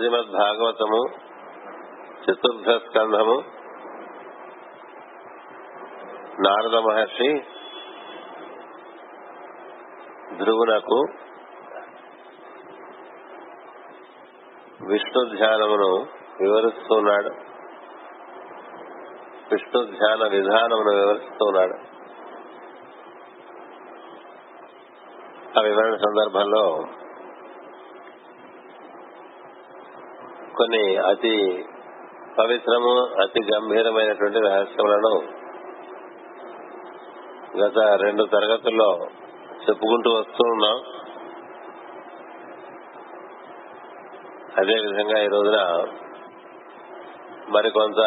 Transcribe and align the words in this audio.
శ్రీమద్ 0.00 0.32
భాగవతము 0.32 1.10
చతుర్థ 2.24 2.84
స్కంధము 2.86 3.44
నారద 6.40 6.74
మహర్షి 6.76 7.40
ధ్రువునకు 10.36 11.06
విష్ణు 14.86 15.36
ధ్యానమును 15.36 16.06
వివరిస్తున్నాడు. 16.40 17.30
విష్ణు 19.52 19.84
ధ్యాన 19.84 20.28
విధానమును 20.28 20.96
వివరిస్తున్నాడు. 20.96 21.76
ఆ 25.58 25.62
వివరణ 25.62 25.94
సందర్భంలో 25.94 26.84
కొన్ని 30.60 30.96
అతి 30.96 31.64
పవిత్రము 32.38 32.90
అతి 33.20 33.40
గంభీరమైనటువంటి 33.42 34.38
రహస్యములను 34.38 35.12
గత 37.58 37.78
రెండు 38.02 38.24
తరగతుల్లో 38.24 38.88
చెప్పుకుంటూ 39.68 40.10
వస్తూ 40.10 40.44
ఉన్నాం. 40.46 40.76
అదేవిధంగా 44.58 45.22
ఈ 45.22 45.26
రోజున 45.26 45.58
మరికొంత 47.48 48.00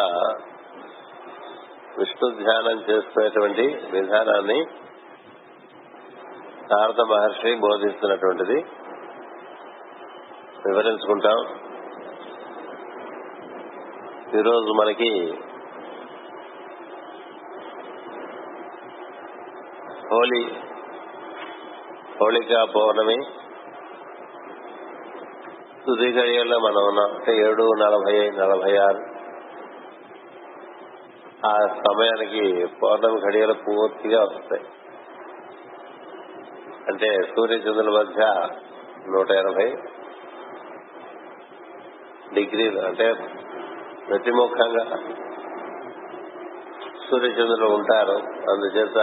విష్ణు 1.98 2.30
ధ్యానం 2.30 2.78
చేసుకునేటువంటి 2.90 3.66
విధానాన్ని 3.92 4.60
నారద 6.72 7.00
మహర్షి 7.00 7.54
బోధిస్తున్నటువంటిది. 7.54 8.64
వివరించుకుంటాం. 10.66 11.63
ఈరోజు 14.34 14.72
మనకి 14.72 15.34
హోలీ 20.12 20.44
హోళికా 22.20 22.64
పౌర్ణమి. 22.64 23.16
తుది 25.86 26.12
గడియల్లో 26.12 26.58
మనం 26.58 26.88
ఉన్నాం. 26.88 27.16
అంటే 27.16 27.36
ఏడు 27.36 27.70
నలభై 27.74 28.30
నలభై 28.30 28.76
ఆరు. 28.76 29.00
ఆ 31.46 31.58
సమయానికి 31.66 32.66
పౌర్ణమి 32.82 33.20
గడియలు 33.20 33.52
పూర్తిగా 33.52 34.22
వస్తాయి. 34.22 34.64
అంటే 36.88 37.16
సూర్యచంద్రుల 37.36 37.98
మధ్య 37.98 38.48
నూట 39.10 39.30
ఎనభై 39.30 39.76
డిగ్రీలు 42.34 42.80
అంటే 42.80 43.14
ప్రతిముఖంగా 44.08 44.84
సూర్యచంద్రులు 47.10 47.74
ఉంటారు. 47.74 48.16
అందుచేత 48.50 48.98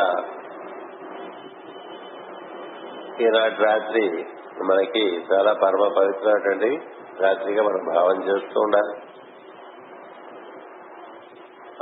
ఈనాటి 3.22 3.64
రాత్రి 3.64 4.26
మనకి 4.64 5.26
చాలా 5.34 5.54
పరమ 5.54 5.94
పవిత్రమైనటువంటి 5.98 6.82
రాత్రిగా 7.20 7.64
మనం 7.64 7.94
భావం 7.96 8.24
చేస్తూ 8.24 8.60
ఉండాలి. 8.60 9.00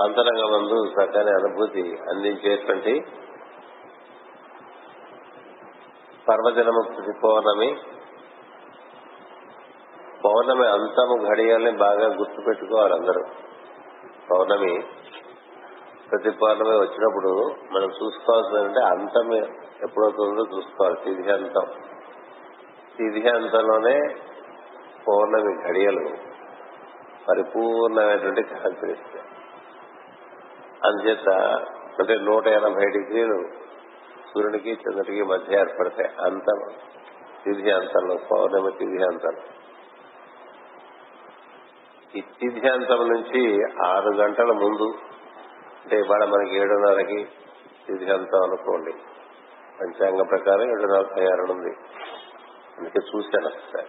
అంతరంగ 0.03 0.43
మందు 0.55 0.77
చక్కని 0.91 1.31
అనుభూతి 1.31 1.99
అందించేటువంటి 2.09 2.93
పర్వదినము 6.29 6.81
పౌర్ణమి 7.23 7.77
పౌర్ణమి 10.39 10.67
అంతము 10.67 11.27
ఘడియల్ని 11.29 11.71
బాగా 11.71 12.07
గుర్తు 12.07 12.41
పెట్టుకోవాలి 12.41 12.93
అందరూ. 12.93 13.23
పౌర్ణమి 14.31 14.83
ప్రతి 16.11 16.29
పౌర్ణమి 16.29 16.75
వచ్చినప్పుడు 16.75 17.55
మనం 17.71 17.89
చూసుకోవాల్సిందంటే 17.89 18.79
అంతం 18.79 19.33
ఎప్పుడవుతుందో 19.83 20.57
చూసుకోవాలి 20.57 20.95
తిథి 20.95 21.31
అంతం. 21.31 21.65
తిథి 22.97 23.29
అంతంలోనే 23.29 23.99
పౌర్ణమి 25.07 25.67
ఘడియలు 25.67 26.09
పరిపూర్ణమైనటువంటి 27.29 28.43
కనిపిస్తాయి. 28.43 29.23
అందుచేత 30.85 31.29
అంటే 31.99 32.15
నూట 32.15 32.47
ఎనభై 32.47 32.85
డిగ్రీలు 32.85 33.43
సూర్యునికి 34.33 34.71
చంద్రుడికి 34.71 35.23
మధ్య 35.23 35.59
ఏర్పడతాయి 35.59 36.09
అంతం 36.25 36.59
తిథి 37.45 37.71
అంతంలో 37.71 38.15
పౌర్ణమి 38.31 38.71
తిథి 38.71 39.03
అంతం 39.03 39.35
ఈ 42.15 42.21
అంతం 42.47 43.09
నుంచి 43.09 43.63
ఆరు 43.85 44.09
గంటల 44.09 44.51
ముందు 44.51 44.93
అంటే 45.83 45.99
ఇవాళ 45.99 46.25
మనకి 46.25 46.55
ఏడున్నరకి 46.55 47.27
తిథ్యాంతం 47.87 48.43
అనుకోండి. 48.43 48.91
పంచాంగ 49.81 50.21
ప్రకారం 50.21 50.71
ఏడు 50.71 50.93
నలభై 50.93 51.23
ఆరు 51.23 51.51
ఉంది. 51.51 51.69
అందుకే 52.77 52.99
చూశాను 53.15 53.47
ఒకసారి. 53.47 53.87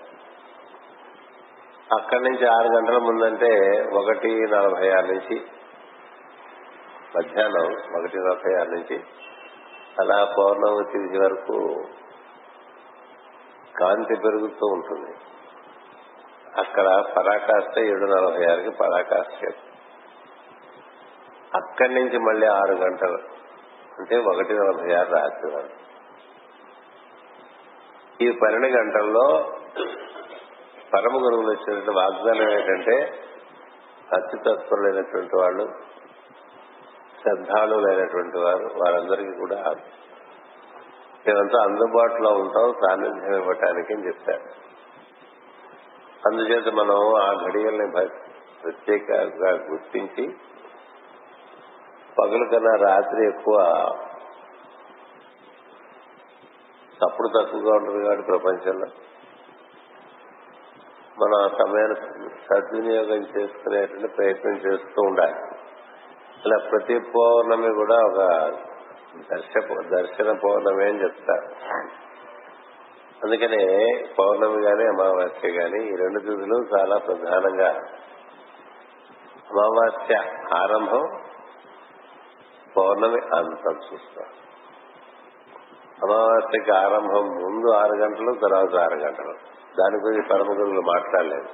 అక్కడి 1.99 2.25
నుంచి 2.25 2.47
ఆరు 2.47 2.69
గంటల 2.77 2.99
ముందంటే 2.99 3.83
ఒకటి 3.93 4.29
నలభై 4.51 4.91
ఆరు 4.91 5.07
నుంచి 5.07 5.43
మధ్యాహ్నం 7.17 7.67
ఒకటి 7.99 8.19
నలభై 8.19 8.61
ఆరు 8.61 8.71
నుంచి 8.71 9.05
అలా 10.01 10.25
పౌర్ణమి 10.25 10.93
తిరిగి 10.93 11.19
వరకు 11.25 11.85
కాంతి 13.79 14.17
పెరుగుతూ 14.17 14.67
ఉంటుంది. 14.67 15.17
అక్కడ 16.59 17.05
పరాకాష్ట 17.17 17.79
ఏడు 17.79 18.05
నలభై 18.05 18.53
ఆరుకి 18.53 18.71
పరాకాష్ట 18.71 19.55
అక్కడి 21.55 21.95
నుంచి 21.95 22.19
మళ్ళీ 22.19 22.47
ఆరు 22.47 22.73
గంటలు. 22.73 23.19
అంటే 23.99 24.17
ఒకటి 24.17 24.53
నలభై 24.53 24.95
ఆరు 24.95 25.11
రాత్రి 25.11 25.57
వరకు. 25.57 25.81
ఈ 28.21 28.31
పన్నెండు 28.31 28.67
గంటల్లో 28.67 29.53
పరమ 30.95 31.25
గురువులు 31.25 31.51
వచ్చినటువంటి 31.51 31.91
వాగ్దానం 31.91 32.51
ఏంటంటే 32.51 33.23
అత్యుతత్పరులైనటువంటి 34.17 35.37
వాళ్ళు 35.37 35.71
శ్రద్ధాళులైనటువంటి 37.23 38.39
వారు 38.39 38.71
వారందరికీ 38.77 39.39
కూడా 39.39 39.57
మేమంతా 41.27 41.63
అందుబాటులో 41.63 42.31
ఉంటాం 42.31 42.73
సాన్నిధ్యం 42.73 43.41
ఇవ్వటానికి 43.41 43.95
అని 43.95 44.07
చెప్పారు. 44.07 44.70
అందుచేత 46.27 46.69
మనం 46.75 47.15
ఆ 47.23 47.49
ఘడియల్ని 47.49 47.91
ప్రత్యేకంగా 48.63 49.51
గుర్తించి 49.51 50.37
పగలు 52.19 52.45
కన్నా 52.45 52.75
రాత్రి 52.89 53.29
ఎక్కువ 53.29 53.57
తప్పుడు 57.03 57.29
తక్కువగా 57.29 57.77
ఉంటుంది 57.77 58.05
కాబట్టి 58.05 58.27
ప్రపంచంలో. 58.27 58.87
మనం 61.21 61.45
ఆ 61.45 61.49
సమయాన్ని 61.49 62.29
సద్వినియోగం 62.29 63.23
చేసుకునేటువంటి 63.23 64.09
ప్రయత్నం 64.09 64.57
చేస్తూ 64.57 65.03
ఉండాలి. 65.03 65.35
అలా 66.45 66.69
ప్రతి 66.71 66.99
పౌర్ణమి 66.99 67.75
కూడా 67.75 67.95
ఒక 67.95 68.21
దర్శ 69.31 69.67
దర్శన 69.89 70.33
పౌర్ణమి 70.33 70.85
అని 70.85 71.03
చెప్తారు. 71.03 71.47
అందుకనే 73.25 73.87
పౌర్ణమి 74.19 74.63
గాని 74.63 74.89
అమావాస్య 74.89 75.49
గాని 75.49 75.93
ఈ 75.93 75.97
రెండు 75.97 76.19
తిథులు 76.19 76.79
చాలా 76.79 76.99
ప్రధానంగా. 76.99 77.69
అమావాస్య 79.51 80.17
ఆరంభం 80.55 81.23
పౌర్ణమి 82.77 83.37
అంతం 83.37 83.81
చూస్తాం. 83.93 84.27
అమావాస్యకి 86.03 86.71
ఆరంభం 86.71 87.27
ముందు 87.27 87.73
ఆరు 87.73 87.93
గంటలు 87.93 88.35
తర్వాత 88.35 88.83
ఆరు 88.83 88.99
గంటలు. 88.99 89.35
దాని 89.81 89.97
గురించి 89.97 90.29
పరమ 90.29 90.53
గురువులు 90.53 90.81
మాట్లాడలేదు. 90.81 91.49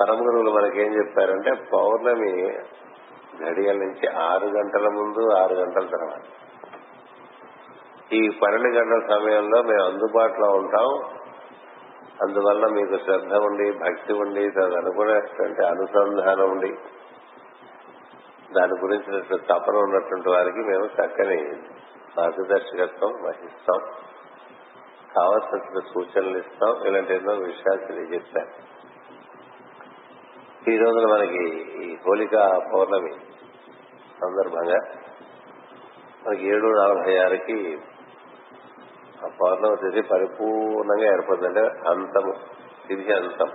పరమ 0.00 0.14
గురువులు 0.14 0.50
మనకేం 0.50 0.94
చెప్పారంటే 0.94 1.50
పౌర్ణమి 1.72 2.52
ఘడియల 3.48 3.76
నుంచి 3.76 4.08
ఆరు 4.08 4.46
గంటల 4.46 4.88
ముందు 4.88 5.36
ఆరు 5.36 5.54
గంటల 5.54 5.86
తర్వాత. 5.86 6.47
ఈ 8.12 8.28
పన్నెండు 8.28 8.78
గంటల 8.78 9.16
సమయంలో 9.16 9.62
మేము 9.62 9.82
అందుబాటులో 9.82 10.48
ఉంటాం. 10.48 11.18
అందువల్ల 12.22 12.66
మీకు 12.66 13.04
శ్రద్ధ 13.04 13.32
ఉండి 13.34 13.72
భక్తి 13.72 14.12
ఉండి 14.12 14.50
తదనుకునేటువంటి 14.50 15.66
అనుసంధానం 15.66 16.50
ఉండి 16.50 16.68
దాని 18.52 18.72
గురించినటువంటి 18.72 19.46
తపన 19.46 19.76
ఉన్నటువంటి 19.76 20.28
వారికి 20.28 20.58
మేము 20.58 20.84
చక్కని 20.84 21.56
మార్గదర్శకత్వం 22.18 23.10
వహిస్తాం. 23.10 23.80
కావలసిన 25.16 25.80
సూచనలు 25.94 26.38
ఇస్తాం. 26.38 26.86
ఇలాంటి 26.86 27.14
ఎన్నో 27.14 27.32
విషయాలు 27.34 27.86
తెలియజెప్పారు 27.86 28.78
ఈ 30.70 30.76
రోజున 30.76 31.12
మనకి 31.12 31.44
ఈ 31.84 31.96
హోలికా 31.96 32.58
పౌర్ణమి 32.74 33.12
సందర్భంగా 34.22 34.78
మనకి 36.26 36.48
ఏడు 36.48 36.66
నలభై 36.66 37.18
ఆరుకి 37.18 37.78
ఆ 39.24 39.28
పౌర్ణమి 39.40 39.76
తిథి 39.76 40.02
పరిపూర్ణంగా 40.08 41.06
ఏర్పడుతుంది 41.12 41.48
అంటే 41.48 41.88
అంతము 41.88 42.32
తిథి 42.88 43.12
అంతం. 43.12 43.50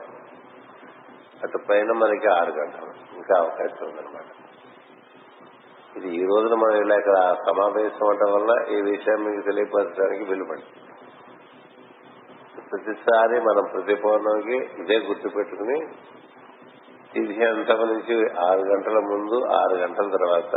అటు 1.44 1.58
పైన 1.70 1.92
మనకి 1.92 2.28
ఆరు 2.28 2.52
గంటలు 2.52 2.92
ఇంకా 3.16 3.34
అవకాశం 3.40 3.86
ఉందన్నమాట. 3.88 4.30
ఇది 5.98 6.10
ఈ 6.18 6.24
రోజున 6.26 6.56
మనం 6.56 6.78
ఇలా 6.84 6.96
ఇక్కడ 6.96 7.18
సమావేశం 7.48 8.06
అవడం 8.06 8.30
వల్ల 8.34 8.52
ఈ 8.72 8.78
విషయం 8.82 9.20
మీకు 9.24 9.42
తెలియపరచడానికి 9.42 10.24
వీలుపడి 10.24 10.64
ప్రతిసారి 12.70 13.36
మనం 13.40 13.64
ప్రతి 13.74 13.96
పౌర్ణమికి 13.96 14.58
ఇదే 14.82 14.98
గుర్తు 14.98 15.30
పెట్టుకుని 15.30 15.78
తిథి 17.14 17.46
అంతం 17.46 17.82
నుంచి 17.88 18.16
ఆరు 18.40 18.62
గంటల 18.62 19.00
ముందు 19.12 19.40
ఆరు 19.54 19.76
గంటల 19.76 20.08
తర్వాత 20.18 20.54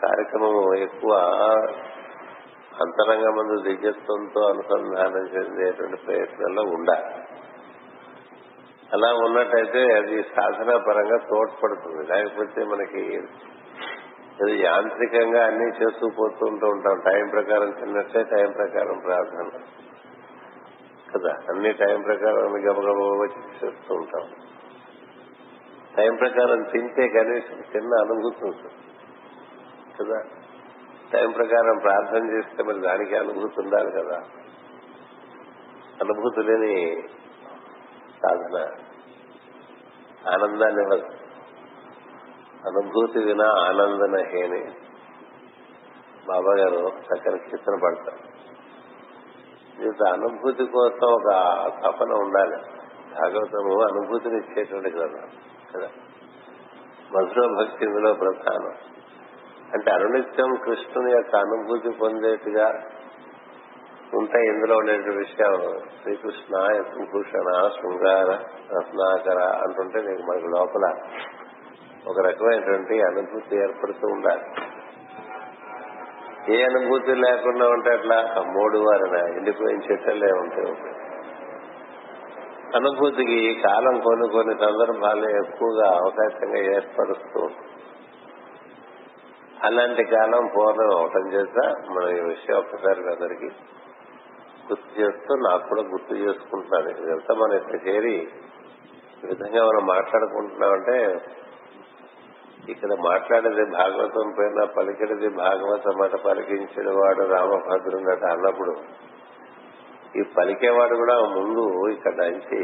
కార్యక్రమం 0.00 0.56
ఎక్కువ 0.82 1.12
అంతరంగ 2.82 3.28
మందు 3.28 3.62
దివ్యత్వంతో 3.62 4.40
అనుసంధానం 4.48 5.26
చెందేటువంటి 5.26 5.96
ప్రయత్నంలో 5.96 6.62
ఉండాలి 6.62 7.22
అలా 8.92 9.12
ఉన్నట్టయితే 9.12 9.92
అది 9.92 10.22
సాధన 10.22 10.76
పరంగా 10.76 11.16
తోడ్పడుతుంది. 11.16 12.06
లేకపోతే 12.06 12.64
మనకి 12.64 13.20
అది 14.42 14.62
యాంత్రికంగా 14.62 15.46
అన్ని 15.46 15.68
చేస్తూ 15.68 16.08
పోతూ 16.08 16.46
ఉంటూ 16.46 16.66
ఉంటాం. 16.66 17.02
టైం 17.12 17.28
ప్రకారం 17.28 17.70
తిన్నట్టే 17.70 18.22
టైం 18.22 18.52
ప్రకారం 18.52 18.98
ప్రార్థన. 18.98 19.50
కదా? 21.14 21.36
అన్ని 21.48 21.72
టైం 21.72 22.02
ప్రకారం 22.02 22.70
గబగబ 22.70 23.22
చేస్తూ 23.64 23.94
ఉంటాం. 23.94 24.30
టైం 25.96 26.14
ప్రకారం 26.14 26.62
తింటే 26.62 27.08
కనీసం 27.08 27.60
తిన్న 27.72 27.94
అనుభూతి 28.00 28.44
ఉంటుంది. 28.44 28.74
కదా? 30.02 30.41
టైం 31.12 31.30
ప్రకారం 31.30 31.78
ప్రార్థన 31.82 32.36
చేస్తే 32.36 32.62
మరి 32.62 32.80
దానికి 32.80 33.16
అనుభూతి 33.16 33.60
ఉండాలి 33.60 33.90
కదా. 33.90 34.16
అనుభూతి 36.02 36.42
లేని 36.42 37.02
సాధన. 38.22 38.70
ఆనందాన్ని 40.28 41.02
అనుభూతి 42.68 43.18
వినా 43.18 43.48
ఆనందనహేని 43.48 44.64
బాబా 46.28 46.54
గారు 46.60 46.88
చక్కని 46.88 47.38
కీర్తన 47.38 47.78
పడతారు. 47.84 48.32
జీవిత 49.78 50.08
అనుభూతి 50.08 50.64
కోసం 50.64 51.12
ఒక 51.12 51.28
తపన 51.68 52.12
ఉండాలి. 52.12 52.56
భాగవతము 53.12 53.82
అనుభూతిని 53.82 54.36
ఇచ్చేటువంటి 54.36 54.90
కదా. 54.90 55.28
కదా. 55.76 55.88
మధుర 57.12 57.64
భక్తి 57.64 57.84
ఇందులో 57.84 58.14
ప్రధానం. 58.14 58.91
అంటే 59.72 59.90
అనునిత్యం 59.90 60.54
కృష్ణుని 60.54 61.12
యొక్క 61.12 61.36
అనుభూతి 61.36 61.90
పొందేట్టుగా 61.90 62.66
ఉంటాయి 64.14 64.46
ఇందులో 64.46 64.76
ఉండే 64.76 64.92
విషయం 64.92 65.80
శ్రీకృష్ణ 66.02 66.56
భూషణ 67.12 67.68
శృంగార 67.68 68.30
రత్నాకర 68.76 69.40
అంటుంటే 69.42 70.02
నీకు 70.02 70.22
మనకు 70.22 70.46
లోపల 70.46 70.94
ఒక 72.08 72.26
రకమైనటువంటి 72.26 73.00
అనుభూతి 73.02 73.56
ఏర్పడుతూ 73.56 74.08
ఉండాలి. 74.08 74.44
ఏ 76.54 76.64
అనుభూతి 76.64 77.14
లేకుండా 77.14 77.66
ఉంటే 77.68 77.90
అట్లా 77.90 78.42
మూడు 78.42 78.78
వారిన 78.78 79.36
ఎండిపోయిన 79.36 79.92
చెట్టలే 79.92 80.32
ఉంటాయి. 80.32 80.72
అనుభూతికి 82.76 83.60
కాలం 83.64 84.00
కొన్ని 84.00 84.28
కొన్ని 84.28 84.54
సందర్భాలు 84.54 85.28
ఎక్కువగా 85.28 85.88
అవకాశంగా 85.88 86.58
ఏర్పరుస్తూ 86.76 87.40
ఉంటుంది 87.40 87.71
అలాంటి 89.66 90.02
కాలం 90.04 90.44
పూర్ణం 90.46 90.88
అవటం 90.96 91.26
చేత 91.34 91.58
మనం 91.88 92.08
ఈ 92.16 92.22
విషయం 92.28 92.56
ఒకసారి 92.56 93.02
అందరికి 93.08 93.48
గుర్తు 94.68 94.90
చేస్తూ 95.00 95.32
నాకు 95.44 95.64
కూడా 95.68 95.82
గుర్తు 95.82 96.14
చేసుకుంటున్నాను 96.14 96.90
ఇదంతా 96.94 97.34
మనం 97.34 97.54
ఇక్కడ 97.56 97.78
చేరి 97.88 98.16
ఈ 99.22 99.26
విధంగా 99.26 99.62
మనం 99.68 99.84
మాట్లాడుకుంటున్నామంటే 99.86 100.96
ఇక్కడ 102.68 102.92
మాట్లాడేది 103.00 103.64
భాగవతం 103.70 104.28
పైన 104.30 104.64
పలికినది 104.76 105.28
భాగవతం 105.36 105.94
మాట 105.98 106.16
పలికించిన 106.26 106.90
వాడు 106.90 107.22
రామభద్రుడట 107.26 108.24
అన్నప్పుడు 108.24 108.74
ఈ 110.18 110.22
పలికేవాడు 110.36 110.94
కూడా 110.96 111.16
ముందు 111.36 111.64
ఇక్కడ 111.88 112.16
నుంచి 112.24 112.60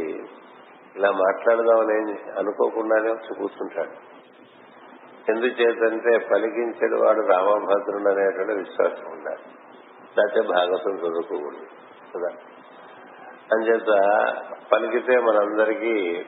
ఇలా 0.96 1.10
మాట్లాడదామని 1.24 1.96
అనుకోకుండానే 2.38 3.08
వచ్చి 3.10 3.32
కూర్చుంటాడు. 3.34 3.94
ఎందుచేతంటే 5.28 6.18
పలికించిన 6.18 7.06
వాడు 7.06 7.20
రామభద్రుడు 7.20 8.08
అనేటువంటి 8.08 8.52
విశ్వాసం 8.52 9.12
ఉండాలి. 9.12 9.42
లేకపోతే 10.18 10.48
భాగవతం 10.48 10.98
చదువుకోకూడదు 10.98 11.66
కదా? 12.16 12.28
అంచేత 13.52 14.12
పలికితే 14.72 15.18
మనందరికీ 15.18 16.24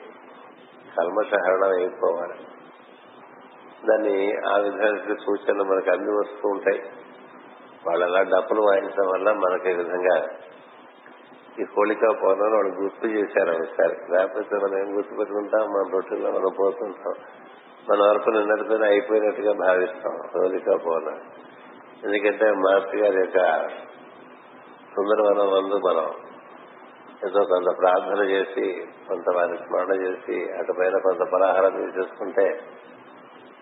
కల్మషహరణం 0.99 1.79
అయిపోవాలి. 1.79 2.47
దాన్ని 3.91 4.33
ఆ 4.55 4.57
విధంగా 4.57 5.15
సూచనలు 5.15 5.63
మనకు 5.63 5.91
అన్ని 5.91 6.11
వస్తూ 6.11 6.49
ఉంటాయి. 6.49 6.83
వాళ్ళు 7.87 8.05
అలా 8.05 8.23
డప్పులు 8.23 8.61
వాయించడం 8.61 9.07
వల్ల 9.07 9.33
మనకి 9.33 9.71
ఈ 9.71 9.75
విధంగా 9.75 10.27
ఈ 11.61 11.63
హోళికా 11.63 12.13
పౌర్ణమి 12.13 12.57
వాళ్ళు 12.57 12.83
గుర్తు 12.83 13.07
చేశారు 13.07 13.51
ఒకసారి. 13.51 13.97
లేకపోతే 14.11 14.57
మనం 14.57 14.79
ఏం 14.79 14.97
గుర్తు 14.97 15.15
పెట్టుకుంటాం 15.15 15.61
మన 15.61 15.91
రొట్టెల్లో 15.93 16.31
మనం 16.31 16.55
పోతుంటాం. 16.59 17.15
మన 17.91 18.09
వరకు 18.09 18.31
నిన్నటితో 18.31 18.85
అయిపోయినట్టుగా 18.85 19.53
భావిస్తాం. 19.53 20.19
రోజుగా 20.35 20.77
పౌర్ణమి 20.77 21.21
ఎందుకంటే 22.05 22.51
మాస్టర్ 22.51 22.97
గారి 22.97 23.17
యొక్క 23.17 23.69
సుందరవనం 24.97 25.53
వందు 25.53 25.77
మనం 25.77 26.15
ఏదో 27.27 27.45
కొంత 27.45 27.79
ప్రార్థన 27.79 28.25
చేసి 28.25 28.87
కొంత 29.09 29.37
వారి 29.37 29.57
స్మరణ 29.57 29.93
చేసి 29.93 30.53
అటుపైన 30.53 30.99
కొంత 30.99 31.33
పలాహారం 31.33 32.01
చేసుకుంటే 32.01 32.61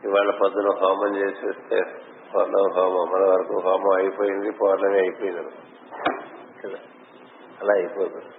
ఇవాళ 0.05 0.31
పొద్దున 0.31 0.71
హోమం 0.71 1.17
చేసేస్తే 1.17 1.83
పౌర్ణమి 2.35 2.81
హోమం 2.81 3.13
మన 3.13 3.31
వరకు 3.31 3.61
హోమం 3.61 3.97
అయిపోయింది 3.97 4.51
పౌర్ణమి 4.51 4.99
అయిపోయింది. 4.99 5.51
కదా? 6.63 6.79
అలా 7.61 7.75
అయిపోతుంది 7.75 8.35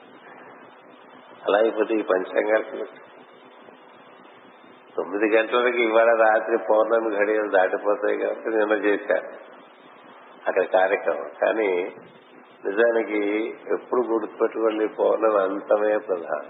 అలా 1.48 1.58
అయిపోతే 1.58 1.96
ఈ 1.96 2.02
పంచాంగాలు 2.02 3.09
తొమ్మిది 4.98 5.38
గంటలకి 5.38 5.82
ఇవాళ 5.84 6.12
రాత్రి 6.22 6.58
పౌర్ణమి 6.58 7.16
ఘడియలు 7.16 7.50
దాటిపోతాయి 7.50 8.18
కాబట్టి 8.18 8.50
నిన్న 8.50 8.74
చేశారు 8.74 9.30
అక్కడ 10.48 10.64
కార్యక్రమం. 10.64 11.30
కానీ 11.42 11.96
నిజానికి 12.66 13.20
ఎప్పుడు 13.74 14.02
గుర్తుపెట్టుకోండి 14.02 14.88
పౌర్ణమి 14.88 15.40
అంతమే 15.40 15.98
ప్రధానం. 15.98 16.50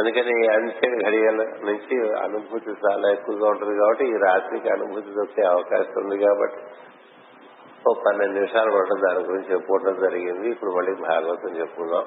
అందుకని 0.00 0.34
అంచెడు 0.48 0.96
ఘడియల 1.06 1.42
నుంచి 1.64 1.96
అనుభూతి 2.18 2.70
చాలా 2.70 3.10
ఎక్కువగా 3.10 3.48
ఉంటుంది 3.48 3.74
కాబట్టి 3.78 4.04
ఈ 4.04 4.16
రాత్రికి 4.16 4.68
అనుభూతి 4.68 5.10
దొరికే 5.10 5.42
అవకాశం 5.42 6.04
ఉంది 6.04 6.18
కాబట్టి 6.18 6.60
ఓ 7.88 7.92
పన్నెండు 8.06 8.34
నిమిషాలు 8.34 8.70
పడటం 8.70 9.00
దాని 9.00 9.26
గురించి 9.26 9.52
చెప్పుకోవడం 9.52 10.00
జరిగింది. 10.00 10.48
ఇప్పుడు 10.48 10.70
మళ్ళీ 10.70 10.94
భాగవతం 10.94 11.56
చెప్పుకుందాం. 11.60 12.06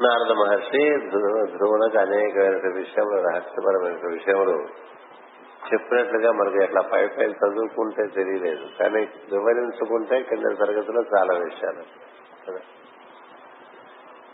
నారద 0.00 0.32
మహర్షి 0.32 1.08
ధ్రువునకు 1.56 1.98
అనేకమైన 1.98 2.74
విషయములు 2.74 3.20
రహస్యపరమైన 3.28 4.12
విషయములు 4.12 4.66
చెప్పినట్లుగా 5.72 6.32
మనకి 6.32 6.62
అట్లా 6.62 6.80
పై 6.80 7.06
పై 7.06 7.24
చదువుకుంటే 7.24 8.06
తెలియలేదు. 8.06 8.66
కానీ 8.78 9.00
వివరించుకుంటే 9.32 10.22
కింద 10.22 10.56
తరగతిలో 10.58 11.02
చాలా 11.16 11.34
విషయాలు. 11.44 11.82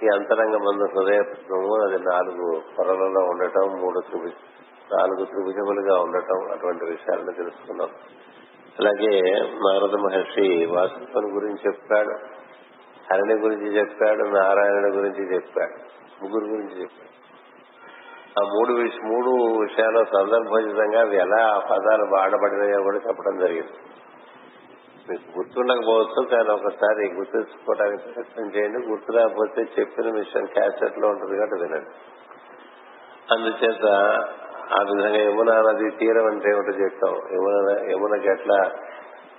ఈ 0.05 0.09
అంతరంగ 0.15 0.57
మందు 0.57 0.85
హృదయము 0.85 1.85
అది 1.85 2.03
నాలుగు 2.03 2.63
పొరలలో 2.79 3.25
ఉండటం 3.25 3.81
మూడు 3.81 4.01
త్రిభుజ 4.01 4.33
నాలుగు 4.99 5.25
త్రిభుజములుగా 5.25 6.01
ఉండటం 6.01 6.53
అటువంటి 6.53 6.85
విషయాలను 6.85 7.33
తెలుసుకున్నాం. 7.33 7.89
అలాగే 8.79 9.21
నారద 9.41 9.95
మహర్షి 9.95 10.67
వాసుత్వం 10.67 11.37
గురించి 11.37 11.59
చెప్పాడు. 11.67 12.38
హరిణి 13.13 13.35
గురించి 13.35 13.79
చెప్పాడు 13.79 14.25
నారాయణుడి 14.25 14.97
గురించి 14.97 15.35
చెప్పాడు 15.35 15.77
ముగ్గురు 16.23 16.45
గురించి 16.45 16.81
చెప్పాడు. 16.81 17.09
ఆ 18.41 18.43
మూడు 18.49 18.73
మూడు 19.05 19.61
విషయాలు 19.61 20.05
సందర్భోచితంగా 20.05 21.01
అవి 21.01 21.17
ఎలా 21.17 21.47
ఆ 21.47 21.59
పదాలు 21.59 22.05
వాడబడినాయో 22.15 22.83
కూడా 22.83 22.97
చెప్పడం 22.97 23.39
జరిగింది. 23.39 23.73
మీకు 25.11 25.39
గుర్తుండకపోవచ్చు 25.39 26.27
కానీ 26.27 26.53
ఒకసారి 26.53 27.15
గుర్తుంచుకోవడానికి 27.15 28.03
ప్రయత్నం 28.03 28.47
చేయండి. 28.47 28.87
గుర్తు 28.87 29.13
రాకపోతే 29.13 29.63
చెప్పిన 29.79 30.11
విషయం 30.11 30.47
క్యాసెట్లో 30.47 31.09
ఉంటుంది 31.09 31.37
కాబట్టి 31.37 31.67
వినండి. 31.67 31.91
అందుచేత 33.35 33.87
ఆ 34.79 34.83
విధంగా 34.83 35.23
యమునా 35.31 35.63
నది 35.63 35.91
తీరం 35.91 36.27
అంటే 36.27 36.51
ఏమిటో 36.51 36.73
చెప్తాం. 36.73 37.15
యమున 37.15 37.91
యమునకి 37.91 38.29
ఎట్లా 38.29 38.71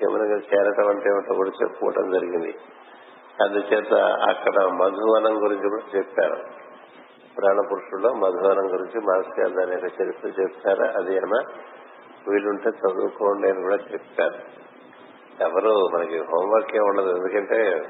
యమునకి 0.04 0.56
చేరటం 0.56 0.88
అంటే 0.90 1.10
ఏమిటో 1.10 1.36
కూడా 1.36 1.50
చెప్పుకోవటం 1.50 2.12
జరిగింది. 2.12 2.56
అందుచేత 3.44 3.94
అక్కడ 4.30 4.64
మధువనం 4.64 5.44
గురించి 5.44 5.70
కూడా 5.70 5.98
చెప్పారు. 5.98 6.38
పురాణ 7.38 7.58
పురుషుల్లో 7.72 8.14
మధువనం 8.14 8.74
గురించి 8.74 9.00
మాస్టర్ 9.00 9.54
దాని 9.54 9.72
యొక్క 9.72 10.02
చరిత్ర 10.02 10.42
చెప్తారా. 10.42 10.94
అది 10.98 11.16
ఏమైనా 11.16 11.62
వీలుంటే 12.28 12.70
చదువుకోండి 12.70 13.50
అని 13.50 13.62
కూడా 13.62 13.76
చెప్తారు 13.76 14.60
ఎవరు? 15.44 15.90
మనకి 15.94 16.18
హోంవర్క్ 16.18 16.76
ఏ 16.76 16.80
ఉండదు. 16.80 17.10
ఎందుకంటే 17.10 17.82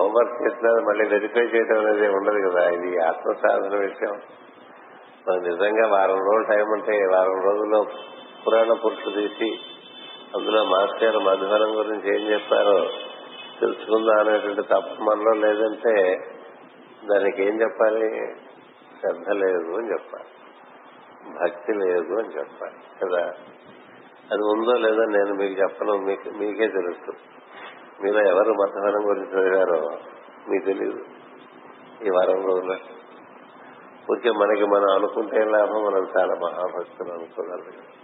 హోంవర్క్ 0.00 0.42
చేసినా 0.42 0.70
మళ్ళీ 0.72 1.08
వెరిఫై 1.08 1.40
చేయడం 1.40 1.78
అనేది 1.78 2.08
ఉండదు 2.08 2.50
కదా. 2.50 2.68
ఇది 2.68 2.98
ఆత్మ 2.98 3.32
సాధన 3.32 3.76
విషయం. 3.76 4.20
మనకు 5.28 5.44
నిజంగా 5.44 5.88
వారం 5.88 6.14
రోజులు 6.14 6.44
టైం 6.48 6.66
ఉంటే 6.72 7.06
వారం 7.16 7.42
రోజుల్లో 7.44 7.84
పురాణ 8.46 8.72
పురుషులు 8.72 9.14
తీసి 9.14 9.60
అందులో 10.36 10.64
మాస్టర్ 10.64 11.16
మధువనం 11.16 11.78
గురించి 11.78 12.20
ఏం 12.20 12.34
చెప్పారో 12.34 12.88
తెలుసుకుందాం 13.62 14.18
అనేటువంటి 14.18 14.62
తప్ప 14.62 15.02
మనలో 15.02 15.32
లేదంటే 15.32 16.16
దానికి 17.04 17.42
ఏం 17.42 17.60
చెప్పాలి? 17.60 18.34
శ్రద్ధ 19.00 19.28
లేదు 19.28 19.76
అని 19.76 19.92
చెప్పాలి. 19.92 20.24
భక్తి 21.40 21.72
లేదు 21.72 22.14
అని 22.18 22.38
చెప్పాలి 22.38 22.76
కదా? 23.02 23.26
అది 24.32 24.42
ఉందో 24.42 24.72
లేదో 24.72 25.04
నేను 25.04 25.34
మీకు 25.34 25.60
చెప్పను 25.60 25.92
మీకు 25.92 26.30
మీకే 26.30 26.68
తెలుసు. 26.68 27.12
మీలో 28.02 28.20
ఎవరు 28.28 28.52
మతహనం 28.52 29.08
గురించి 29.08 29.28
చదివారో 29.28 29.98
మీకు 30.48 30.64
తెలియదు 30.64 31.04
ఈ 32.06 32.10
వారం 32.10 32.46
రోజులు 32.46 33.02
ఊరికే 34.12 34.30
మనకి 34.30 34.64
మనం 34.64 34.90
అనుకుంటే 34.94 35.44
లాభం 35.44 35.84
మనం 35.84 36.08
చాలా 36.18 36.34
మహాభక్తులు 36.34 37.12
అనుకోగలం. 37.12 38.01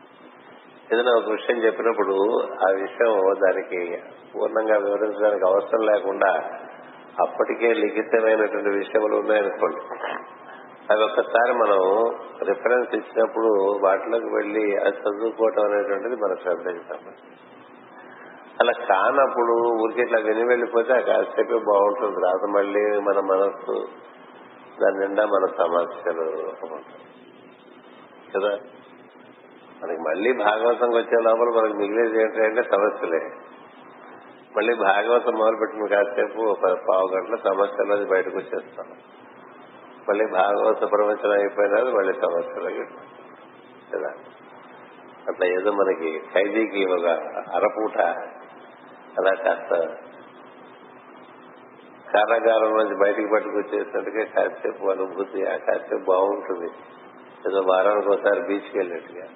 ఏదైనా 0.92 1.12
ఒక 1.18 1.30
విషయం 1.30 1.56
చెప్పినప్పుడు 1.56 2.42
ఆ 2.42 2.70
విషయం 2.70 3.34
దానికి 3.44 4.02
పూర్ణంగా 4.34 4.78
వివరించడానికి 4.78 5.46
అవసరం 5.46 5.80
లేకుండా 5.80 6.50
అప్పటికే 7.20 7.74
లిఖితమైనటువంటి 7.74 8.68
విషయములు 8.68 9.16
ఉన్నాయనుకోండి. 9.16 9.76
అవి 10.92 11.04
ఒక్కసారి 11.04 11.52
మనం 11.52 11.78
రిఫరెన్స్ 12.42 12.94
ఇచ్చినప్పుడు 12.94 13.78
వాటిలోకి 13.84 14.26
వెళ్ళి 14.26 14.76
అది 14.76 14.96
చదువుకోవటం 14.96 15.64
అనేటువంటిది 15.64 16.16
మన 16.16 16.34
శ్రద్ధకి 16.34 16.78
సంబంధించి. 16.78 17.38
అలా 18.60 18.72
కానప్పుడు 18.72 19.82
ఊరికి 19.82 20.00
ఇట్లా 20.00 20.18
విని 20.18 20.44
వెళ్ళిపోతే 20.44 20.92
ఆ 20.92 21.00
కాసేపే 21.00 21.54
బాగుంటుంది. 21.54 22.14
తర్వాత 22.14 22.50
మళ్ళీ 22.50 23.00
మన 23.00 23.20
మనస్సు 23.20 23.88
దాని 24.82 24.98
నిండా 24.98 25.26
మన 25.26 25.46
సమస్యలు. 25.46 26.32
కదా? 28.36 28.58
మనకి 29.82 30.00
మళ్ళీ 30.00 30.32
భాగవతంకి 30.32 30.96
వచ్చే 30.96 31.22
లోపల 31.22 31.60
మనకు 31.60 31.76
మిగిలేదు 31.76 32.20
ఏంటంటే 32.20 32.62
సమస్యలే. 32.62 33.30
మళ్ళీ 34.56 34.74
భాగవతం 34.74 35.32
మొదలుపెట్టిన 35.32 35.86
కాసేపు 35.86 36.40
ఒక 36.40 36.62
పావు 36.62 37.14
గంటల 37.14 37.36
సమస్యలు 37.36 38.06
బయటకు 38.06 38.36
వచ్చేస్తాం. 38.36 38.86
మళ్ళీ 40.08 40.26
భాగవత 40.32 40.90
ప్రవచనం 40.90 41.40
అయిపోయినా 41.40 41.84
మళ్ళీ 41.84 42.12
సమస్యలు 42.12 42.84
కదా? 43.96 44.12
అట్లా 45.28 45.46
ఏదో 45.46 45.72
మనకి 45.72 46.22
ఖైదీకి 46.34 46.84
ఒక 46.84 47.06
అరపూట 47.54 47.98
అలా 49.18 49.34
కాస్త 49.34 49.94
కారాగారం 52.14 52.76
నుంచి 52.76 52.94
బయటికి 52.94 53.28
పట్టుకొచ్చేసినట్టుగా 53.34 54.24
కాసేపు 54.24 54.90
అనుభూతి 54.90 55.46
ఆ 55.46 55.56
కాసేపు 55.56 56.04
బాగుంటుంది. 56.04 56.70
ఏదో 57.48 57.60
వారానికి 57.60 58.08
ఒకసారి 58.08 58.40
బీచ్కి 58.40 58.78
వెళ్ళినట్టుగా. 58.78 59.26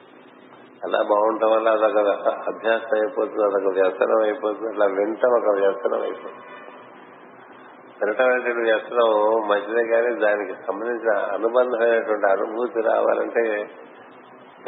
అలా 0.84 1.02
బాగుండటం 1.02 1.50
వల్ల 1.50 1.68
అదొక 1.68 1.98
అభ్యాసం 2.28 2.94
అయిపోతుంది 2.94 3.42
అదొక 3.42 3.72
వ్యసనం 3.72 4.22
అయిపోతుంది 4.22 4.74
అలా 4.74 4.86
వింటాం 4.86 5.32
ఒక 5.32 5.54
వ్యసనం 5.54 6.02
అయిపోతుంది. 6.02 6.42
వినటం 8.02 8.24
అనేటువంటి 8.24 8.70
వ్యసనం 8.70 9.08
మంచిదే 9.48 9.84
కానీ 9.84 10.20
దానికి 10.20 10.54
సంబంధించిన 10.66 11.18
అనుబంధమైనటువంటి 11.34 12.26
అనుభూతి 12.26 12.80
రావాలంటే 12.80 13.70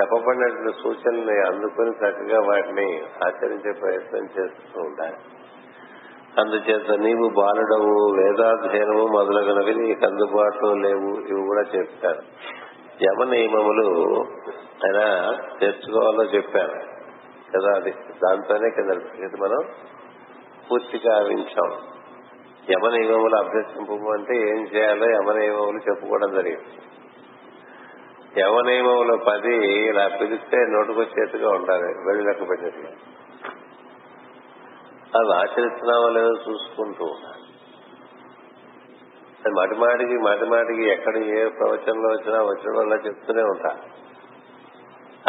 చెప్పబడినటువంటి 0.00 0.82
సూచనల్ని 0.82 1.38
అందుకుని 1.46 1.90
చక్కగా 1.90 2.40
వాటిని 2.40 3.02
ఆచరించే 3.24 3.72
ప్రయత్నం 3.72 4.24
చేస్తూ 4.24 4.80
ఉండాలి. 4.80 5.16
అందుచేత 6.38 6.90
నీవు 7.00 7.28
బాలుడవు 7.28 8.16
వేదాధ్యయనము 8.16 9.06
మొదలగునవి 9.06 9.74
నీకు 9.74 10.06
అందుబాటులో 10.06 10.74
లేవు 10.74 11.20
ఇవి 11.20 11.46
కూడా 11.46 11.62
చెప్తారు. 11.76 12.22
యమ 13.02 13.24
నియమములు 13.24 13.88
ఆయన 14.84 15.30
తెచ్చుకోవాలో 15.60 16.24
చెప్పారు. 16.24 16.94
కదా 17.56 17.76
అది? 17.76 17.90
దాంతోనే 17.92 18.70
కింద 18.70 18.90
మనం 19.40 19.68
పూర్తిగా 20.70 21.16
ఆవించాం. 21.16 21.70
యమ 22.70 22.86
అభ్యసింపు 23.38 23.92
అంటే 23.92 24.36
ఏం 24.36 24.66
చేయాలో 24.66 25.10
యమ 25.10 25.38
చెప్పుకోవడం 25.88 26.34
జరిగింది. 26.34 26.78
యమనియమములు 28.40 29.16
పది 29.16 29.56
ఇలా 29.66 30.08
పిలిస్తే 30.08 30.56
నోటుకొచ్చేట్టుగా 30.56 31.50
ఉండాలి 31.50 31.82
వెళ్ళి 31.82 32.24
లెక్క 32.24 32.50
పెట్టేట్టుగా 32.50 32.90
అవి 35.14 35.34
ఆచరిస్తున్నామో 35.34 36.08
లేదో 36.08 36.28
చూసుకుంటూ 36.28 37.04
ఉండాలి 37.04 37.44
మాటి 39.50 39.74
మాటికి 39.74 40.18
మాటి 40.18 40.44
మాటికి 40.44 40.90
ఎక్కడ 40.90 41.16
ఏ 41.16 41.48
ప్రవచనంలో 41.48 42.08
వచ్చినా 42.08 42.42
వచ్చిన 42.42 42.78
వల్ల 42.78 43.06
చెప్తూనే 43.06 43.42
ఉంటా 43.42 43.76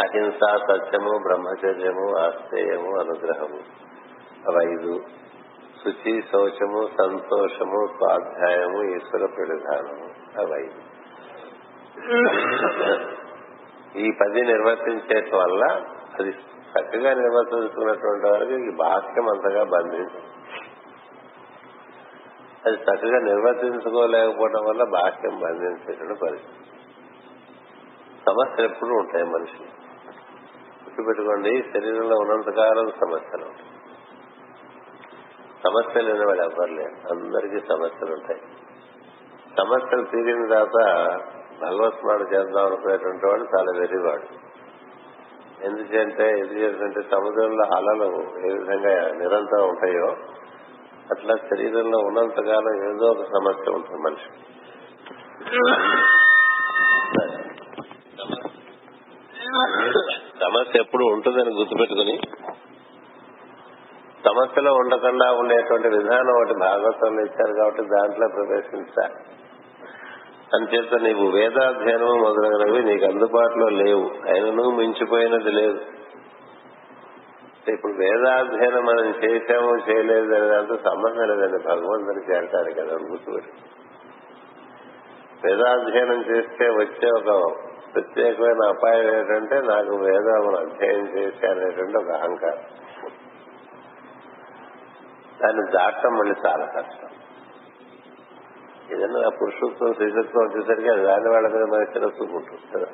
అహింస 0.06 0.60
సత్యము 0.70 1.18
బ్రహ్మచర్యము 1.22 2.18
ఆస్థేయము 2.18 2.98
అనుగ్రహము. 2.98 3.60
అవి 4.46 4.72
ఐదు. 4.72 5.00
శుచి 5.84 6.22
శౌచము 6.22 6.86
సంతోషము 6.86 7.86
స్వాధ్యాయము 7.86 8.96
ఈశ్వర 8.96 9.26
ప్రధానము 9.26 10.06
అవి 10.40 10.64
ఐదు. 10.64 10.96
ఈ 13.98 14.10
పది 14.20 14.42
నిర్వర్తించేట 14.42 15.34
వల్ల 15.34 15.64
అది 16.20 16.30
చక్కగా 16.30 17.14
నిర్వర్తించుకున్నటువంటి 17.14 18.26
వారికి 18.26 18.68
ఈ 18.68 18.70
బాహ్యం 18.70 19.28
అంతగా 19.28 19.64
బంధించదు. 19.64 20.36
అది 22.66 22.76
చక్కగా 22.76 23.18
నిర్వర్తించుకోలేకపోవడం 23.18 24.64
వల్ల 24.64 24.84
బాహ్యం 24.84 25.40
బంధించేటువంటి 25.40 26.20
పరిస్థితి. 26.24 26.70
సమస్యలు 28.26 28.68
ఎప్పుడూ 28.70 28.94
ఉంటాయి 28.94 29.24
మనిషి 29.24 29.85
గుర్తుపెట్టుకోండి 30.96 31.64
శరీరంలో 31.72 32.16
ఉన్నంతకాలం 32.16 32.86
సమస్యలు 32.90 33.44
ఉంటాయి. 33.44 33.70
సమస్యలు 35.64 36.06
లేని 36.08 36.26
వాళ్ళు 36.26 36.42
ఎవరు 36.42 36.70
లేరు. 36.70 36.96
అందరికీ 37.12 37.60
సమస్యలు 37.60 38.12
ఉంటాయి. 38.12 38.40
సమస్యలు 39.58 40.04
తీరిన 40.04 40.46
తర్వాత 40.48 40.78
భగవత్స్మరణ 41.60 42.22
చేద్దాం 42.34 42.66
అనుకునేటువంటి 42.66 43.26
వాడు 43.26 43.42
చాలా 43.42 43.78
వెర్రివాడు 43.78 44.26
ఎందుకంటే 45.62 46.38
ఎందుకంటే 46.38 47.02
సముద్రంలో 47.02 47.76
అలలు 47.76 48.10
ఏ 48.46 48.52
విధంగా 48.58 48.94
నిరంతరం 49.12 49.68
ఉంటాయో 49.68 50.08
అట్లా 51.10 51.36
శరీరంలో 51.36 51.98
ఉన్నంతకాలం 51.98 52.90
ఏదో 52.90 53.06
ఒక 53.06 53.24
సమస్య 53.24 53.72
ఉంటుంది 53.72 54.02
మనిషి 54.02 54.28
సమస్య. 59.46 60.25
సమస్య 60.40 60.80
ఎప్పుడు 60.80 61.04
ఉంటుందని 61.04 61.54
గుర్తుపెట్టుకుని 61.54 62.20
సమస్యలో 64.24 64.74
ఉండకుండా 64.74 65.32
ఉండేటువంటి 65.32 65.88
విధానం 65.88 66.36
ఒకటి 66.36 66.54
భాగవతంలో 66.60 67.22
ఇచ్చారు 67.22 67.52
కాబట్టి 67.52 67.82
దాంట్లో 67.82 68.28
ప్రవేశించాలి 68.28 69.14
అంచేత 70.54 70.94
నీవు 70.94 71.30
వేదాధ్యయనం 71.30 72.20
మొదలైనవి 72.20 72.84
నీకు 72.84 73.04
అందుబాటులో 73.04 73.68
లేవు. 73.68 74.10
అయినను 74.32 74.70
మించిపోయినది 74.70 75.50
లేదు. 75.50 75.80
ఇప్పుడు 77.70 77.92
వేదాధ్యయనం 77.92 78.84
మనం 78.84 79.14
చేశాము 79.24 79.90
చేయలేదు 79.90 80.34
అనేదాంతో 80.34 80.76
సంబంధం 80.76 81.28
లేదండి. 81.28 81.64
భగవంతుని 81.64 82.34
చేరటారు 82.34 82.70
కదా 82.72 82.94
గుర్తుపెట్టి 82.94 83.52
వేదాధ్యయనం 85.44 86.20
చేస్తే 86.22 86.68
వచ్చే 86.68 87.10
ఒక 87.10 87.56
ప్రత్యేకమైన 87.96 88.68
అపాయం 88.68 89.16
ఏంటంటే 89.16 89.60
నాకు 89.60 89.96
వేదాలను 89.96 90.56
అధ్యయనం 90.56 91.18
చేశాననేటువంటి 91.18 91.98
ఒక 91.98 92.10
అహంకారం. 92.10 92.62
దాన్ని 95.42 95.72
దాటం 95.72 96.12
మళ్ళీ 96.12 96.34
చాలా 96.46 96.66
కష్టం. 96.66 97.08
ఏదైనా 98.92 99.28
పురుషత్వం 99.28 99.94
శ్రీసత్వం 99.94 100.44
వచ్చేసరికి 100.44 100.88
అది 100.88 101.02
దాని 101.02 101.28
వాళ్ళ 101.28 101.48
మీద 101.48 101.62
మనకి 101.62 101.92
తెలుసుకుంటుంది 101.92 102.60
కదా? 102.74 102.86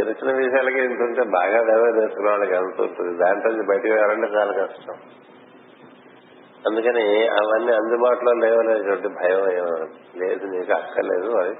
చిన్న 0.00 0.10
చిన్న 0.10 0.32
విషయాలకి 0.32 0.78
ఎంత 0.78 1.00
ఉంటే 1.00 1.22
బాగా 1.22 1.62
డెవలప్ 1.62 1.96
నేర్చుకున్న 1.96 2.30
వాళ్ళకి 2.30 2.54
ఎంత 2.54 2.80
ఉంటుంది? 2.80 3.18
దాంట్లో 3.18 3.52
బయటకు 3.52 3.88
వెళ్ళాలంటే 3.88 4.26
చాలా 4.26 4.66
కష్టం. 4.66 4.94
అందుకని 6.66 7.28
అవన్నీ 7.28 7.72
అందుబాటులో 7.72 8.32
లేవనేటువంటి 8.32 9.08
భయం 9.08 9.44
లేదు. 10.16 10.44
నీకు 10.44 10.72
అక్కర్లేదు 10.72 11.36
అది 11.36 11.56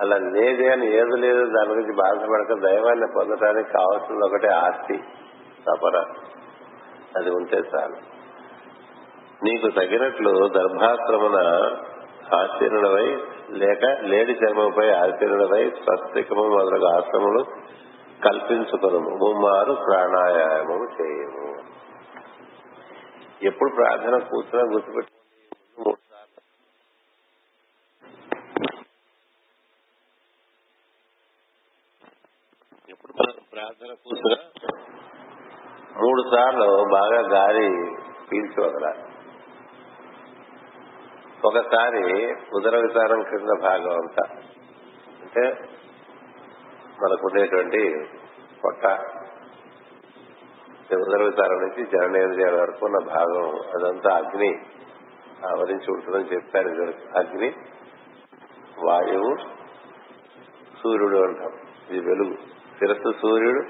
అలా 0.00 0.16
లేదే 0.16 0.68
అని 0.68 0.86
ఏది 0.96 1.16
లేదు 1.20 1.44
దాని 1.44 1.68
గురించి 1.68 1.94
బాధపడక 1.96 2.60
దైవాన్ని 2.66 3.06
పొందడానికి 3.16 3.72
కావాల్సింది 3.72 4.24
ఒకటే 4.24 4.48
ఆస్తి 4.48 4.96
తపర 5.66 5.96
అది 7.16 7.30
ఉంటే 7.30 7.56
చాలు. 7.56 7.96
నీకు 9.42 9.68
తగినట్లు 9.68 10.48
దర్భాశ్రమున 10.48 11.38
ఆశీనుడవై 12.34 13.18
లేక 13.50 13.84
లేడి 14.00 14.32
చర్మపై 14.32 14.90
ఆశీనుడవై 14.90 15.70
స్వస్తికము 15.70 16.42
మొదలగు 16.42 16.86
ఆశ్రములు 16.86 17.44
కల్పించుకును 18.24 18.98
ముమ్మారు 18.98 19.72
ప్రాణాయామము 19.72 20.84
చేయము. 20.84 21.48
ఎప్పుడు 23.42 23.74
ప్రార్థన 23.74 24.18
కూర్చున్నా 24.18 24.72
గుర్తుపెట్టి 24.72 25.12
పూర్తిగా 33.66 34.50
మూడు 36.00 36.22
సార్లు 36.36 36.84
బాగా 36.92 37.28
గాలి 37.28 37.96
పీల్చి 38.32 38.64
వదలాలి. 38.64 39.02
ఒకసారి 41.44 42.26
ఉదర 42.54 42.76
విచారం 42.76 43.22
కింద 43.22 43.62
భాగం 43.62 43.92
అంతా. 43.92 44.24
అంటే 45.22 45.42
మనకుండేటువంటి 47.02 48.08
పొట్ట. 48.64 48.86
ఉదర 50.94 51.22
వితానం 51.22 51.58
నుంచి 51.58 51.86
జననేంద్రియాల 51.86 52.60
వరకు 52.60 52.86
ఉన్న 52.86 52.98
భాగం 53.06 53.60
అదంతా 53.60 54.16
అగ్ని. 54.16 54.58
ఆవరించి 55.46 55.92
ఉంటుందని 55.92 56.34
చెప్పారు 56.34 56.68
ఇదివరకు. 56.68 57.18
అగ్ని 57.18 57.54
వాయువు 58.84 59.36
సూర్యుడు 60.82 61.16
అంటాం. 61.16 61.52
ఇది 61.90 62.08
వెలుగు. 62.08 62.57
శిరస్సు 62.78 63.12
సూర్యుడు 63.22 63.62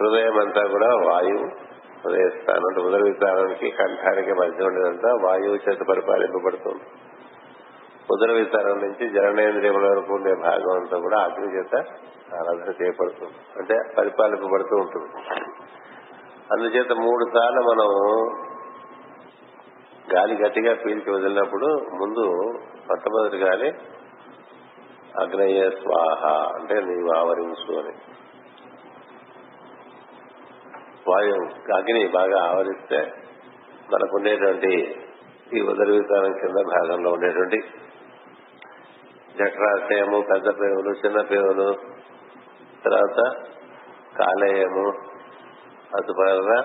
హృదయం 0.00 0.40
అంతా 0.40 0.66
కూడా 0.66 0.86
వాయువు 0.86 1.46
హృదయ 2.04 2.28
స్థానం 2.28 2.66
అంటే 2.68 2.80
ఉదర 2.80 3.02
విస్తారానికి 3.02 3.70
కంఠానికి 3.70 4.32
మధ్య 4.32 4.64
ఉండేదంతా 4.64 5.08
వాయువు 5.22 5.56
చేత 5.56 5.78
పరిపాలింపబడుతుంది. 5.78 6.84
ఉదర 8.10 8.32
వితానం 8.32 8.78
నుంచి 8.78 9.10
జననేంద్రియముల 9.10 9.86
వరకు 9.88 10.14
ఉండే 10.14 10.34
భాగం 10.34 10.80
అంతా 10.80 10.98
కూడా 10.98 11.18
అగ్ని 11.18 11.56
చేత 11.56 11.74
ఆరాధన 12.34 12.82
చేయబడుతుంది. 12.82 13.32
అంటే 13.56 13.94
పరిపాలింపబడుతూ 13.98 14.76
ఉంటుంది. 14.76 15.08
అందుచేత 16.52 16.92
మూడు 16.92 17.38
సార్లు 17.38 17.60
మనం 17.60 17.90
గాలి 20.16 20.34
గట్టిగా 20.44 20.74
పీల్చి 20.74 21.10
వదిలినప్పుడు 21.12 21.66
ముందు 21.74 22.24
మొట్టమొదటి 22.88 23.36
గాలి 23.36 23.74
అగ్నయ 25.20 25.70
స్వాహ 25.70 26.26
అంటే 26.54 26.74
నీవు 26.74 27.18
ఆవరించు 27.18 27.78
అని. 27.78 27.92
వాయువు 31.08 31.74
అగ్ని 31.76 32.08
బాగా 32.08 32.44
ఆవరిస్తే 32.44 32.98
మనకు 33.92 34.16
ఉండేటువంటి 34.16 35.00
ఈ 35.56 35.60
ఉదరవిధానం 35.60 36.32
కింద 36.32 36.64
భాగంలో 36.66 37.10
ఉండేటువంటి 37.10 37.60
జఠరాశయము 39.38 40.20
పెద్ద 40.20 40.60
పేవులు 40.60 40.90
చిన్న 40.90 41.22
పేవులు 41.22 41.74
తర్వాత 42.84 43.36
కాలేయము 44.18 44.88
అటుపైన 45.96 46.62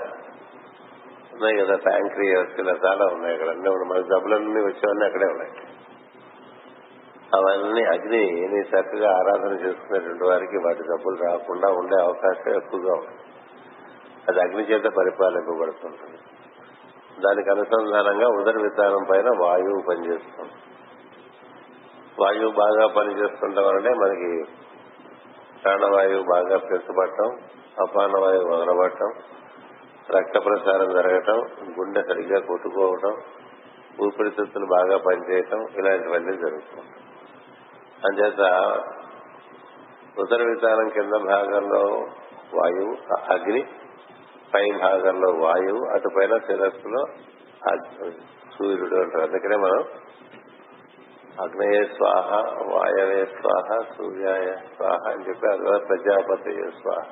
ఉన్నాయి 1.34 1.58
కదా 1.58 1.76
ప్యాంక్రియస్ 1.76 2.60
ఇలా 2.60 2.74
చాలా 2.88 3.06
ఉన్నాయి 3.06 3.34
అక్కడ. 3.34 3.50
అన్నీ 3.50 3.70
ఉన్నాయి. 3.70 4.04
మన 4.04 4.18
జబ్బులన్నీ 4.18 4.60
వచ్చేవన్నీ 4.62 5.06
అక్కడే 5.06 5.26
ఉన్నాయి. 5.26 5.69
అవన్నీ 7.38 7.84
అగ్ని 7.84 8.24
చక్కగా 8.62 9.10
ఆరాధన 9.12 9.66
చేసుకునేటువంటి 9.66 10.24
వారికి 10.24 10.58
వాటి 10.58 10.80
జబ్బులు 10.80 11.18
రాకుండా 11.24 11.68
ఉండే 11.68 12.02
అవకాశం 12.02 12.56
ఎక్కువగా 12.56 12.94
ఉంది. 12.94 13.16
అది 14.28 14.40
అగ్ని 14.40 14.64
చేత 14.64 14.92
పరిపాలింపబడుతుంటుంది. 14.92 16.20
దానికి 17.22 17.50
అనుసంధానంగా 17.50 18.28
ఉదర 18.28 18.62
విధానం 18.62 19.04
పైన 19.12 19.30
వాయువు 19.40 19.82
పనిచేస్తుంది. 19.88 20.56
వాయువు 22.22 22.52
బాగా 22.52 22.88
పనిచేస్తుండడం 22.88 23.64
వల్లనే 23.64 23.94
మనకి 23.94 24.52
ప్రాణవాయువు 25.64 26.24
బాగా 26.24 26.58
పెంచబడటం 26.58 27.40
అపాన 27.82 28.12
వాయువు 28.22 28.48
వదలబడటం 28.48 29.12
రక్త 30.18 30.38
ప్రసారం 30.46 30.90
జరగటం 30.94 31.38
గుండె 31.80 32.02
సరిగ్గా 32.02 32.40
కొట్టుకోవటం 32.40 33.14
ఊపిరితిత్తులు 34.06 34.66
బాగా 34.66 34.98
పనిచేయటం 34.98 35.68
ఇలాంటివన్నీ 35.80 36.38
జరుగుతుంది 36.38 37.09
అంచేత 38.06 38.42
ఉత్తర 40.20 40.44
విధానం 40.44 40.90
కింద 40.90 41.14
భాగంలో 41.28 41.84
వాయువు 42.54 42.94
అగ్ని 43.34 43.62
పై 44.54 44.72
భాగంలో 44.82 45.32
వాయువు 45.32 45.90
అటు 45.90 46.10
పైన 46.18 46.38
శిరస్సులో 46.38 47.02
సూర్యుడు 48.58 48.96
అంటారు. 48.96 49.24
అందుకనే 49.24 49.56
మనం 49.56 49.82
అగ్నయే 51.42 51.86
స్వాహ 51.86 52.30
వాయవే 52.74 53.26
స్వాహ 53.26 53.68
సూర్యాయ 53.98 54.48
స్వాహ 54.76 55.12
అని 55.12 55.30
చెప్పి 55.30 55.48
అగ్ర 55.48 55.78
ప్రజాపతి 55.78 56.54
స్వాహ. 56.82 57.06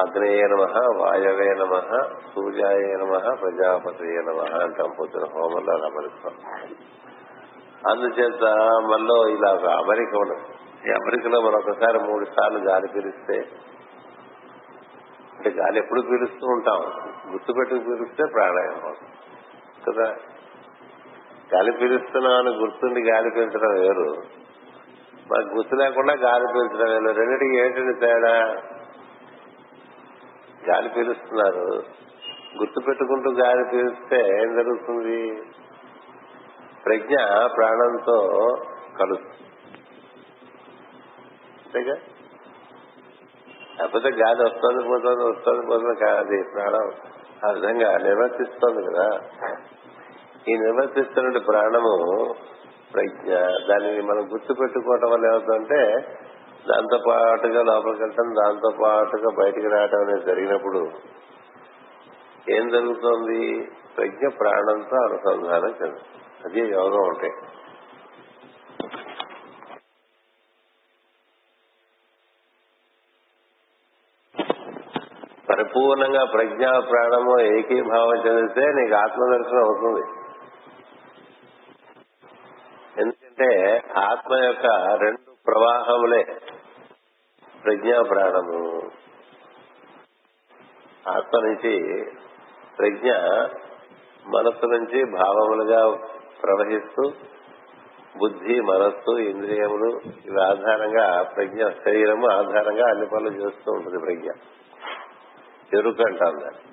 అగ్నయే 0.00 0.42
నమ 0.42 0.62
వాయవే 1.00 1.48
నమ 1.54 1.74
సూర్యాయ 2.34 2.96
నమ 2.96 3.34
ప్రజాపతి 3.34 4.04
నమ 4.04 4.62
అంటాం 4.62 4.90
పొద్దున 5.00 5.24
హోమంలో 5.34 5.72
అలా 5.72 5.88
అందుచేత 7.88 8.42
మనలో 8.92 9.28
ఇలా 9.28 9.52
ఒక 9.52 9.66
అమెరిక 9.66 10.14
ఉన్నది 10.14 10.40
ఈ 10.88 10.92
అమెరికలో 10.92 11.40
మనం 11.40 11.54
ఒకసారి 11.54 11.98
మూడు 11.98 12.24
సార్లు 12.24 12.58
గాలి 12.58 12.88
పీలిస్తే 12.88 13.38
అంటే 15.36 15.50
గాలి 15.50 15.78
ఎప్పుడు 15.78 16.00
పీలుస్తూ 16.00 16.46
ఉంటాం. 16.46 16.80
గుర్తుపెట్టుకు 17.32 17.80
పీలిస్తే 17.80 18.24
ప్రాణాయామం 18.32 18.94
కదా? 19.88 20.14
గాలి 21.54 21.72
పీలుస్తున్నాం 21.72 22.32
అని 22.32 22.56
గుర్తుండి 22.56 23.10
గాలి 23.10 23.30
పీల్చడం 23.30 23.80
వేరు. 23.80 24.22
మనకు 25.32 25.54
గుర్తు 25.56 25.74
లేకుండా 25.74 26.14
గాలి 26.14 26.46
పీల్చడం 26.46 26.92
వేరు. 26.92 27.16
రెండింటికి 27.16 27.60
ఏంటండి 27.60 28.00
తేడా? 28.00 28.62
గాలి 30.70 30.88
పీలుస్తున్నారు. 30.88 31.82
గుర్తు 32.58 32.80
పెట్టుకుంటూ 32.80 33.30
గాలి 33.30 33.64
పీలిస్తే 33.72 34.16
ఏం 34.16 34.56
జరుగుతుంది? 34.56 35.42
ప్రజ్ఞ 36.86 37.16
ప్రాణంతో 37.46 38.26
కలుస్తుంది. 39.00 39.48
అంతేగా? 41.66 41.94
లేకపోతే 43.80 44.08
గాలి 44.08 44.42
వస్తుంది 44.42 44.88
పోతుంది 44.88 45.24
వస్తుంది 45.24 45.66
పోతుంది 45.66 46.04
కాదు 46.04 46.44
ప్రాణం. 46.54 46.90
ఆ 47.48 47.52
విధంగా 47.52 47.98
నిర్వర్తిస్తోంది 47.98 48.82
కదా. 48.82 49.20
ఈ 50.48 50.58
నిర్వర్తిస్తున్న 50.58 51.38
ప్రాణము 51.38 52.24
ప్రజ్ఞ. 52.94 53.34
దానిని 53.68 54.02
మనం 54.02 54.32
గుర్తు 54.32 54.52
పెట్టుకోవటం 54.52 55.10
వల్ల 55.10 55.26
ఏమవుతుందంటే 55.26 56.08
దాంతో 56.68 56.98
పాటుగా 57.08 57.62
లోపలికి 57.62 58.02
వెళ్ళటం 58.02 58.34
దాంతో 58.44 58.76
పాటుగా 58.82 59.44
బయటికి 59.44 59.68
రావటం 59.68 59.98
అనేది 59.98 60.26
జరిగినప్పుడు 60.26 60.90
ఏం 62.50 62.68
జరుగుతోంది? 62.68 63.70
ప్రజ్ఞ 63.96 64.28
ప్రాణంతో 64.28 64.96
అనుసంధానం 64.96 65.68
చెందుతుంది. 65.68 66.11
అదే 66.44 66.60
యోగం 66.60 67.02
ఉంటాయి 67.08 67.34
పరిపూర్ణంగా 75.50 76.24
ప్రజ్ఞా 76.24 76.80
ప్రాణము 76.80 77.32
ఏకీభావం 77.40 78.18
చెందితే 78.26 78.64
నీకు 78.72 78.94
ఆత్మదర్శనం 78.94 79.64
అవుతుంది. 79.64 80.04
ఎందుకంటే 83.00 83.50
ఆత్మ 84.00 84.32
యొక్క 84.44 84.66
రెండు 85.02 85.30
ప్రవాహములే 85.46 86.22
ప్రజ్ఞా 87.64 88.02
ప్రాణము. 88.02 88.60
ఆత్మ 91.08 91.38
నుంచి 91.46 91.74
ప్రజ్ఞ 92.78 93.10
మనస్సు 94.26 94.66
నుంచి 94.66 95.04
భావములుగా 95.12 95.82
ప్రవహిస్తూ 96.42 97.12
బుద్ధి 98.18 98.60
మనస్సు 98.60 99.18
ఇంద్రియములు 99.18 100.00
ఇవి 100.26 100.42
ఆధారంగా 100.42 101.22
ప్రజ్ఞ 101.22 101.68
శరీరము 101.68 102.28
ఆధారంగా 102.28 102.90
అన్ని 102.90 103.06
పనులు 103.06 103.30
చేస్తూ 103.30 103.72
ఉంటుంది 103.72 103.98
ప్రజ్ఞ. 103.98 104.28
ఎరుక 105.78 106.00
అంటాం 106.00 106.40
దాన్ని. 106.40 106.72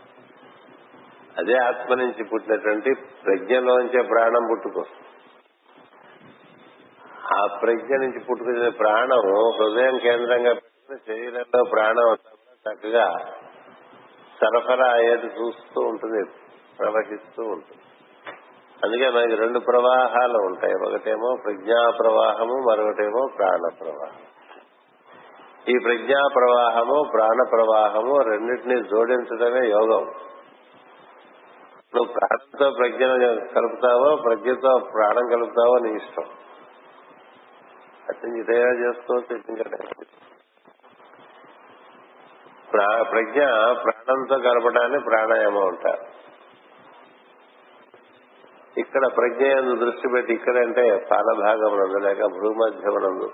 అదే 1.38 1.53
ఆత్మ 1.53 1.93
నుంచి 1.93 2.23
పుట్టినటువంటి 2.23 2.93
ప్రజ్ఞలోంచే 2.93 4.01
ప్రాణం 4.01 4.47
పుట్టుకొస్తుంది. 4.51 5.05
ఆ 7.34 7.45
ప్రజ్ఞ 7.62 7.95
నుంచి 7.95 8.19
పుట్టుకొచ్చిన 8.19 8.69
ప్రాణం 8.69 9.19
హృదయం 9.51 9.97
కేంద్రంగా 9.97 10.53
శరీరంలో 11.08 11.63
ప్రాణం 11.63 12.17
చక్కగా 12.69 13.19
సరఫరా 14.41 14.88
అయ్యేది 14.88 15.25
చూస్తూ 15.25 15.82
ఉంటుంది 15.82 16.29
ప్రవహిస్తూ 16.79 17.43
ఉంటుంది. 17.43 17.88
అందుకే 18.83 19.09
మనకి 19.09 19.35
రెండు 19.35 19.59
ప్రవాహాలు 19.59 20.37
ఉంటాయి. 20.37 20.73
ఒకటేమో 20.87 21.37
ప్రజ్ఞా 21.43 21.89
ప్రవాహము 21.99 22.53
మరొకటేమో 22.69 23.27
ప్రాణ 23.37 23.69
ప్రవాహం 23.79 24.21
ఈ 25.69 25.73
ప్రజ్ఞా 25.83 26.19
ప్రవాహము 26.35 27.09
ప్రాణ 27.13 27.43
ప్రవాహము 27.51 28.17
రెండింటినీ 28.17 28.75
జోడించడమే 28.75 29.67
యోగం. 29.69 30.05
నువ్వు 31.95 32.13
ప్రాణంతో 32.13 32.71
ప్రజ్ఞను 32.77 33.17
కలుపుతావో 33.53 34.15
ప్రజ్ఞతో 34.15 34.79
ప్రాణం 34.93 35.27
కలుపుతావో 35.29 35.77
నీ 35.79 35.93
ఇష్టం. 35.93 36.23
అతను 38.09 38.43
తయారు 38.43 38.77
చేసుకోవచ్చు 38.77 39.41
ప్రజ్ఞ 43.11 43.39
ప్రాణంతో 43.73 44.37
కలపడాన్ని 44.37 44.99
ప్రాణాయామం 44.99 45.67
అంటారు. 45.67 46.18
ఇక్కడ 48.79 49.05
ప్రజ్ఞయందు 49.17 49.85
దృష్టి 49.85 50.07
పెట్టి 50.09 50.33
ఇక్కడంటే 50.33 51.07
పాలభాగమునందు 51.11 51.97
లేక 51.97 52.25
భూమధ్యమునందు. 52.25 53.31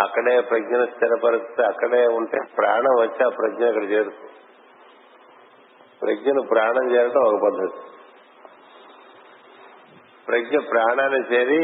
అక్కడే 0.00 0.40
ప్రజ్ఞను 0.40 0.86
స్థిరపరిస్తే 0.86 1.62
అక్కడే 1.62 2.06
ఉంటే 2.06 2.38
ప్రాణం 2.58 2.94
వచ్చి 3.00 3.24
ఆ 3.24 3.28
ప్రజ్ఞ 3.28 3.66
అక్కడ 3.66 3.82
చేరుతుంది. 3.82 4.30
ప్రజ్ఞను 6.02 6.42
ప్రాణం 6.42 6.94
చేరడం 6.94 7.22
ఒక 7.22 7.42
పద్ధతి. 7.42 7.80
ప్రజ్ఞ 10.28 10.58
ప్రాణాన్ని 10.70 11.20
చేరి 11.32 11.62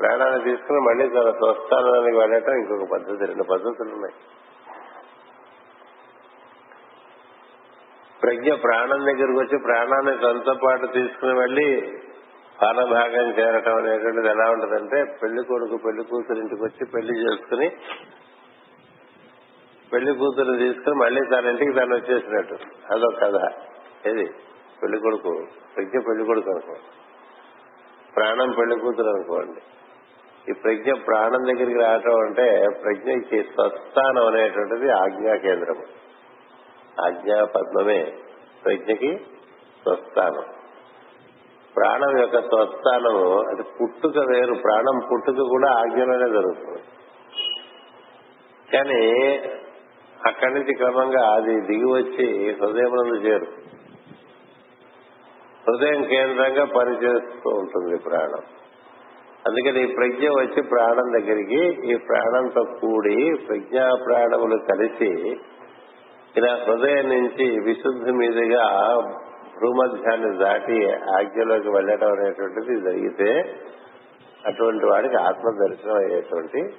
ప్రాణాన్ని 0.00 0.44
తీసుకుని 0.44 0.80
మళ్ళీ 0.80 1.08
తన 1.08 1.30
స్వస్థానానికి 1.30 2.18
వెళ్ళటం 2.18 2.52
ఇంకొక 2.52 2.88
పద్ధతి. 2.92 3.26
రెండు 3.26 3.42
పద్ధతులు 3.42 3.92
ఉన్నాయి. 3.94 4.14
ప్రజ్ఞ 8.22 8.54
ప్రాణం 8.54 9.04
దగ్గరకు 9.04 9.38
వచ్చి 9.38 9.58
ప్రాణాన్ని 9.58 10.14
తనతో 10.18 10.54
పాటు 10.64 10.86
తీసుకుని 10.86 11.38
వెళ్ళి 11.38 11.68
పానభాగం 12.62 13.38
చేరటం 13.38 13.76
అనేటువంటిది 13.76 14.28
ఎలా 14.28 14.50
ఉంటుందంటే 14.50 15.18
పెళ్ళి 15.22 15.44
కొడుకు 15.44 15.76
పెళ్ళి 15.76 16.04
కూతురు 16.04 16.38
ఇంటికి 16.38 16.62
వచ్చి 16.62 16.86
పెళ్ళి 16.86 17.20
చేసుకుని 17.20 17.70
పెళ్ళి 19.92 20.14
కూతురు 20.14 20.56
తీసుకుని 20.56 20.96
మళ్ళీ 20.96 21.20
తన 21.24 21.46
ఇంటికి 21.46 21.72
తను 21.72 21.96
వచ్చేసినట్టు. 21.96 22.54
అదొక 22.94 23.20
కథ. 23.20 23.52
ఏది? 24.08 24.26
పెళ్ళి 24.82 24.98
కొడుకు. 24.98 25.46
ప్రజ్ఞ 25.76 25.98
పెళ్ళి 25.98 26.24
కొడుకు 26.24 26.50
అనుకో 26.50 26.74
ప్రాణం 28.16 28.54
పెళ్ళి 28.58 28.78
కూతురు 28.78 29.08
అనుకోండి. 29.08 29.60
ఈ 30.50 30.52
ప్రజ్ఞ 30.52 30.92
ప్రాణం 31.06 31.44
దగ్గరికి 31.44 31.78
రావటం 31.78 32.20
అంటే 32.20 32.66
ప్రజ్ఞకి 32.84 33.42
స్వస్థానం 33.42 34.26
అనేటువంటిది 34.26 34.90
ఆజ్ఞా 34.90 35.36
కేంద్రము. 35.36 35.82
ఆజ్ఞా 37.06 37.44
పద్మమే 37.44 38.12
ప్రజ్ఞకి 38.64 39.20
స్వస్థానం. 39.82 40.55
ప్రాణం 41.76 42.18
యొక్క 42.18 42.40
స్వస్థానము 42.40 43.40
అది 43.48 43.62
పుట్టుక 43.62 44.18
వేరు 44.18 44.54
ప్రాణం 44.54 44.98
పుట్టుక 45.12 45.48
కూడా 45.48 45.70
ఆజ్ఞలోనే 45.72 46.28
జరుగుతుంది. 46.28 46.82
కానీ 48.72 49.02
అక్కడి 50.26 50.54
నుంచి 50.54 50.74
క్రమంగా 50.74 51.32
అది 51.32 51.60
దిగి 51.60 51.84
వచ్చి 51.84 52.56
హృదయమునందు 52.60 53.16
చేరు. 53.16 53.46
హృదయం 55.68 56.04
కేంద్రంగా 56.04 56.64
పనిచేస్తూ 56.64 57.50
ఉంటుంది 57.50 57.98
ప్రాణం. 57.98 58.42
అందుకని 59.48 59.82
ఈ 59.82 59.94
ప్రజ్ఞ 59.94 60.28
వచ్చి 60.28 60.62
ప్రాణం 60.62 61.12
దగ్గరికి 61.12 61.90
ఈ 61.92 61.96
ప్రాణంతో 61.96 62.64
కూడి 62.64 63.36
ప్రజ్ఞా 63.48 63.90
ప్రాణములు 64.06 64.56
కలిసి 64.56 65.36
ఇలా 66.36 66.56
హృదయం 66.56 67.08
నుంచి 67.08 67.60
విశుద్ధి 67.60 68.12
మీదుగా 68.12 68.64
భూమధ్యాన్ని 69.60 70.38
దాటి 70.38 70.92
ఆజ్ఞలోకి 71.16 71.68
వెళ్ళటం 71.68 72.12
అనేటువంటిది 72.12 72.80
జరిగితే 72.80 73.30
అటువంటి 74.46 74.86
వాడికి 74.86 75.16
ఆత్మ 75.16 75.50
దర్శనం 75.66 75.96
అయ్యేటువంటి 75.96 76.74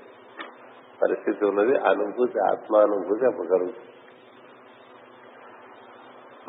పరిస్థితి 1.02 1.46
ఉన్నది. 1.46 1.78
అనుభూతి 1.78 2.40
ఆత్మానుభూతి 2.40 3.26
అప్పుడు 3.26 3.74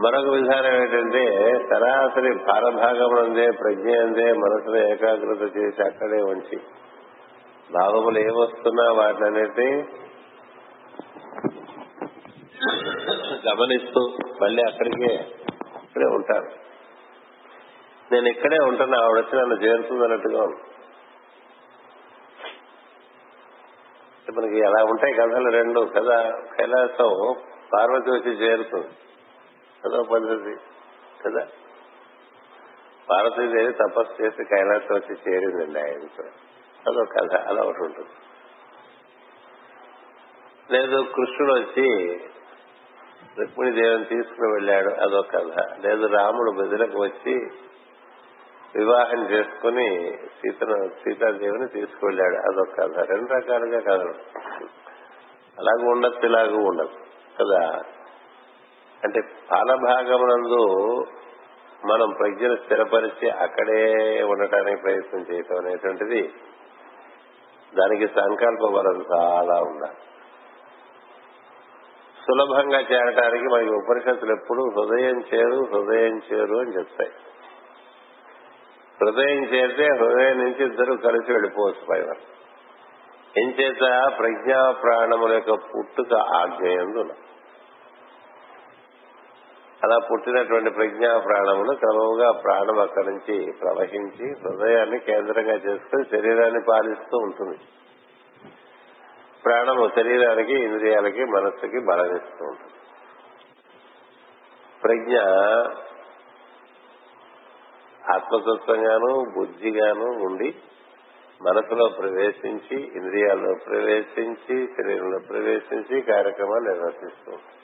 మరొక 0.03 0.29
విధానం 0.29 0.83
ఏంటంటే 0.83 1.23
సరాసరి 1.71 2.35
భారభాగం 2.35 3.19
అందే 3.19 3.51
ప్రజ్ఞ 3.51 4.01
అందే 4.01 4.33
మనసును 4.33 4.77
ఏకాగ్రత 4.77 5.57
చేసి 5.57 5.83
అక్కడే 5.83 6.23
ఉంచి 6.23 6.57
భావములు 7.73 8.19
ఏమొస్తున్నా 8.19 8.85
అనేది 9.27 9.71
గమనిస్తూ 13.49 14.01
మళ్ళీ 14.43 14.63
అక్కడికే 14.63 15.38
ఇక్కడే 15.99 16.15
ఉంటాను 16.15 16.51
నేను 18.13 18.29
ఇక్కడే 18.29 18.57
ఉంటాను 18.65 19.03
ఆవిడ 19.03 19.19
వచ్చి 19.19 19.41
నన్ను 19.41 19.55
చేరుతుంది 19.55 20.05
అన్నట్టుగా 20.05 20.43
ఉంది. 20.43 20.61
మనకి 24.33 24.63
అలా 24.63 24.85
ఉంటాయి 24.85 25.15
కథలు 25.15 25.51
రెండు 25.51 25.81
కదా? 25.81 26.31
కైలాసం 26.31 27.35
పార్వతి 27.75 28.11
వచ్చి 28.11 28.33
చేరుతుంది. 28.33 28.89
అదో 29.85 30.03
పద్ధతి 30.03 30.57
కదా? 31.25 31.47
పార్వతీదేవి 33.11 33.73
తపస్సు 33.73 34.23
చేసి 34.23 34.45
కైలాసం 34.45 34.95
వచ్చి 34.95 35.17
చేరిందండి 35.29 35.81
ఆయనతో. 35.81 36.23
అదో 36.91 37.05
కథ 37.05 37.37
అలా 37.37 37.63
ఒకటి 37.63 37.83
ఉంటుంది. 37.83 38.11
లేదు 40.71 41.07
కృష్ణుడు 41.15 41.53
వచ్చి 41.53 42.19
రుక్మిణి 43.41 44.05
తీసుకుని 44.05 44.53
వెళ్ళాడు 44.53 44.89
అదొక 44.89 45.37
కథ. 45.37 45.87
లేదు 45.87 46.07
రాముడు 46.07 46.51
బదులకు 46.51 46.99
వచ్చి 46.99 47.35
వివాహం 48.77 49.31
చేసుకుని 49.31 50.19
సీతను 50.27 50.89
సీతాదేవిని 50.89 51.69
తీసుకువెళ్ళాడు. 51.69 52.35
అదొక 52.35 52.77
కథ. 52.79 53.11
రెండు 53.11 53.33
రకాలుగా 53.33 53.81
కథలు. 53.81 54.15
అలాగూ 55.59 55.91
ఉండదు 55.91 56.27
ఇలాగూ 56.27 56.57
ఉండదు 56.57 56.91
కదా? 57.41 57.81
అంటే 59.05 59.21
పాలభాగమునందు 59.51 61.05
మనం 61.87 62.11
ప్రజ్ఞను 62.19 62.57
స్థిరపరిచి 62.57 63.31
అక్కడే 63.31 63.93
ఉండటానికి 64.23 64.83
ప్రయత్నం 64.83 65.21
చేయటం 65.21 65.57
అనేటువంటిది 65.59 66.33
దానికి 67.75 68.07
సంకల్ప 68.07 68.69
బలం 68.77 68.97
చాలా 68.97 69.61
ఉండాలి. 69.61 69.97
సులభంగా 72.29 72.81
చేరటానికి 72.81 73.45
మనకి 73.45 73.71
ఉపనిషత్తులు 73.71 74.33
ఎప్పుడు 74.33 74.63
హృదయం 74.63 75.19
చేరు 75.21 75.59
హృదయం 75.73 76.17
చేరు 76.33 76.57
అని 76.57 76.73
చెప్తాయి. 76.79 77.11
హృదయం 79.01 79.45
చేరితే 79.45 79.87
హృదయం 79.87 80.39
నుంచి 80.39 80.65
ఇద్దరు 80.65 80.97
కలిసి 80.97 81.33
వెళ్ళిపోవచ్చు 81.33 81.85
పైన 81.91 82.15
ఎంచేత 83.37 84.11
ప్రజ్ఞా 84.19 84.71
ప్రాణముల 84.71 85.33
యొక్క 85.33 85.51
పుట్టుక 85.51 86.15
ఆజ్ఞయందు 86.15 87.03
అలా 89.85 89.99
పుట్టినటువంటి 89.99 90.71
ప్రజ్ఞా 90.71 91.19
ప్రాణములు 91.19 91.73
క్రమంగా 91.75 92.31
ప్రాణం 92.33 92.79
అక్కడి 92.81 93.07
నుంచి 93.07 93.53
ప్రవహించి 93.53 94.27
హృదయాన్ని 94.41 94.99
కేంద్రంగా 94.99 95.55
చేసుకుని 95.55 96.05
శరీరాన్ని 96.05 96.61
పాలిస్తూ 96.69 97.19
ఉంటుంది. 97.19 97.59
ప్రాణము 99.49 99.91
శరీరానికి 99.97 100.53
ఇంద్రియాలకి 100.53 101.25
మనస్సుకి 101.25 101.81
బలమిస్తూ 101.81 102.45
ఉంటుంది. 102.45 102.75
ప్రజ్ఞ 104.85 105.17
ఆత్మతత్వంగాను 108.15 109.13
బుద్ధిగాను 109.39 110.09
ఉండి 110.27 110.55
మనసులో 111.43 111.89
ప్రవేశించి 111.89 112.77
ఇంద్రియాల్లో 112.97 113.55
ప్రవేశించి 113.67 114.67
శరీరంలో 114.67 115.19
ప్రవేశించి 115.29 116.01
కార్యక్రమాలు 116.01 116.65
నిర్వర్తిస్తూ 116.69 117.33
ఉంటుంది. 117.33 117.55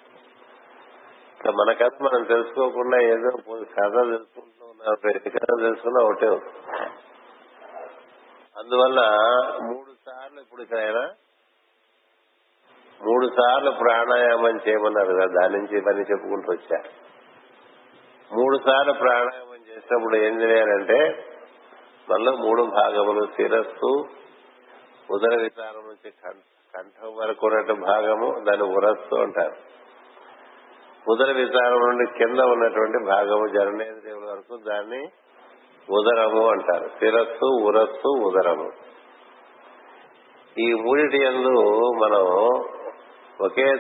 మన 1.57 1.73
కథ 1.73 1.91
మనం 2.03 2.23
తెలుసుకోకుండా 2.25 3.01
ఏదో 3.01 3.31
కథ 3.65 3.93
తెలుసుకుంటూ 3.93 4.67
ఉన్నాం 4.67 4.95
కథ 5.29 5.49
తెలుసుకున్నా 5.61 6.05
ఒకటే 6.05 6.29
అందువల్ల 8.57 9.01
మూడు 9.63 9.91
సార్లు 10.07 10.41
ఇప్పుడు 10.41 10.63
ఇక్కడ 10.63 11.11
మూడు 13.05 13.27
సార్లు 13.27 13.71
ప్రాణాయామం 13.71 14.61
చేయమన్నారు 14.69 15.13
కదా 15.15 15.27
దాని 15.41 15.57
నుంచి 15.59 15.81
పని 15.81 16.01
చెప్పుకుంటూ 16.01 16.53
వచ్చా. 16.53 16.83
మూడు 18.33 18.59
సార్లు 18.59 18.93
ప్రాణాయామం 18.93 19.57
చేసినప్పుడు 19.69 20.17
ఏం 20.17 20.43
చేయాలంటే 20.43 21.25
మనలో 22.11 22.33
మూడు 22.33 22.63
భాగములు 22.63 23.27
శిరస్సు 23.27 24.05
ఉదర 25.11 25.37
విచారం 25.37 25.87
నుంచి 25.87 26.11
కంఠం 26.75 27.17
వరకు 27.17 27.47
ఉన్నట్టు 27.47 27.73
భాగము 27.73 28.45
దాన్ని 28.45 28.77
ఉరస్సు 28.77 29.15
అంటారు. 29.15 29.55
ఉదర 31.09 31.33
విచారం 31.33 31.81
నుండి 31.81 32.19
కింద 32.19 32.39
ఉన్నటువంటి 32.41 33.05
భాగము 33.07 33.47
జననేంద్రియముల 33.47 34.25
వరకు 34.25 34.57
దాన్ని 34.69 35.09
ఉదరము 35.91 36.51
అంటారు. 36.51 36.89
శిరస్సు 37.01 37.63
ఉరస్సు 37.63 38.09
ఉదరము. 38.09 38.71
ఈ 40.59 40.75
మూడిటి 40.75 41.25
ఎందు 41.25 41.83
మనం 42.03 42.25
ఒకే 43.41 43.75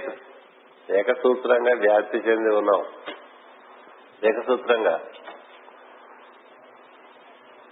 ఏకసూత్రంగా 0.99 1.75
వ్యాప్తి 1.75 2.19
చెంది 2.19 2.55
ఉన్నాం. 2.55 2.85
ఏకసూత్రంగా. 4.25 5.01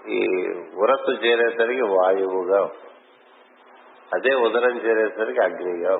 ఈ 0.08 0.48
ఉరస్సు 0.74 1.10
చేరేసరికి 1.10 1.82
వాయువుగా 1.82 2.64
అదే 4.14 4.34
ఉదరం 4.34 4.76
చేరేసరికి 4.76 5.40
అగ్నిగా. 5.40 5.94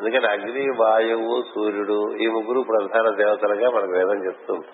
అందుకని 0.00 0.26
అగ్ని 0.26 0.70
వాయువు 0.70 1.42
సూర్యుడు 1.54 2.16
ఈ 2.16 2.26
ముగ్గురు 2.26 2.60
ప్రధాన 2.60 3.14
దేవతలుగా 3.14 3.70
మనకు 3.70 3.92
వేదం 3.92 4.26
చెప్తుంది. 4.26 4.66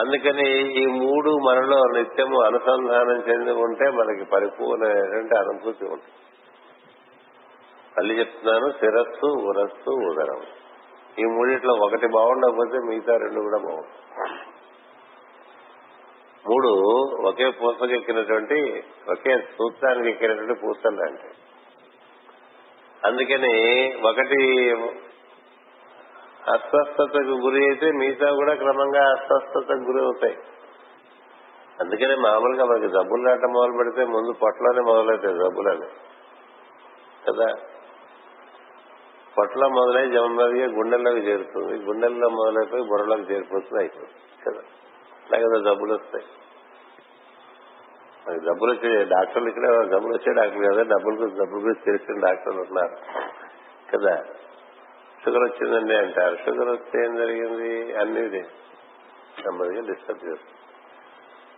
అందుకని 0.00 0.74
ఈ 0.82 0.86
మూడు 0.86 1.30
మనలో 1.30 2.00
నిత్యము 2.00 2.42
అనుసంధానం 2.42 3.18
చెంది 3.28 3.52
ఉంటే 3.52 3.90
మనకి 3.90 4.24
పరిపూర్ణమైనటువంటి 4.24 5.38
అనుభూతి 5.38 5.84
ఉంటుంది. 5.84 6.12
మళ్ళీ 7.98 8.18
చెప్తున్నాను 8.18 8.72
శిరస్సు 8.72 9.26
ఉరస్సు 9.26 9.90
ఉదరం. 9.90 10.40
ఈ 11.18 11.24
మూడిట్లో 11.24 11.74
ఒకటి 11.74 12.06
బాగుండకపోతే 12.06 12.78
మిగతా 12.78 13.16
రెండు 13.16 13.40
కూడా 13.40 13.58
బాగుంటాయి 13.58 14.40
మూడు 16.48 16.68
ఒకే 17.28 17.50
పూసకు 17.50 17.86
ఎక్కినటువంటి 17.86 18.84
ఒకే 19.10 19.38
సూత్రానికి 19.38 20.08
ఎక్కినటువంటి 20.08 20.54
పూసలు 20.54 21.02
అంటే. 21.02 21.28
అందుకని 23.04 23.54
ఒకటి 24.00 24.40
అస్వస్థతకు 26.52 27.40
గురి 27.40 27.64
అయితే 27.64 27.92
మిగతా 27.92 28.32
కూడా 28.32 28.54
క్రమంగా 28.54 29.10
అస్వస్థతకు 29.10 29.90
గురి 29.90 30.04
అవుతాయి. 30.04 30.38
అందుకనే 31.80 32.14
మామూలుగా 32.14 32.64
మనకి 32.64 32.88
జబ్బులు 32.88 33.28
రావటం 33.28 33.52
మొదలు 33.52 33.72
పెడితే 33.72 34.04
ముందు 34.04 34.32
పొట్టలోనే 34.32 34.80
మొదలవుతాయి 34.80 35.34
జబ్బులని 35.34 35.86
కదా? 37.28 37.54
పొట్టలో 39.38 39.68
మొదలై 39.68 40.10
జమ్మదిగా 40.10 40.66
గుండెల్లోకి 40.66 41.18
చేరుతుంది. 41.18 41.84
గుండెల్లో 41.84 42.28
మొదలైపోయి 42.28 42.82
బుర్రలోకి 42.82 43.32
చేరిపోతుంది 43.32 43.78
అయిపోతుంది. 43.78 44.44
కదా? 44.44 44.60
కదా 45.38 45.72
జబ్బులు 45.72 45.94
వస్తాయి. 45.94 46.24
మనకి 48.28 48.44
జబ్బులు 48.44 48.72
వచ్చే 48.72 49.04
డాక్టర్లు 49.04 49.48
ఇక్కడ 49.48 49.64
జబ్బులు 49.64 50.14
వచ్చే 50.14 50.32
డాక్టర్ 50.32 50.72
కదా 50.72 50.82
డబ్బులు 50.82 51.28
జబ్బులు 51.28 51.60
గురించి 51.60 51.84
తెలిసిన 51.84 52.26
డాక్టర్లు 52.26 52.60
ఉన్నారు. 52.60 52.96
కదా? 53.96 54.24
షుగర్ 55.26 55.42
వచ్చిందండి 55.42 55.94
అంటారు 55.96 56.36
షుగర్ 56.36 56.68
వస్తే 56.68 57.04
ఏం 57.04 57.16
జరిగింది? 57.16 57.96
అన్ని 57.96 58.22
నెమ్మదిగా 59.44 59.80
డిస్టర్బ్ 59.80 60.24
చేస్తుంది 60.24 60.52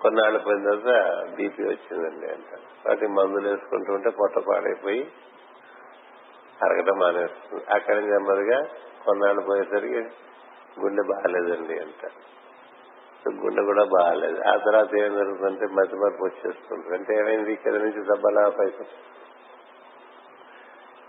కొన్నాళ్ళు 0.00 0.38
పోయిన 0.38 0.62
తర్వాత 0.64 0.92
బీపీ 1.36 1.62
వచ్చిందండి 1.62 2.26
అంటారు 2.26 2.88
వాటికి 2.88 3.06
మందులు 3.06 3.48
వేసుకుంటూ 3.48 3.94
ఉంటే 3.94 4.10
పొట్ట 4.10 4.38
పాడైపోయి 4.38 5.12
అరగటం 6.62 6.98
మానేస్తుంది. 6.98 7.64
అక్కడి 7.70 7.96
నుంచి 7.96 8.12
నెమ్మదిగా 8.12 8.68
కొన్నాళ్ళు 9.04 9.40
పోయేసరికి 9.40 10.02
గుండె 10.80 11.02
బాగాలేదండి 11.02 11.78
అంటారు 11.78 12.18
గుండె 13.40 13.62
కూడా 13.62 13.84
బాగాలేదు. 13.84 14.40
ఆ 14.40 14.56
తర్వాత 14.56 14.94
ఏం 14.94 15.14
జరుగుతుందంటే 15.14 15.66
మధ్య 15.66 15.96
మరపు 15.96 16.24
వచ్చేస్తుంది 16.24 16.94
అంటే 16.94 17.18
ఏమైంది? 17.18 17.52
ఇక్కడ 17.52 17.72
నుంచి 17.72 18.00
దెబ్బలా 18.00 18.48
పైకి 18.48 18.84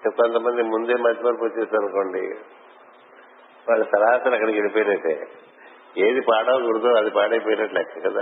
కొంతమంది 0.08 0.62
ముందే 0.64 0.94
మధ్య 0.94 1.24
మరపు 1.24 1.46
వచ్చేసి 1.46 1.76
అనుకోండి 1.76 2.22
వాళ్ళు 3.70 3.86
సరాసరి 3.86 4.34
అక్కడికి 4.34 4.62
వెళ్ళిపోయినట్టే. 4.62 5.28
ఏది 5.98 6.22
పాడవకూడదో 6.22 6.90
అది 6.90 7.10
పాడైపోయినట్టు 7.10 7.76
లెక్క 7.76 8.00
కదా. 8.00 8.22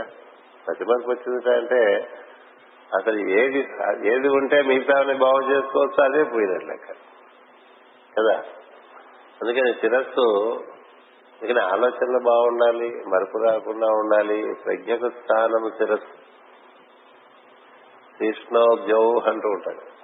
మధ్య 0.70 0.86
మరపు 0.86 1.12
వచ్చింది 1.12 1.58
అంటే 1.58 2.10
అసలు 2.96 3.30
ఏది 3.30 3.68
ఏది 4.06 4.28
ఉంటే 4.28 4.62
మిగతాని 4.62 5.14
బాగు 5.14 5.56
చేసుకోవచ్చు 5.56 6.04
అదే 6.04 6.24
పోయినట్టు 6.24 6.66
లెక్క. 6.66 6.92
కదా? 8.20 8.44
అందుకని 9.42 9.74
శిరస్సు 9.74 10.54
అందుకని 11.42 11.60
ఆలోచనలు 11.60 12.20
బాగుండాలి 12.24 12.90
మరుపు 12.90 13.38
రాకుండా 13.38 13.88
ఉండాలి 13.88 14.56
ప్రజ్ఞకు 14.66 15.10
స్థానము 15.10 15.70
శిరస్సు. 15.70 16.28
కృష్ణోద్యోహ్ 18.18 19.28
అంటూ 19.28 19.50
ఉంటాడు 19.50 19.97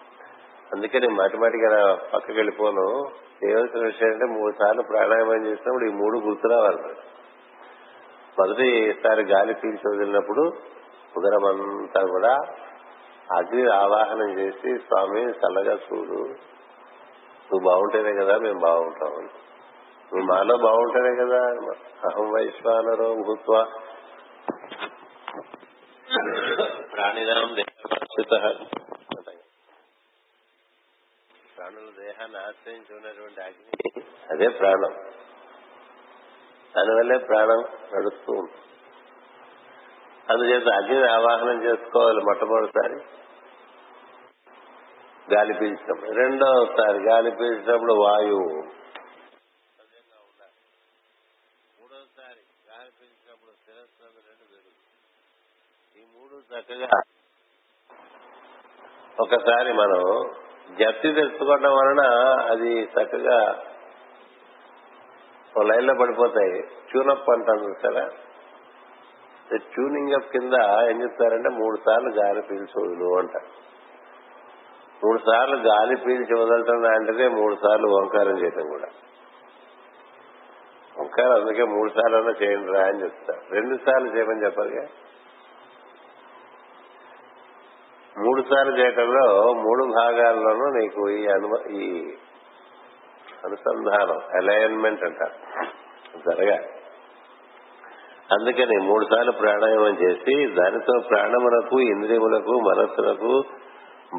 అందుకని 0.74 1.08
అలా 1.66 1.96
పక్కకి 2.14 2.34
వెళ్ళిపోను. 2.34 3.10
చేయవలసిన 3.44 3.86
విషయం 3.86 4.12
అంటే 4.12 4.26
మూడు 4.26 4.54
సార్లు 4.64 4.82
ప్రాణాయామం 4.82 5.46
చేసినప్పుడు 5.46 5.86
ఈ 5.86 5.94
మూడు 5.94 6.20
గుర్తురావాలి 6.20 6.82
మొదటిసారి 8.40 9.24
గాలి 9.24 9.54
పీల్చి 9.54 9.90
వదిలినప్పుడు 9.90 10.42
ఉదరం 11.18 11.46
అంతా 11.46 12.02
కూడా 12.02 12.38
అగ్ని 13.38 13.72
ఆవాహనం 13.72 14.40
చేసి 14.40 14.78
స్వామి 14.78 15.22
చల్లగా 15.22 15.74
చూడు. 15.74 16.18
నువ్వు 17.52 17.60
బాగుంటేనే 17.60 18.24
కదా 18.24 18.38
మేము 18.38 18.60
బాగుంటాం. 18.60 19.12
నువ్వు 20.14 20.22
మాలో 20.22 20.58
బాగుంటేనే 20.58 21.16
కదా. 21.16 21.42
అహం 22.06 22.32
వైశ్వానరో 22.32 23.16
భూత్వ. 23.16 23.66
ప్రాణిధనం 26.96 27.56
దేహస్థిత 27.56 28.30
ప్రాణుల 31.58 32.03
దేహాన్ని 32.14 32.38
ఆశ్రయించి 32.38 32.96
ఉన్నటువంటి 32.96 33.42
అగ్ని. 33.42 34.04
అదే 34.32 34.48
ప్రాణం. 34.48 34.94
దానివల్లే 36.76 37.18
ప్రాణం 37.18 37.62
నడుస్తూ 37.96 38.34
ఉంటుంది. 38.34 38.68
అందుచేత 40.30 40.74
అగ్నిని 40.74 41.12
ఆవాహనం 41.12 41.64
చేసుకోవాలి 41.64 42.18
మొట్టమొదటిసారి. 42.18 42.96
గాలి 45.36 45.54
పీల్చినప్పుడు. 45.54 46.12
రెండవసారి 46.12 47.04
గాలి 47.04 47.32
పీల్చినప్పుడు 47.32 47.94
వాయువు. 47.94 48.64
మూడవసారి 51.80 52.44
గాలి 52.70 52.92
పీల్చినప్పుడు 53.02 53.52
శిరస్సు 53.52 54.04
రెండు 54.04 54.46
పెరుగు 54.52 54.72
ఈ 56.00 56.06
మూడు 56.14 56.36
చక్కగా 56.40 57.02
ఒకసారి 59.20 59.74
మనం 59.74 60.43
జప్తి 60.72 61.14
తెలుసుకోవడం 61.14 61.72
వలన 61.72 62.02
అది 62.52 62.84
చక్కగా 62.84 63.64
ఓ 65.60 65.64
లైన్లో 65.64 65.94
పడిపోతాయి. 65.94 66.62
ట్యూనప్ 66.62 67.30
అంటాం 67.30 67.70
చూసారా? 67.70 68.10
ట్యూనింగ్ 69.56 70.14
అప్ 70.14 70.32
కింద 70.32 70.54
ఏం 70.90 71.04
చెప్తారంటే 71.04 71.50
మూడు 71.50 71.78
సార్లు 71.78 72.10
గాలి 72.10 72.42
పీల్చి 72.42 72.82
వదులు 72.82 73.18
అంటారు 73.20 73.64
మూడు 75.06 75.20
సార్లు 75.20 75.56
గాలి 75.56 75.96
పీల్చి 75.96 76.34
వదలటం 76.42 76.86
అంటే 76.86 77.28
మూడు 77.28 77.56
సార్లు 77.56 77.88
ఓంకారం 77.88 78.40
చేయటం 78.40 78.70
కూడా. 78.70 78.88
ఓంకారం 81.00 81.32
అందుకే 81.32 81.64
మూడు 81.64 81.90
సార్లు 81.90 82.44
చేయండి 82.44 82.72
రా 82.72 82.84
అని 82.86 83.04
చెప్తారు. 83.04 83.42
రెండు 83.52 83.76
సార్లు 83.76 84.08
చేయమని 84.08 84.46
చెప్పాలిగా? 84.46 84.86
మూడు 88.24 88.42
సార్లు 88.42 88.74
చేయటంలో 88.80 89.54
మూడు 89.54 89.84
భాగాల్లోనూ 89.86 90.66
నీకు 90.80 91.10
ఈ 91.10 91.26
అను 91.28 91.50
ఈ 91.72 92.14
అనుసంధానం 93.46 94.20
అలైన్మెంట్ 94.34 95.04
అంటారు. 95.04 95.38
జరగాలి 96.18 96.68
అందుకని 98.32 98.78
మూడు 98.84 99.06
సార్లు 99.06 99.32
ప్రాణాయామం 99.32 99.96
చేసి 100.04 100.36
దానితో 100.54 100.94
ప్రాణములకు 101.10 101.80
ఇంద్రియములకు 101.80 102.54
మనస్సులకు 102.70 103.44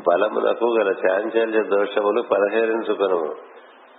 బలములకు 0.09 0.67
గల 0.79 0.91
చాంచల్య 1.05 1.63
దోషములు 1.63 2.23
పరిహరించుకును. 2.23 3.21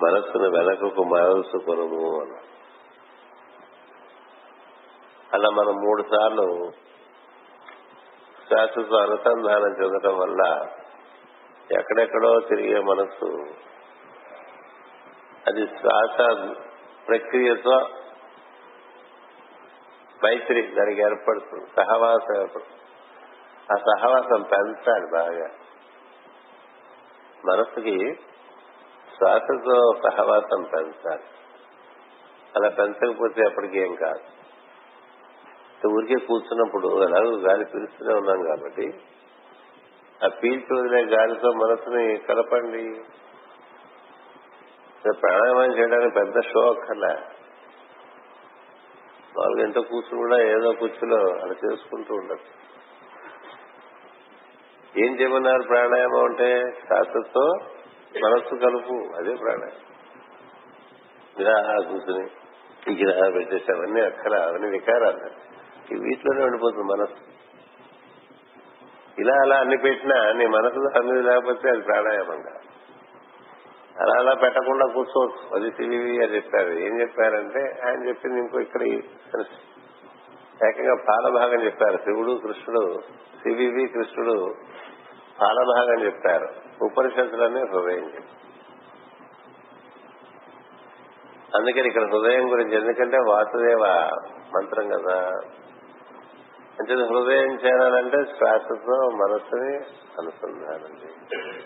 మనస్సును 0.03 0.49
వెనకకు 0.49 1.03
మరల్చుకును 1.03 1.85
అన్న 2.21 2.35
అలా 5.33 5.49
మనం 5.49 5.75
మూడు 5.85 6.01
సార్లు 6.01 6.47
శ్వాసతో 8.47 8.97
అనుసంధానం 8.97 9.83
చెందడం 9.83 10.17
వల్ల 10.17 10.67
ఎక్కడెక్కడో 11.79 12.39
తిరిగే 12.39 12.79
మనస్సు. 12.79 13.45
అది 15.47 15.67
శ్వాస 15.67 16.37
ప్రక్రియతో 17.07 17.79
మైత్రి 20.25 20.61
దానికి 20.61 21.01
ఏర్పడుతుంది. 21.01 21.65
సహవాసం 21.65 22.41
ఏర్పడుతుంది. 22.41 22.81
ఆ 23.71 23.75
సహవాసం 23.75 24.41
పెంచాలి 24.41 25.11
బాగా. 25.13 25.49
మనసుకి 27.45 28.15
శ్వాసతో 29.17 29.93
సహవాసం 30.09 30.63
పెంచాలి. 30.63 31.23
అలా 32.55 32.69
పెంచకపోతే 32.69 33.41
అప్పటికి 33.41 33.79
ఏం 33.79 33.95
కాదు. 33.95 34.34
ఊరికే 35.87 36.25
కూర్చున్నప్పుడు 36.25 37.03
ఎలాగో 37.03 37.37
గాలి 37.37 37.65
పీలుస్తూనే 37.65 38.13
ఉన్నాం 38.15 38.43
కాబట్టి 38.43 38.93
ఆ 40.25 40.27
పీల్చి 40.27 40.79
వదిలే 40.79 41.17
గాలితో 41.17 41.51
మనసుని 41.51 42.17
కలపండి. 42.17 43.01
ప్రాణాయామం 45.09 45.77
చేయడానికి 45.77 46.13
పెద్ద 46.15 46.41
షో 46.41 46.71
అక్కర్లే. 46.71 47.15
వాళ్ళు 49.37 49.61
ఎంతో 49.61 49.81
కూర్చుని 49.81 50.21
కూడా 50.21 50.41
ఏదో 50.41 50.71
కూర్చులో 50.71 51.17
అలా 51.17 51.53
చేసుకుంటూ 51.53 52.15
ఉండదు 52.15 52.39
ఏం 55.05 55.19
చేయమన్నారు 55.19 55.63
ప్రాణాయామం 55.63 56.23
అంటే? 56.25 56.73
శ్వాసతో 56.87 57.57
మనస్సు 58.23 58.55
కలుపు. 58.55 58.93
అదే 58.93 59.35
ప్రాణాయామం. 59.35 59.85
ఇలా 61.39 61.75
కూర్చుని 61.89 62.29
ఇలా 63.01 63.29
పెట్టేసి 63.29 63.71
అవన్నీ 63.71 64.01
అక్కర 64.01 64.35
అవన్నీ 64.37 64.69
వికారాలు. 64.69 65.44
ఈ 65.91 65.95
వీటిలోనే 65.95 66.45
ఉండిపోతుంది 66.45 66.83
మనస్సు 66.83 67.35
ఇలా 69.19 69.33
అలా 69.41 69.57
అన్ని 69.57 69.77
పెట్టినా 69.77 70.31
నీ 70.31 70.45
మనసు 70.45 70.97
అన్ని 70.97 71.21
లేకపోతే 71.21 71.69
అది 71.69 71.81
ప్రాణాయామంగా. 71.81 72.59
అలా 74.01 74.19
అలా 74.19 74.33
పెట్టకుండా 74.33 74.93
కూర్చోవచ్చు. 74.93 75.55
అది 75.55 75.71
సివివి 75.71 76.23
అని 76.23 76.35
చెప్పారు. 76.35 76.69
ఏం 76.69 77.01
చెప్పారంటే 77.01 77.87
ఆయన 77.87 78.07
చెప్పింది 78.07 78.39
ఇంకో 78.39 78.59
ఇక్కడ 78.59 78.81
ఏకంగా 80.67 80.95
పాలభాగం 80.95 81.65
చెప్పారు. 81.65 81.97
శివుడు 81.97 82.39
కృష్ణుడు 82.47 82.99
సివివి 83.43 83.87
కృష్ణుడు 83.87 84.55
పాలభాగం 85.41 86.05
చెప్పారు. 86.05 86.47
ఉపనిషత్తులనే 86.81 87.59
హృదయం 87.59 88.05
చెప్పారు. 88.05 88.45
అందుకని 91.55 91.87
ఇక్కడ 91.87 92.03
హృదయం 92.03 92.51
గురించి 92.51 92.75
ఎందుకంటే 92.75 93.17
వాసుదేవ 93.17 94.09
మంత్రం 94.55 94.89
కదా. 94.89 95.31
అంటే 96.79 96.93
హృదయం 96.93 97.51
చేరాలంటే 97.55 98.17
శ్వాసతో 98.37 99.09
మనస్సుని 99.15 99.75
అనుసంధానం 100.19 100.93
చేయాలి 101.01 101.63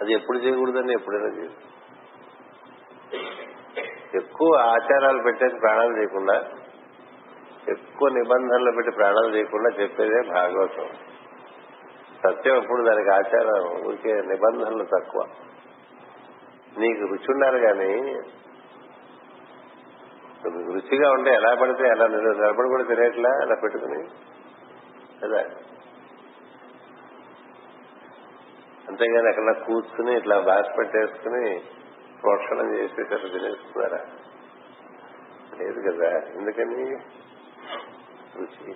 అది 0.00 0.12
ఎప్పుడు 0.12 0.38
చేయకూడదని 0.38 0.92
ఎప్పుడైనా 0.92 1.28
చేయాలి 1.28 1.56
ఎక్కువ 4.16 4.56
ఆచారాలు 4.56 5.22
పెట్టేసి 5.22 5.56
ప్రాణాలు 5.58 5.98
చేయకుండా 5.98 6.36
ఎక్కువ 7.68 8.08
నిబంధనలు 8.08 8.72
పెట్టి 8.72 8.92
ప్రాణాలు 8.92 9.36
చేయకుండా 9.36 9.70
చెప్పేదే 9.82 10.20
భాగవతం. 10.28 10.88
సత్యం 12.22 12.56
ఎప్పుడు 12.56 12.82
దానికి 12.82 13.10
ఆచారం 13.10 13.86
ఊరికే 13.86 14.14
నిబంధనలు 14.14 14.84
తక్కువ. 14.84 15.22
నీకు 16.78 17.00
రుచి 17.06 17.28
ఉండాలి 17.28 17.58
కానీ 17.60 17.90
రుచిగా 20.44 21.10
ఉంటే 21.10 21.30
ఎలా 21.30 21.54
పడితే 21.54 21.84
ఎలా 21.84 22.06
నిలబడి 22.06 22.68
కూడా 22.68 22.82
తినేట్లా 22.82 23.30
అలా 23.30 23.54
పెట్టుకుని. 23.54 24.04
కదా 25.24 25.44
అంతేగాని 28.88 29.28
అక్కడ 29.28 29.52
కూర్చుని 29.52 30.16
ఇట్లా 30.16 30.40
బాస్ 30.40 30.78
పెట్టేసుకుని 30.78 31.60
ప్రోక్షణం 32.22 32.74
చేసేటట్టు 32.74 33.26
తినేస్తున్నారా? 33.26 34.04
లేదు 35.58 35.90
కదా. 35.90 36.18
ఎందుకని? 36.18 36.96
రుచి. 38.36 38.74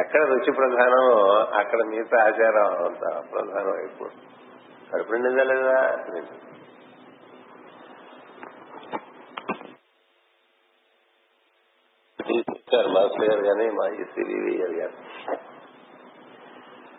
ఎక్కడ 0.00 0.22
రుచి 0.22 0.52
ప్రధానమో 0.52 1.30
అక్కడ 1.34 1.82
మిగతా 1.82 2.22
ఆచారం 2.22 2.84
అంత 2.84 3.32
ప్రధానం 3.32 3.72
అయిపోతుంది 3.72 4.26
కడుపు 4.92 5.12
నిండిందా 5.12 5.42
లేదా? 5.42 5.96
నిండింది. 13.20 13.48
గారు 13.48 13.54
కానీ 13.54 13.70
మా 13.70 13.86
ఈ 13.86 14.04
సిరివి 14.04 14.58
కానీ 14.58 14.92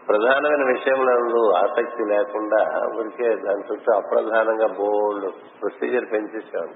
ప్రధానమైన 0.10 0.64
విషయంలో 0.68 1.52
ఆసక్తి 1.58 2.04
లేకుండా 2.04 2.88
ఊరికే 3.00 3.36
దాని 3.36 3.64
చుట్టూ 3.72 3.94
అప్రధానంగా 3.94 4.68
బోల్డ్ 4.68 5.32
ప్రొసీజర్ 5.62 6.12
పెంచేసాం. 6.12 6.74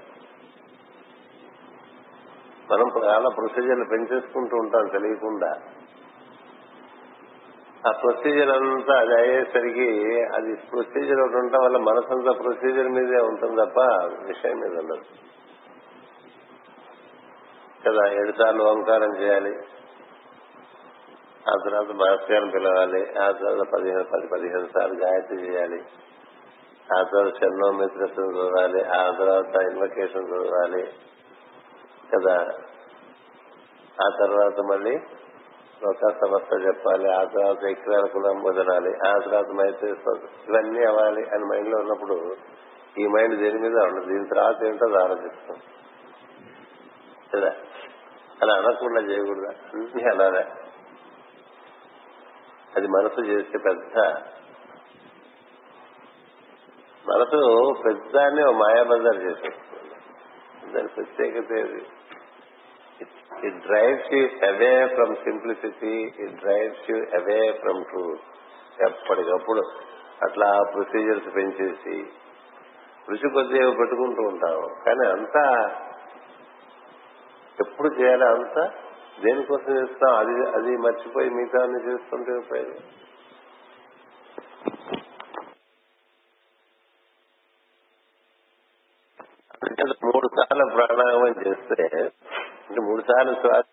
మనం 2.70 3.04
చాలా 3.04 3.28
ప్రొసీజర్లు 3.28 3.84
పెంచేసుకుంటూ 3.84 4.56
ఉంటాం 4.56 4.86
తెలియకుండా. 4.86 5.58
ఆ 7.88 7.90
ప్రొసీజర్ 7.90 8.48
అంతా 8.48 8.98
అది 9.00 9.14
అయ్యేసరికి 9.14 9.88
అది 10.22 10.56
ప్రొసీజర్ 10.56 11.20
ఒకటి 11.20 11.36
ఉండటం 11.36 11.64
వల్ల 11.64 11.76
మనసంతా 11.76 12.32
ప్రొసీజర్ 12.32 12.88
మీదే 12.88 13.20
ఉంటుంది 13.22 13.56
తప్ప 13.66 13.80
విషయం 14.26 14.58
మీద 14.58 14.78
ఉండదు. 14.78 15.04
కదా 17.86 18.12
ఏడు 18.12 18.32
సార్లు 18.32 18.62
ఓంకారం 18.62 19.16
చేయాలి. 19.16 19.56
ఆ 21.48 21.52
తర్వాత 21.64 21.96
భాస్కరం 21.96 22.48
పిలవాలి. 22.48 23.18
ఆ 23.18 23.30
తర్వాత 23.30 23.66
పదిహేను 23.74 24.04
పది 24.04 24.28
పదిహేను 24.28 24.66
సార్లు 24.78 25.04
గాయత్రి 25.04 25.36
చేయాలి. 25.36 25.84
ఆ 26.98 27.02
తర్వాత 27.02 27.44
చెన్నో 27.44 27.72
మిత్రత్వం 27.72 28.30
చదవాలి. 28.30 28.84
ఆ 28.84 29.10
తర్వాత 29.10 29.62
ఇన్వకేషన్ 29.62 30.28
చదవాలి. 30.28 30.82
కదా? 32.14 32.48
ఆ 34.06 34.08
తర్వాత 34.20 34.60
మళ్ళీ 34.60 34.98
లోక 35.82 36.10
సమస్త 36.10 36.66
చెప్పాలి. 36.66 37.12
ఆ 37.12 37.24
తర్వాత 37.24 37.64
ఎక్రాల 37.64 38.06
కులం 38.06 38.42
వదనాలి 38.42 39.08
ఆ 39.08 39.18
తర్వాత 39.18 39.46
మైత్రి 39.46 39.90
ఇవన్నీ 39.90 40.84
అవ్వాలి 40.84 41.24
అని 41.30 41.44
మైండ్లో 41.44 41.78
ఉన్నప్పుడు 41.78 42.36
ఈ 42.98 43.06
మైండ్ 43.06 43.38
దేని 43.38 43.58
మీద 43.58 43.78
ఉండదు? 43.78 44.06
దీని 44.06 44.28
తర్వాత 44.28 44.64
ఏంటో 44.64 44.98
ఆలోచిస్తాం. 44.98 45.56
కదా? 47.34 47.54
అలా 48.42 48.54
అనకుండా 48.54 49.00
చేయకూడదా? 49.00 49.52
అన్ని 49.74 50.04
అలానే. 50.10 50.44
అది 52.76 52.86
మనసు 52.86 53.20
చేసే 53.20 53.58
పెద్ద 53.58 53.98
మనసు 57.08 57.40
పెద్దాన్ని 57.82 58.42
ఓ 58.44 58.52
మాయాబజార్ 58.52 59.16
చేసేస్తుంది. 59.16 59.94
దాని 60.72 60.88
ప్రత్యేకత 60.88 61.52
ఏది? 61.52 61.82
It 63.44 63.66
drives 63.66 64.14
you 64.14 64.46
away 64.46 64.86
from 64.86 65.16
simplicity 65.16 65.94
it 65.96 66.34
drives 66.34 66.90
you 66.90 66.96
away 66.96 67.52
from 67.52 67.84
truth 67.84 68.24
ఎప్పటికప్పుడు 68.82 69.62
అట్లా 70.22 70.62
ప్రొసీజర్స్ 70.62 71.36
పెంచేసి 71.36 71.96
రుచి 73.08 73.30
కొద్ది 73.30 73.58
పెట్టుకుంటూ 73.78 74.22
ఉంటాం 74.22 74.84
కానీ 74.86 75.10
అంతా 75.10 75.44
ఎప్పుడు 77.60 77.94
చేయాలి 77.94 78.24
అంతా? 78.24 78.72
దేనికోసం 79.24 79.76
చేస్తాం? 79.78 80.16
అది 80.16 80.50
అది 80.56 80.76
మర్చిపోయి 80.76 81.30
మిగతా 81.30 81.62
అన్ని 81.62 81.92
చేస్తుంటే 81.92 82.32
ఉపయోగం? 82.32 82.74
మూడు 90.04 90.28
సార్లు 90.36 90.64
ప్రాణాయామం 90.74 91.34
చేస్తే 91.46 91.82
అంటే 92.68 92.80
మూడు 92.80 93.02
సార్లు 93.02 93.34
శ్వాస 93.34 93.64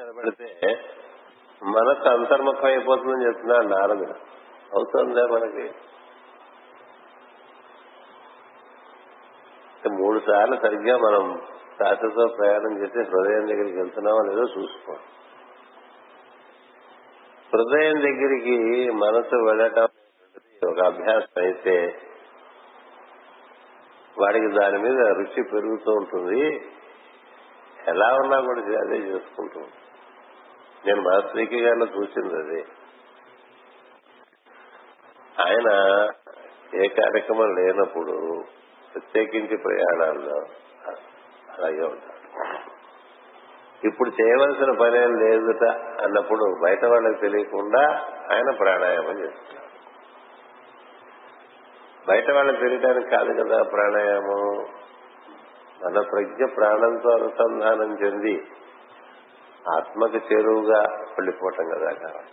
నిలబడితే 0.00 0.78
మనసు 1.62 2.08
అంతర్ముఖం 2.08 2.64
అయిపోతుందని 2.64 3.26
చెప్తున్నాడు 3.26 3.66
నారదుడు. 3.66 4.14
అవుతుందా 4.74 5.26
మనకి. 5.26 5.72
మూడు 9.88 10.18
సార్లు 10.18 10.56
సరిగ్గా 10.56 10.96
మనం 10.96 11.42
శ్వాసతో 11.76 12.26
ప్రయాణం 12.38 12.82
చేసి 12.82 12.98
హృదయం 12.98 13.46
దగ్గరికి 13.46 13.76
వెళ్తున్నామో 13.76 14.18
లేదో 14.18 14.42
చూసుకో. 14.42 14.92
హృదయం 17.54 17.94
దగ్గరికి 17.94 18.90
మనసు 18.90 19.36
వెళ్ళటం 19.36 19.88
ఒక 20.70 20.80
అభ్యాసం 20.84 21.42
అయితే 21.42 22.00
వాడికి 24.18 24.46
దాని 24.46 24.78
మీద 24.78 25.06
రుచి 25.06 25.42
పెరుగుతూ 25.42 25.92
ఉంటుంది. 25.92 26.70
ఎలా 27.86 28.16
ఉన్నా 28.16 28.40
కూడా 28.40 28.60
అదే 28.60 28.96
చేసుకుంటూ 28.96 29.60
నేను 30.86 31.00
మా 31.02 31.28
శ్రీకి 31.30 31.62
గారిలో 31.62 31.86
చూసింది 31.86 32.34
అది. 32.34 32.64
ఆయన 35.44 35.70
ఏ 36.74 36.88
కార్యక్రమం 36.88 37.54
లేనప్పుడు 37.54 38.44
ప్రత్యేకించి 38.94 39.56
ప్రయాణాల్లో 39.56 40.44
అలాగే 41.58 41.88
ఇప్పుడు 43.84 44.10
చేయవలసిన 44.10 44.70
పనేం 44.80 45.16
లేదుట 45.16 45.64
అన్నప్పుడు 46.02 46.54
బయట 46.62 46.84
వాళ్ళకి 46.84 47.20
తెలియకుండా 47.20 47.82
ఆయన 48.32 48.50
ప్రాణాయామం 48.50 49.20
చేస్తాడు 49.20 49.64
బయట 52.08 52.30
వాళ్ళకి 52.30 52.60
తెలియడానికి 52.60 53.10
కాదు 53.10 53.42
కదా 53.42 53.62
ప్రాణాయామం. 53.62 54.66
మన 55.84 56.00
ప్రజ్ఞ 56.00 56.44
ప్రాణంతో 56.44 57.10
అనుసంధానం 57.10 58.04
చెంది 58.04 58.48
ఆత్మకు 59.76 60.16
చేరువుగా 60.16 60.80
వెళ్ళిపోవటం 61.10 61.68
కదా 61.68 61.92
కావాలి 61.92 62.32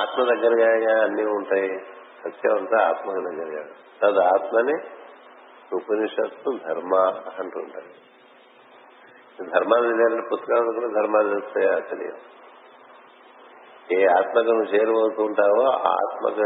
ఆత్మ 0.00 0.24
దగ్గరగా 0.24 1.02
అన్ని 1.04 1.24
ఉంటాయి. 1.24 1.78
సత్యం 2.24 2.56
అంతా 2.56 2.88
ఆత్మకు 2.88 3.20
దగ్గరగా. 3.20 3.64
తదు 4.02 4.20
ఆత్మని 4.20 4.76
ఉపనిషత్తు 5.72 6.58
ధర్మ 6.68 6.96
అంటుంటారు. 7.38 8.04
ధర్మాలు 9.50 9.82
తెలియాలంటే 9.82 10.28
పుస్తకాలు 10.32 10.72
కూడా 10.72 10.86
ధర్మాలు 10.86 11.28
తెలుస్తాయా? 11.28 11.78
తెలియదు. 11.78 12.34
ఏ 13.92 14.06
ఆత్మకు 14.06 14.46
నువ్వు 14.46 14.74
చేరువవుతూ 14.74 15.22
ఉంటావో 15.22 15.62
ఆ 15.66 15.90
ఆత్మకు 15.90 16.40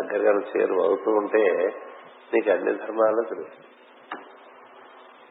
దగ్గరగా 0.00 0.32
నువ్వు 0.32 0.60
చేరువవుతూ 0.60 1.10
ఉంటే 1.10 1.68
నీకు 2.34 2.50
అన్ని 2.50 2.74
ధర్మాలు 2.74 3.34
తెలుస్తాయి. 3.34 3.68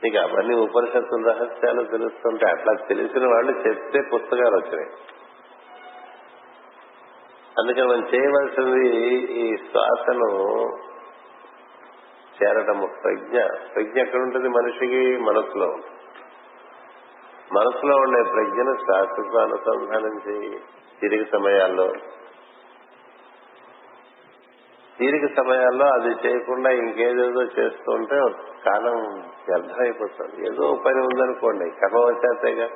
నీకు 0.03 0.17
అవన్నీ 0.17 0.55
ఉపనిషత్తుల 0.55 1.31
రహస్యాలు 1.31 1.83
తెలుస్తుంటే 1.83 2.49
అట్లా 2.49 2.73
తెలిసిన 2.87 3.27
వాళ్ళు 3.27 3.51
చెప్తే 3.51 4.01
పుస్తకాలు 4.13 4.55
వచ్చినాయి. 4.55 4.89
అందుకని 7.59 7.87
మనం 7.87 8.07
చేయవలసింది 8.15 8.89
ఈ 9.33 9.55
శ్వాసను 9.55 10.29
చేరటము. 12.43 12.87
ప్రజ్ఞ. 13.03 13.39
ప్రజ్ఞ 13.75 13.99
ఎక్కడుంటుంది 13.99 14.49
మనిషికి? 14.49 15.17
మనసులో 15.17 15.67
మనసులో 17.53 17.97
ఉండే 17.97 18.23
ప్రజ్ఞను 18.23 18.77
శ్వాసకు 18.77 19.37
అనుసంధానం 19.37 20.21
చేయి. 20.29 20.59
తిరిగి 21.01 21.25
సమయాల్లో. 21.31 21.93
తీరిక 24.99 25.37
సమయాల్లో 25.37 25.85
అది 25.85 26.27
చేయకుండా 26.27 26.69
ఇంకేదేదో 26.69 27.43
చేస్తుంటే 27.43 28.21
కాలం 28.65 28.95
వ్యర్థమైపోతుంది. 29.49 30.47
ఏదో 30.47 30.75
పని 30.85 30.99
ఉందనుకోండి 30.99 31.69
కర్మ 31.69 31.97
వచ్చేస్తేగా 31.97 32.69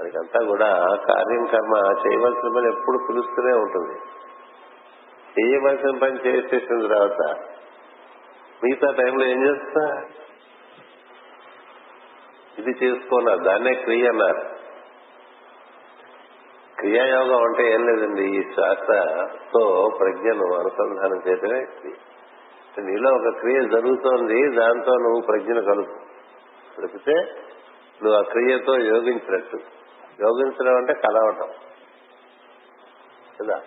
మనకంతా 0.00 0.44
కూడా 0.44 0.88
కార్యం 1.08 1.44
కర్మ 1.44 1.76
చేయవలసిన 1.76 2.56
పని 2.56 2.68
ఎప్పుడు 2.68 2.98
పిలుస్తూనే 3.08 3.52
ఉంటుంది. 3.52 4.00
చేయవలసిన 5.40 5.98
పని 5.98 6.18
చేసేసిన 6.26 6.86
తర్వాత 6.86 7.36
మిగతా 8.64 8.92
టైంలో 8.92 9.26
ఏం 9.26 9.46
చేస్తా? 9.46 10.02
ఇది 12.58 12.84
చేసుకోనా? 12.84 13.34
దాన్నే 13.34 13.74
క్రియ 13.74 14.08
అన్నారు. 14.08 14.54
క్రియాయోగం 16.78 17.44
అంటే 17.44 17.72
ఏం 17.72 17.86
లేదండి 17.86 18.22
ఈ 18.22 18.42
శ్వాసతో 18.42 19.96
ప్రజ్ఞను 20.00 20.54
అనుసంధానం 20.54 21.22
చేయటమే 21.28 21.64
క్రియ. 21.64 21.94
నీలో 22.78 23.10
ఒక 23.14 23.38
క్రియ 23.40 23.60
జరుగుతోంది 23.60 24.48
దాంతో 24.48 24.92
నువ్వు 24.92 25.20
ప్రజ్ఞను 25.20 25.62
కలుపు. 25.62 25.98
కలిపితే 26.76 27.14
నువ్వు 28.02 28.12
ఆ 28.12 28.22
క్రియతో 28.22 28.78
యోగించినట్టు. 28.78 29.56
యోగించడం 30.20 30.76
అంటే 30.76 30.92
కలవటం. 30.92 31.48
కదా? 33.40 33.62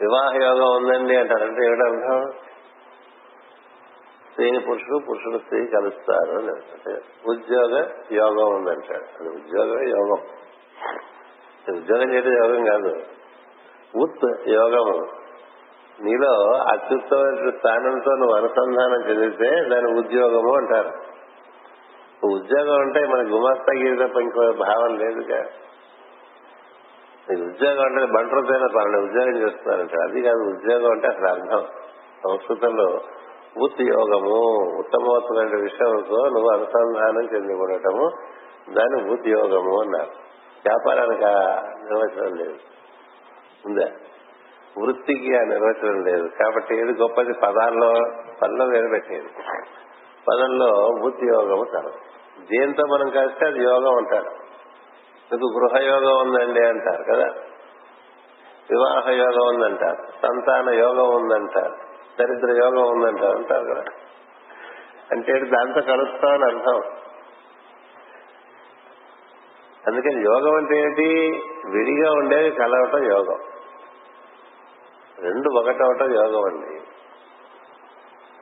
వివాహ 0.00 0.34
యోగం 0.42 0.76
ఉందండి 0.76 1.16
అంటారంటే 1.16 1.66
ఏమిటర్థం? 1.66 2.45
స్త్రీని 4.36 4.60
పురుషుడు 4.60 4.98
పురుషుడు 4.98 5.38
స్త్రీ 5.38 5.66
కలుస్తారు 5.66 6.30
అని 6.30 6.48
అంటే 6.48 7.00
ఉద్యోగ 7.26 7.90
యోగం 8.12 8.56
ఉందంటాడు 8.56 9.04
అది 9.20 9.28
ఉద్యోగమే 9.28 9.90
యోగం. 9.90 10.18
ఉద్యోగం 11.76 12.14
చేయడం 12.14 12.44
యోగం 12.44 12.64
కాదు. 12.64 13.02
ఉత్ 13.96 14.48
యోగము. 14.48 15.06
నీలో 16.00 16.52
అత్యుత్తమైన 16.72 17.50
స్థానంతో 17.50 18.16
నువ్వు 18.16 18.36
అనుసంధానం 18.36 19.10
చెందితే 19.10 19.68
దాని 19.68 19.98
ఉద్యోగము 19.98 20.56
అంటారు. 20.56 20.92
ఉద్యోగం 22.26 22.80
అంటే 22.80 23.00
మన 23.00 23.34
గుమాస్తా 23.34 23.72
గీత 23.78 24.08
తప్ప 24.08 24.20
ఇంకో 24.20 24.52
భావం 24.52 24.98
లేదుగా. 24.98 25.40
ఉద్యోగం 27.46 27.84
అంటే 27.84 28.12
బంటరుతైన 28.12 28.66
పర్లేదు 28.76 29.04
ఉద్యోగం 29.04 29.36
చేస్తున్నారంటే 29.36 29.94
అది 30.02 30.22
కాదు. 30.22 30.38
ఉద్యోగం 30.38 30.90
అంటే 30.90 31.06
అసలు 31.06 31.26
అర్థం. 31.26 31.66
సంస్కృతంలో 32.28 33.00
ఉద్యోగము 33.58 34.54
ఉత్తమోత్తమైన 34.78 35.62
విషయంతో 35.62 36.28
నువ్వు 36.28 36.50
అనుసంధానం 36.52 37.36
చెంది 37.36 37.54
ఉండటము 37.54 38.10
దాని 38.72 39.10
ఉత్ 39.10 39.28
యోగము 39.28 39.80
అన్నారు. 39.82 40.26
వ్యాపారానికి 40.66 41.24
నిర్వచనం 41.84 42.36
లేదు. 42.36 42.56
ఉందా? 43.66 43.88
వృత్తికి 44.78 45.36
ఆ 45.36 45.40
నిర్వచనం 45.40 46.04
లేదు. 46.04 46.28
కాబట్టి 46.28 46.74
ఏది 46.74 46.92
గొప్పది? 46.92 47.32
పదాల్లో 47.32 47.92
పనిలో 48.42 48.64
వేరబెట్టేది 48.64 49.28
పదంలో 50.28 50.88
బుద్ధి 51.02 51.26
యోగము 51.26 51.64
తరం. 51.64 51.92
దేంతో 52.40 52.82
మనం 52.94 53.10
కలిస్తే 53.10 53.46
అది 53.46 53.62
యోగం 53.62 53.96
అంటారు. 53.96 54.30
మీకు 55.32 55.58
గృహయోగం 55.58 56.28
ఉందండి 56.28 56.66
అంటారు 56.66 57.04
కదా? 57.04 57.26
వివాహ 58.70 59.10
యోగం 59.10 59.54
ఉందంటారు. 59.54 60.06
సంతాన 60.22 60.74
యోగం 60.74 61.22
ఉందంటారు. 61.22 61.85
దరిద్ర 62.20 62.50
యోగం 62.50 62.88
ఉందంట 62.88 63.24
అంటారు 63.24 63.64
కదా. 63.64 63.84
అంటే 65.10 65.32
దాంతో 65.32 65.80
కలుస్తామని 65.80 66.44
అర్థం. 66.44 66.82
అందుకని 69.86 70.24
యోగం 70.24 70.54
అంటే 70.56 70.76
ఏంటి? 70.78 71.30
విడిగా 71.70 72.12
ఉండేది 72.12 72.50
కలవటం 72.50 73.04
యోగం. 73.04 73.38
రెండు 75.18 75.50
ఒకటవటం 75.58 76.14
యోగం 76.14 76.44
అండి. 76.44 76.80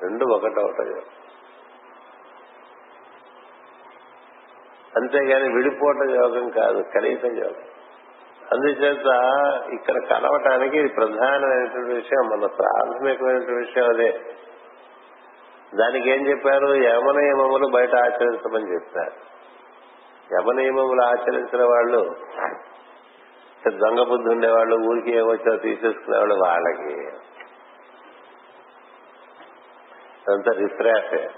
రెండు 0.02 0.24
ఒకటవటం 0.24 0.86
యోగం. 0.86 1.02
అంతేగాని 4.96 5.54
విడిపోవటం 5.54 6.14
యోగం 6.14 6.48
కాదు 6.48 6.82
కనీసం 6.82 7.36
యోగం. 7.36 7.73
అందుచేత 8.52 9.06
ఇక్కడ 9.72 9.94
కలవటానికి 10.10 10.78
ఇది 10.78 10.88
ప్రధానమైనటువంటి 10.88 11.94
విషయం 11.94 12.28
మన 12.28 12.46
ప్రాథమికమైనటువంటి 12.46 13.52
విషయం 13.52 13.84
అదే. 13.84 14.20
దానికి 15.74 16.10
ఏం 16.10 16.26
చెప్పారు? 16.26 16.74
యమ 16.74 17.20
నియమములు 17.20 17.66
బయట 17.66 17.94
ఆచరించమని 17.94 18.74
చెప్పారు. 18.74 19.12
యమ 20.34 20.52
నియమములు 20.52 21.02
ఆచరించిన 21.02 21.62
వాళ్ళు 21.62 22.16
దొంగ 23.68 24.02
బుద్ధి 24.02 24.28
ఉండేవాళ్ళు 24.28 24.76
ఊరికి 24.76 25.16
ఏమొచ్చో 25.16 25.56
తీసేసుకునేవాళ్ళు 25.56 26.34
వాళ్ళకి. 26.34 26.94
అంత 30.32 30.48
రిఫ్రాఫే 30.56 31.30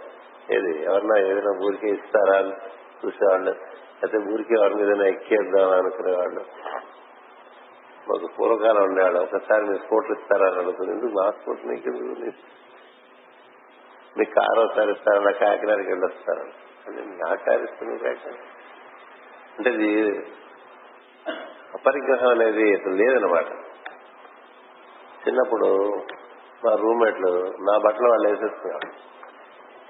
ఏది? 0.52 0.84
ఎవరన్నా 0.84 1.18
ఏదైనా 1.18 1.66
ఊరికే 1.66 1.88
ఇస్తారా 1.88 2.38
అని 2.38 2.52
చూసేవాళ్ళు. 3.06 3.54
అయితే 4.02 4.18
ఊరికి 4.32 4.54
వారి 4.60 4.74
మీద 4.74 5.00
ఎక్కేద్దాం 5.06 5.70
అనుకునేవాళ్ళు. 5.70 6.42
మాకు 8.08 8.26
పూర్వకాలం 8.26 8.82
ఉండేవాడు 8.82 9.18
ఒకసారి 9.18 9.64
మీ 9.64 9.78
స్పోర్ట్లు 9.78 10.16
ఇస్తారని 10.16 10.58
అనుకుని 10.58 10.92
ఎందుకు 10.92 11.12
మా 11.12 11.30
స్పోర్ట్ 11.30 11.66
నీకు 11.66 11.90
మీ 14.18 14.24
కారు 14.24 14.60
ఒకసారి 14.60 14.90
ఇస్తారన్న 14.92 15.24
నా 15.24 15.30
కాకినాడకి 15.30 15.88
వెళ్ళొస్తారు 15.88 16.44
అంటే 16.86 17.00
నా 17.24 17.34
కారు 17.34 17.62
ఇస్తుంది 17.62 17.98
కాకినాడ. 17.98 18.38
అంటే 19.58 19.70
ఇది 19.70 19.90
అపరిగ్రహం 21.74 22.28
అనేది 22.28 22.74
అసలు 22.74 22.94
లేదనమాట 22.94 23.48
చిన్నప్పుడు 25.24 25.68
మా 26.64 26.74
రూమ్మేట్లు 26.74 27.30
నా 27.60 27.78
బట్టలు 27.78 28.08
వాళ్ళు 28.08 28.28
వేసేస్తున్నారు 28.28 28.88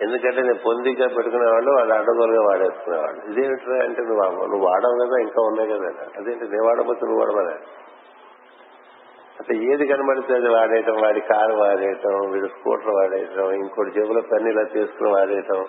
ఎందుకంటే 0.03 0.41
నేను 0.43 0.59
పొందిగా 0.67 1.07
పెట్టుకునేవాళ్ళు 1.09 1.71
వాళ్ళు 1.71 1.95
అడ్డగోలుగా 1.95 2.43
వాడేసుకునేవాళ్ళు. 2.43 3.21
ఇదేమిట్రా 3.31 3.77
అంటే 3.85 4.03
నువ్వు 4.03 4.47
నువ్వు 4.47 4.67
వాడవు 4.67 5.07
కదా 5.07 5.19
ఇంకా 5.21 5.43
ఉన్నాయి 5.43 5.71
కదా 5.71 5.87
అదేంటి? 6.17 6.45
నేను 6.45 6.65
వాడకపోతే 6.65 7.07
నువ్వు 7.07 7.21
వాడమనే 7.21 7.57
అంటే 9.41 9.73
ఏది 9.73 9.87
కనబడితే 9.87 10.35
అది 10.35 10.49
వాడేయటం 10.49 11.03
వాడి 11.03 11.21
కారు 11.21 11.55
వాడేయటం 11.55 12.31
వీడు 12.31 12.47
స్కూటర్ 12.47 12.89
వాడేయటం 12.89 13.53
ఇంకోటి 13.53 13.91
జేబులో 13.91 14.21
పెన్ను 14.21 14.51
ఇలా 14.51 14.63
తీసుకుని 14.63 15.13
వాడేయటం 15.13 15.67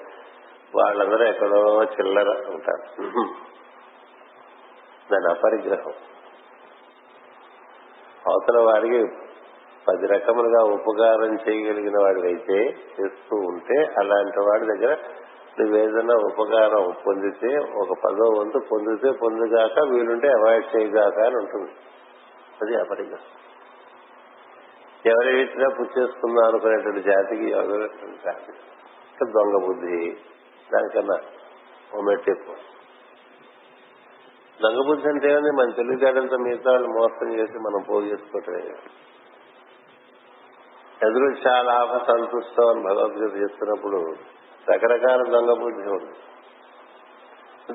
వాళ్ళందరూ 0.75 1.25
ఎక్కడో 1.25 1.83
చిల్లర 1.83 2.29
ఉంటారు. 2.49 2.85
దాని 5.11 5.31
అపరిగ్రహం. 5.31 5.93
అవతల 8.27 8.57
వాడికి 8.59 9.01
పది 9.87 10.07
రకములుగా 10.07 10.61
ఉపకారం 10.73 11.33
చేయగలిగిన 11.35 11.97
వాడివైతే 12.01 12.57
చేస్తూ 12.95 13.35
ఉంటే 13.35 13.83
అలాంటి 13.97 14.39
వాడి 14.39 14.65
దగ్గర 14.65 14.97
నువ్వేదైనా 15.59 16.15
ఉపకారం 16.31 16.95
పొందితే 17.05 17.57
ఒక 17.57 17.97
పదో 18.05 18.25
వంతు 18.39 18.57
పొందితే 18.71 19.11
పొందుగాక 19.11 19.79
వీలుంటే 19.89 20.27
అవాయిడ్ 20.27 20.75
చేయగాక 20.75 21.19
అని 21.19 21.35
ఉంటుంది. 21.35 21.71
అది 22.61 22.75
అపరిగ్రహం 22.75 23.25
ఎవరి 25.05 25.35
వీటినా 25.35 25.67
చేసుకుందాం 25.99 26.45
అనుకునేటువంటి 26.45 27.01
జాతికి 27.09 27.49
ఎవరైనటువంటి 27.49 28.19
జాతి 28.25 28.53
దొంగ 29.31 29.65
బుద్ధి 29.65 30.17
దానికన్నా 30.73 31.17
ఓ 31.97 32.01
మెట్టు 32.01 32.29
ఎక్కువ. 32.31 32.55
దొంగ 34.61 34.87
బుద్ధి 34.87 35.07
అంటే 35.09 35.51
మన 35.51 35.69
తెలివితేటలతో 35.69 36.37
మిగతా 36.37 36.71
వాళ్ళు 36.71 36.87
మోసం 36.87 37.33
చేసి 37.33 37.57
మనం 37.57 37.81
పోగు 37.89 38.05
చేసుకోవటమే 38.05 38.61
ఎదురు 41.05 41.47
చాలా 41.47 41.73
ఆప 41.73 42.07
సంతుష్టం 42.07 42.67
అని 42.69 42.83
భగవద్గీత 42.83 43.43
చేస్తున్నప్పుడు 43.43 44.15
రకరకాల 44.71 45.31
దొంగ 45.31 45.63
బుద్ధి 45.63 45.89
ఉంది. 45.89 46.15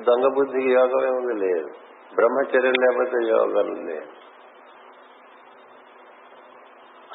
దొంగ 0.03 0.33
బుద్ధికి 0.33 0.73
యోగం 0.73 1.05
ఏముంది 1.07 1.45
లేదు. 1.45 1.67
బ్రహ్మచర్యం 2.15 2.71
లేకపోతే 2.71 3.27
యోగం 3.27 3.85
లేదు. 3.85 4.23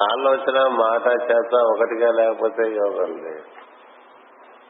ఆలోచన 0.03 0.67
మాట 0.67 1.07
చేత 1.07 1.55
ఒకటిగా 1.55 2.11
లేకపోతే 2.11 2.63
యోగం 2.63 3.23
లేదు. 3.23 3.43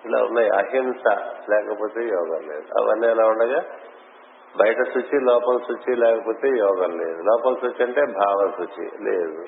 ఇలా 0.06 0.24
ఉన్నాయి. 0.24 0.50
అహింస 0.50 1.18
లేకపోతే 1.50 2.04
యోగం 2.04 2.48
లేదు. 2.50 2.82
అవన్నీ 2.82 3.08
ఎలా 3.08 3.28
ఉండగా 3.28 3.62
బయట 4.58 4.78
శుచి 4.94 5.22
లోపల 5.22 5.58
శుచి 5.58 5.96
లేకపోతే 5.96 6.48
యోగం 6.48 6.98
లేదు. 6.98 7.22
లోపల 7.22 7.54
శుచి 7.54 7.86
అంటే 7.86 8.02
భావ 8.06 8.52
శుచి 8.58 8.92
లేదు. 9.04 9.46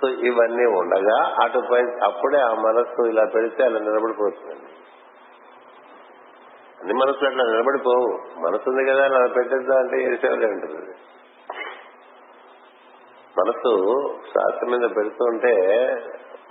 సో 0.00 0.08
ఇవన్నీ 0.08 0.64
ఉండగా 0.64 1.34
అటుపై 1.42 1.80
అప్పుడే 2.04 2.38
ఆ 2.38 2.52
మనస్సు 2.54 3.02
ఇలా 3.02 3.24
పెడితే 3.34 3.64
అలా 3.64 3.78
నిలబడిపోతుందండి. 3.78 4.72
అన్ని 6.80 6.94
మనసులు 6.94 7.28
అట్లా 7.28 7.44
నిలబడిపోవు. 7.44 8.10
మనసు 8.46 8.70
ఉంది 8.70 8.92
కదా 8.92 9.04
అలా 9.04 9.26
పెట్టేద్దాం 9.36 9.78
అంటే 9.78 10.02
ఏసేవాళ్ళే 10.02 10.46
ఉంటుంది 10.46 10.94
మనసు 13.38 13.72
శాస్త్రం 14.26 14.70
మీద 14.70 14.90
పెడుతుంటే 14.96 15.54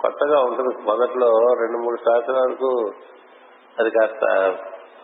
కొత్తగా 0.00 0.40
ఉంటుంది. 0.40 0.82
మొదట్లో 0.82 1.30
రెండు 1.60 1.78
మూడు 1.78 1.96
శాస్త్రాల 1.96 2.40
వరకు 2.40 2.92
అది 3.78 3.90
కాస్త 3.90 4.24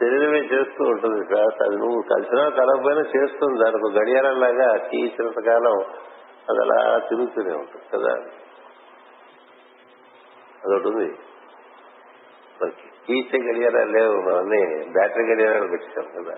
శరీరమే 0.00 0.38
చేస్తూ 0.38 0.84
ఉంటుంది 0.84 1.26
శ్వాస 1.26 1.62
అది 1.66 1.76
నువ్వు 1.76 2.02
కలిసినా 2.02 2.48
కలగపోయినా 2.48 3.00
చేస్తుంది 3.00 3.64
దానికి 3.64 3.98
గడియారం 3.98 4.40
లాగా 4.40 4.76
కీ 4.76 4.96
ఇచ్చినంత 4.96 5.46
కాలం 5.46 5.78
అది 6.50 6.60
అలా 6.62 6.98
తిరుగుతూనే 6.98 7.56
ఉంటుంది 7.56 7.84
కదా. 7.94 8.14
అదొకటి 10.64 10.88
ఉంది. 10.88 11.14
కీ 13.06 13.18
ఇచ్చే 13.18 13.52
గడియారాలు 13.52 13.90
లేవు. 13.90 14.14
మనల్ని 14.14 14.84
బ్యాటరీ 14.92 15.32
గడియారాలు 15.32 15.68
పెట్టాం 15.68 16.22
కదా. 16.22 16.34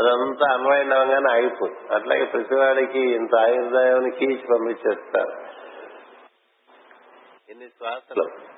అదంతా 0.00 0.54
అన్వయం 0.54 0.92
అవ్వగానే 0.92 1.32
ఆగిపోతుంది. 1.32 1.94
అట్లాగే 1.94 2.24
ప్రతివాడికి 2.24 2.98
ఇంత 2.98 3.34
ఆయుర్దాయం 3.36 4.10
కీచి 4.10 4.46
పంపించేస్తారు. 4.52 5.32
ఎన్ని 7.50 7.68
శ్వాసలు? 7.68 8.51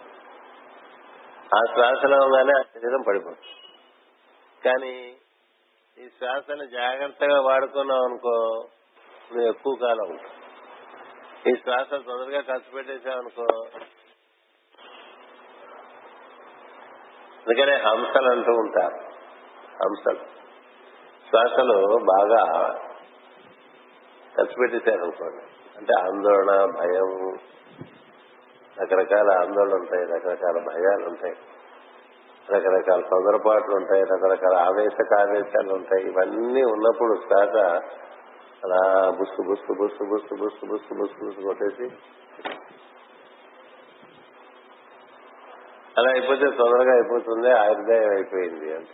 ఆ 1.45 1.61
శ్వాసలో 1.75 2.17
ఉండగానే 2.25 2.53
ఆ 2.59 2.63
శరీరం 2.63 3.03
పడిపోతుంది. 3.03 3.39
కానీ 4.65 5.15
ఈ 5.99 6.09
శ్వాసను 6.09 6.65
జాగ్రత్తగా 6.65 7.41
వాడుకున్నావు 7.41 8.05
అనుకో 8.05 8.69
నువ్వు 9.33 9.49
ఎక్కువ 9.49 9.75
కాలం 9.75 10.11
ఉంటావు. 10.11 10.45
ఈ 11.49 11.55
శ్వాస 11.55 11.91
తొందరగా 11.91 12.41
ఖర్చు 12.41 12.73
పెట్టేసావు 12.75 13.19
అనుకో 13.19 13.47
అందుకనే 17.47 17.73
హంసలు 17.73 18.31
అంటూ 18.31 18.53
ఉంటారు. 18.53 18.97
హంసలు. 19.85 20.35
శ్వాసలు 21.31 21.99
బాగా 22.05 22.73
ఖర్చు 24.37 24.55
పెట్టేశారనుకోండి 24.61 25.43
అంటే 25.77 25.93
ఆందోళన 26.01 26.65
భయం 26.65 27.39
రకరకాల 28.83 29.39
ఆందోళనలు 29.39 29.75
ఉంటాయి 29.75 30.05
రకరకాల 30.05 30.53
భయాలు 30.53 31.07
ఉంటాయి. 31.09 31.35
రకరకాల 32.51 33.01
తొందరపాట్లు 33.01 33.75
ఉంటాయి 33.75 34.03
రకరకాల 34.03 34.57
ఆవేశక 34.57 35.14
ఆవేశాలు 35.20 35.75
ఉంటాయి. 35.75 36.05
ఇవన్నీ 36.05 36.62
ఉన్నప్పుడు 36.62 37.14
శ్వాస 37.14 37.83
అలా 38.64 39.11
బుస్సు 39.11 39.43
బుస్సు 39.43 39.72
బుస్సు 39.72 40.05
బుస్సు 40.05 40.35
బుస్సు 40.35 40.66
బుస్సు 40.66 40.95
బుస్సు 40.95 41.25
బుస్సు 41.25 41.41
కొట్టేసి 41.41 41.97
అలా 45.99 46.11
అయిపోతే 46.11 46.47
తొందరగా 46.51 46.93
అయిపోతుంది 46.93 47.51
ఆయుర్దాయం 47.53 48.11
అయిపోయింది 48.11 48.77
అంట. 48.77 48.87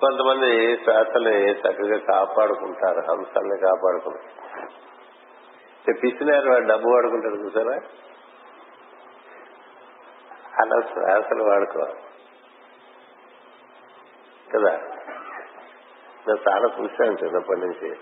కొంతమంది 0.00 0.76
శ్వాసని 0.76 1.52
చక్కగా 1.52 1.98
కాపాడుకుంటారు 1.98 3.00
హంసల్ని 3.00 3.58
కాపాడుకుంటారు. 3.60 4.85
పిచ్చినారు 5.92 6.50
వాడు 6.50 6.64
డబ్బు 6.64 6.88
వాడుకుంటాడు 6.88 7.34
చూసారా? 7.34 7.80
అలా 10.60 10.80
శ్వాసలు 10.80 11.44
వాడుకోవాలి 11.44 11.94
కదా? 14.54 14.78
నేను 16.28 16.38
చాలా 16.50 16.74
చూశాను 16.80 17.24
చిన్నప్పటి 17.24 17.60
నుంచి. 17.60 17.96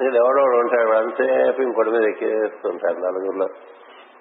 నేను 0.00 0.14
ఎవడో 0.14 0.42
ఉంటాడు 0.42 0.90
అంతసేపు 0.90 1.62
ఇంకోటి 1.62 1.90
మీద 1.90 2.02
ఎక్కేస్తుంటారు 2.02 2.96
నలుగురిలో. 2.96 3.48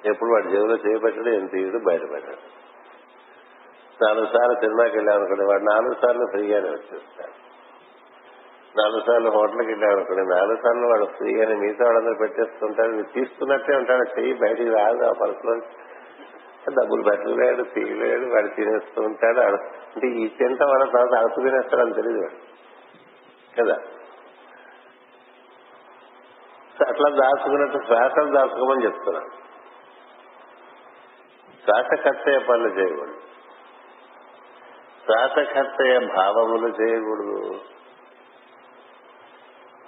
ఎప్పుడు 0.05 0.29
వాడు 0.29 0.47
జేబులో 0.47 0.75
చేపట్టడు 0.75 1.29
ఎంత 1.29 1.51
తీయడు 1.51 1.77
బయటపడ్డాడు 1.77 2.55
నాలుగు 4.05 4.25
సార్లు 4.25 4.55
సినిమాకి 4.55 4.95
వెళ్ళాం 4.95 5.17
అనుకోండి 5.17 5.45
వాడు 5.45 5.63
నాలుగు 5.63 5.93
సార్లు 5.93 6.25
ఫ్రీగానే 6.25 6.69
వచ్చేస్తాడు. 6.69 7.44
నాలుగు 8.77 8.99
సార్లు 8.99 9.29
హోటల్కి 9.29 9.67
వెళ్ళాడు 9.67 9.93
అనుకోండి 9.93 10.35
నాలుగు 10.35 10.55
సార్లు 10.55 10.87
వాడు 10.87 11.05
ఫ్రీగానే 11.05 11.55
మిగతా 11.55 11.85
వాళ్ళందరూ 11.85 12.13
పెట్టేస్తుంటాడు 12.13 12.87
నువ్వు 12.87 13.13
తీసుకున్నట్టే 13.13 13.75
ఉంటాడు 13.75 14.19
చెయ్యి 14.19 14.33
బయటికి 14.33 14.69
రాదు 14.69 15.03
ఆ 15.03 15.11
పర్సులో. 15.11 15.55
డబ్బులు 16.69 17.03
పెట్టలేడు 17.03 17.63
తీయలేడు 17.63 18.25
వాడు 18.25 18.47
తినేస్తూ 18.47 19.01
ఉంటాడు 19.01 19.39
అంటే 19.39 20.07
ఈ 20.07 20.31
చింత 20.41 20.63
వల్ల 20.63 20.85
తర్వాత 20.85 21.23
అడుపు 21.23 21.41
తినేస్తాడని 21.41 21.93
తెలియదు 21.93 22.19
వాడు. 22.19 22.55
కదా? 23.61 23.77
అట్లా 26.89 27.09
దాచుకున్నట్టు 27.09 27.79
శ్వాసలు 27.85 28.31
దాచుకోమని 28.31 28.85
చెప్తున్నాను 28.85 29.45
శ్వాసకర్తయ్య 31.65 32.39
పనులు 32.39 32.67
చేయకూడదు. 32.67 33.15
శ్వాస 35.05 35.33
శ్వాసకర్తయ్య 35.33 35.99
భావములు 35.99 36.67
చేయకూడదు. 36.67 37.59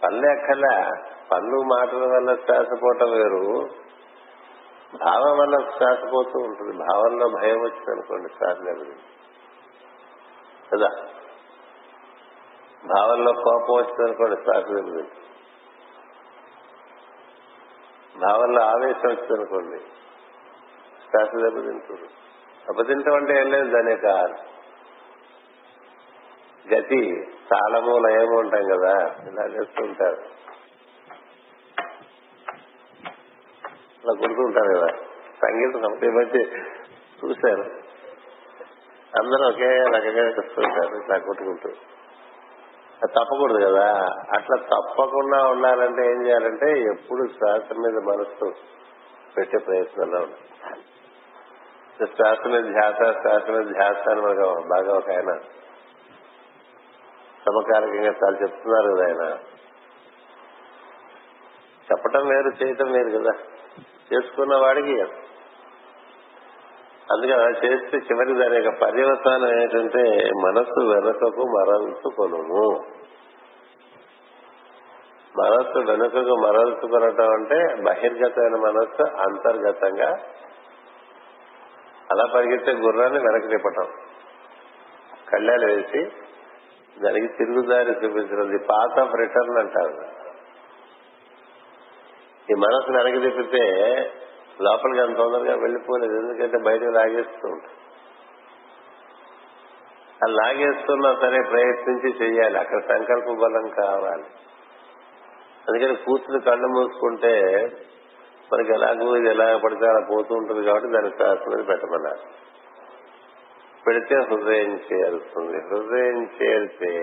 పనులు 0.04 0.32
ఎక్కల 0.32 0.94
పనులు 1.32 1.62
మాటల 1.62 2.16
వల్ల 2.16 2.36
శ్వాసపోవటం 2.36 3.12
వేరు. 3.12 3.70
భావం 4.98 5.38
వల్ల 5.38 5.58
శ్వాసపోతూ 5.78 6.40
ఉంటుంది. 6.40 6.78
భావంలో 6.78 7.28
భయం 7.30 7.60
వచ్చింది 7.60 7.92
అనుకోండి 7.92 8.30
శ్వాస 8.30 8.58
లేదు 8.62 8.84
కదా? 10.74 10.90
భావంలో 12.96 13.34
కోపం 13.34 13.74
వచ్చింది 13.74 14.04
అనుకోండి 14.04 14.36
శ్వాస 14.36 14.72
లేదు 14.72 15.08
భావంలో 18.20 18.62
ఆవేశం 18.62 19.10
వచ్చింది 19.10 19.34
అనుకోండి 19.34 19.80
శ్వాస 21.10 21.28
దెబ్బతింటుంది 21.44 22.08
దెబ్బతింటాం 22.68 23.16
అంటే 23.16 23.40
ఏం 23.40 23.52
లేదు 23.52 23.70
దాని 23.70 23.92
యొక్క 23.92 24.08
గతి 26.74 27.28
తాళము 27.52 27.98
లయము 27.98 28.40
ఉంటాం 28.40 28.64
కదా 28.64 28.94
ఇలా 29.28 29.46
చేస్తుంటారు. 29.46 30.38
అలా 34.04 34.20
కొడుతుంటారు 34.20 34.78
కదా. 34.78 34.88
సంగీతం 35.42 36.06
ఈ 36.06 36.10
మధ్య 36.10 36.40
చూశారు. 37.26 37.88
అందరూ 39.20 39.48
ఒకే 39.50 39.78
రకంగా 39.78 40.28
వస్తుంటారు 40.28 40.96
ఇట్లా 40.96 41.18
కొట్టుకుంటూ. 41.18 41.70
తప్పకూడదు 43.08 43.66
కదా. 43.66 44.08
అట్లా 44.38 44.58
తప్పకుండా 44.58 45.44
ఉండాలంటే 45.44 46.12
ఏం 46.12 46.28
చేయాలంటే 46.28 46.80
ఎప్పుడు 46.80 47.28
శ్వాస 47.28 47.74
మీద 47.78 48.04
మనసు 48.04 48.54
పెట్టే 49.38 49.58
ప్రయత్నంలో 49.58 50.20
ఉండాలి. 50.20 50.38
శ్వాస 52.06 52.48
మీద 52.48 52.64
ధ్యాస 52.64 53.14
శ్వాస 53.22 53.50
మీద 53.50 53.68
ధ్యాస 53.68 54.10
అని 54.10 54.22
మనకు 54.22 54.68
బాగా 54.68 54.94
ఒక 54.98 55.10
ఆయన 55.10 55.40
సమకాలికంగా 57.46 58.08
చాలా 58.08 58.38
చెప్తున్నారు 58.42 58.96
కదా 58.96 59.04
ఆయన. 59.06 59.38
చెప్పటం 61.92 62.28
వేరు 62.28 62.66
చేయటం 62.66 62.92
వేరు 62.92 63.18
కదా. 63.20 63.32
చేసుకున్న 64.14 64.56
వాడికి 64.56 65.02
అందుకని 67.14 67.34
అలా 67.34 67.50
చేస్తే 67.50 67.98
చివరి 67.98 68.34
దాని 68.34 68.66
యొక్క 68.66 68.82
పర్యవసానం 68.82 69.62
ఏంటంటే 69.62 70.30
మనస్సు 70.46 70.80
వెనుకకు 70.80 71.42
మరల్చుకొను 71.42 72.88
మనస్సు 75.38 75.80
వెనుకకు 75.80 76.36
మరల్చుకొనటం 76.36 77.30
అంటే 77.34 77.84
బహిర్గతమైన 77.84 78.56
మనస్సు 78.56 79.04
అంతర్గతంగా 79.04 80.10
అలా 82.12 82.26
పరిగెత్తే 82.36 82.72
గుర్రాన్ని 82.72 83.20
వెనక్కి 83.20 83.48
తిప్పటం. 83.48 83.88
కళ్యాలు 85.30 85.66
వేసి 85.74 86.27
దానికి 87.04 87.28
తిరుగుదారి 87.28 87.90
చూపించినది. 87.90 88.58
పాత 88.58 88.90
పాత్ 88.90 89.00
ఆఫ్ 89.00 89.16
రిటర్న్ 89.16 89.58
అంటారు. 89.58 90.28
ఈ 92.52 92.54
మనసు 92.54 92.98
వెనక్కి 92.98 93.30
తిప్పితే 93.30 93.66
లోపలికి 94.62 95.00
అంత 95.00 95.18
తొందరగా 95.18 95.56
వెళ్ళిపోలేదు. 95.56 96.14
ఎందుకంటే 96.14 96.58
బయటకు 96.64 96.90
లాగేస్తూ 96.90 97.48
ఉంటుంది 97.48 97.74
అది 100.24 100.32
లాగేస్తున్నా 100.32 101.16
సరే 101.22 101.44
ప్రయత్నించి 101.50 102.26
చెయ్యాలి. 102.26 102.60
అక్కడ 102.60 102.80
సంకల్ప 102.82 103.26
బలం 103.26 103.70
కావాలి. 103.70 104.24
అందుకని 105.70 105.96
కూర్చుని 105.96 106.40
కళ్ళు 106.42 106.68
మూసుకుంటే 106.68 107.42
మనకి 108.54 108.74
ఎలాగో 108.74 109.16
ఇది 109.16 109.30
ఎలా 109.30 109.58
పడితే 109.58 109.88
అలా 109.88 110.08
పోతూ 110.12 110.36
ఉంటుంది 110.36 110.66
కాబట్టి 110.66 110.92
దాని 110.92 111.10
శాస్త్రం 111.10 111.64
పెట్టమన్నారు. 111.64 112.47
పెడితే 113.88 114.16
హృదయం 114.22 114.80
చేరుతుంది 114.88 115.58
హృదయం 115.70 116.18
చేరితే 116.38 116.94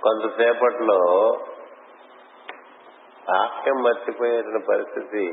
కొంతసేపట్లో 0.00 1.00
వాక్యం 3.28 3.78
మర్చిపోయేటువంటి 3.82 4.66
పరిస్థితి 4.66 5.24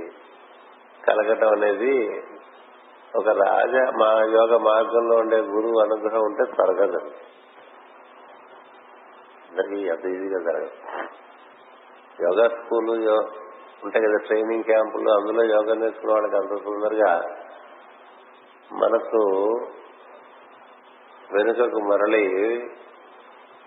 కలగటం 1.07 1.51
అనేది 1.51 1.93
ఒక 3.15 3.29
రాజ 3.39 3.75
మా 4.01 4.09
యోగ 4.33 4.57
మార్గంలో 4.57 5.15
ఉండే 5.17 5.37
గురువు 5.37 5.79
అనుగ్రహం 5.79 6.21
ఉంటే 6.21 6.43
జరగదండి 6.51 7.15
అందరికీ 9.49 9.89
అంత 9.89 10.05
ఈజీగా 10.05 10.39
జరగదు. 10.39 10.75
యోగా 12.23 12.49
స్కూల్ 12.49 12.89
ఉంటాయి 13.83 14.05
కదా 14.05 14.17
ట్రైనింగ్ 14.27 14.63
క్యాంపులు 14.63 15.11
అందులో 15.11 15.43
యోగా 15.45 15.73
నేర్చుకున్న 15.73 16.13
వాళ్ళకి 16.13 16.35
అంత 16.35 16.53
సుందరగా 16.63 17.11
మనసు 18.71 19.21
వెనుకకు 21.33 21.79
మరలి 21.79 22.59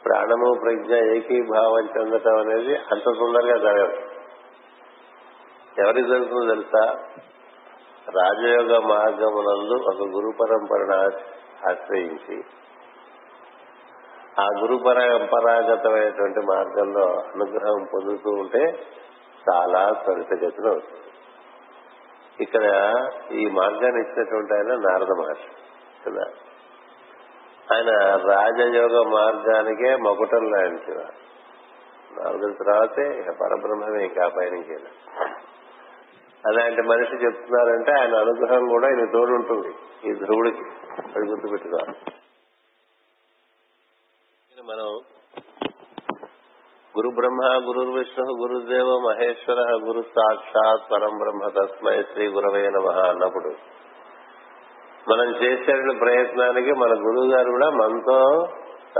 ప్రాణము 0.05 0.59
ప్రజ్ఞ 0.63 0.95
ఏకీభావం 0.95 1.85
చెందటం 1.85 2.37
అనేది 2.37 2.77
అంత 2.77 3.05
సుందరంగా 3.05 3.57
జరగదు. 3.57 3.97
ఎవరికి 5.83 6.09
జరుగుతుందో 6.09 6.55
తెలుసా? 6.55 6.93
రాజయోగ 8.11 8.79
మార్గమునందు 8.79 9.83
ఒక 9.83 10.09
గురు 10.09 10.33
పరంపరను 10.41 11.05
ఆశ్రయించి 11.71 12.43
ఆ 14.41 14.47
గురు 14.61 14.77
పరంపరాగతమైనటువంటి 14.77 16.41
మార్గంలో 16.41 17.07
అనుగ్రహం 17.19 17.89
పొందుతూ 17.95 18.31
ఉంటే 18.31 18.87
చాలా 19.51 19.93
త్వరితగతిన 20.05 20.69
అవుతుంది 20.69 21.03
ఇక్కడ 22.41 22.65
ఈ 23.33 23.47
మార్గాన్ని 23.47 24.01
ఇచ్చినటువంటి 24.01 24.55
ఆయన 24.55 24.75
నారద 24.75 25.11
మహర్షి. 25.11 25.55
కదా? 26.07 26.25
ఆయన 27.73 27.91
రాజయోగ 28.17 29.09
మార్గానికే 29.09 29.97
మకుటం 29.97 30.51
లాంటి 30.51 30.95
నాలుగు 32.21 32.53
తర్వాతే 32.53 33.19
ఇక 33.19 33.31
పరబ్రహ్మమే 33.41 34.05
ఇంకా 34.05 34.29
పైనకి 34.29 34.77
అలాంటి 36.47 36.83
మనిషి 36.83 37.25
చెప్తున్నారంటే 37.25 37.93
ఆయన 37.93 38.15
అనుగ్రహం 38.15 38.69
కూడా 38.69 38.87
ఆయన 38.87 39.05
తోడు 39.13 39.33
ఉంటుంది 39.33 39.69
ఈ 40.09 40.15
ధ్రువుడికి. 40.15 40.65
అది 41.17 41.27
గుర్తుపెట్టుకోవాలి. 41.31 41.95
మనం 44.65 44.89
గురు 46.97 47.09
బ్రహ్మ 47.09 47.69
గురు 47.69 47.91
విష్ణు 47.91 48.25
గురుదేవ 48.41 48.89
మహేశ్వర 49.09 49.61
గురు 49.85 50.03
సాక్షాత్ 50.03 50.91
పరం 50.93 51.19
బ్రహ్మ 51.19 51.49
తస్మై 51.49 52.03
శ్రీ 52.03 52.27
గురవే 52.29 52.69
నమ 52.69 52.89
అన్నప్పుడు 53.11 53.72
మనం 55.09 55.37
చేసే 55.43 55.99
ప్రయత్నానికి 55.99 56.73
మన 56.73 56.91
గురువు 56.91 57.33
గారు 57.37 57.51
కూడా 57.51 57.71
మనతో 57.71 58.49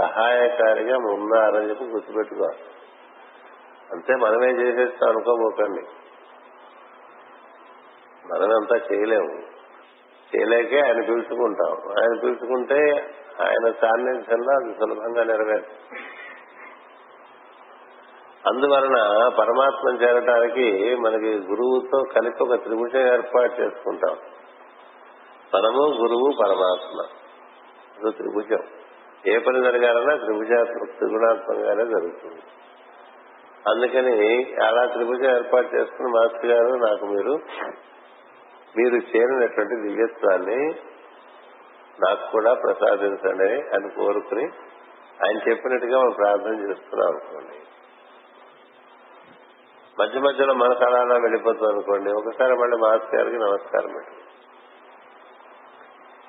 సహాయకారిగా 0.01 0.97
ఉన్నారని 0.97 1.69
చెప్పి 1.69 1.83
గుర్తుపెట్టుకోవాలి 1.83 2.57
అంతే 3.93 4.15
మనమే 4.15 4.51
చేసేస్తాం 4.51 5.09
అనుకోబోకండి. 5.09 5.81
మనమంతా 8.33 8.75
చేయలేము. 8.75 9.43
చేయలేకే 10.35 10.79
ఆయన 10.79 11.01
పిలుచుకుంటాం. 11.01 11.71
ఆయన 11.71 12.19
పిలుచుకుంటే 12.19 13.09
ఆయన 13.41 13.71
సాన్నిధ్యంలో 13.71 14.53
అది 14.55 14.73
సులభంగా 14.73 15.23
నెరవేరు. 15.23 15.65
అందువలన 18.49 19.27
పరమాత్మను 19.27 19.97
చేరటానికి 19.97 20.95
మనకి 20.95 21.37
గురువుతో 21.37 22.03
కలిపి 22.15 22.43
ఒక 22.43 22.63
త్రిభుజం 22.63 23.13
ఏర్పాటు 23.13 23.61
చేసుకుంటాం. 23.61 24.17
మనము 25.55 25.95
గురువు 26.01 26.33
పరమాత్మ. 26.41 27.17
ఇది 27.99 28.11
త్రిభుజం. 28.11 28.67
ఏ 29.27 29.37
పని 29.37 29.63
జరగాలన్నా 29.63 30.15
త్రిభుజాత్మక 30.15 30.97
త్రిగుణాత్మకంగానే 30.97 31.85
జరుగుతుంది. 31.85 32.41
అందుకని 33.69 34.53
అలా 34.65 34.85
త్రిభుజం 34.85 35.35
ఏర్పాటు 35.35 35.75
చేసుకుని 35.75 36.07
మాస్టర్ 36.07 36.45
గారు 36.45 36.75
నాకు 36.75 37.05
మీరు 37.05 37.39
మీరు 38.77 38.95
చేరినటువంటి 38.95 39.75
దివ్యత్వాన్ని 39.75 40.75
నాకు 42.07 42.31
కూడా 42.31 42.53
ప్రసాదించండి 42.53 43.53
అని 43.53 43.89
కోరుకుని 43.89 44.43
ఆయన 45.23 45.49
చెప్పినట్టుగా 45.49 45.99
మనం 45.99 46.11
ప్రార్థన 46.11 46.69
చేస్తున్నాం 46.69 47.09
అనుకోండి. 47.09 47.59
మధ్య 50.01 50.19
మధ్యలో 50.19 50.53
మన 50.53 50.71
అలా 50.83 51.17
వెళ్ళిపోతుంది 51.17 51.73
అనుకోండి. 51.73 52.11
ఒకసారి 52.11 52.53
మళ్ళీ 52.53 52.77
మాస్టర్ 52.77 53.15
గారికి 53.15 53.37
నమస్కారం 53.37 53.93
పెట్టండి 53.93 54.22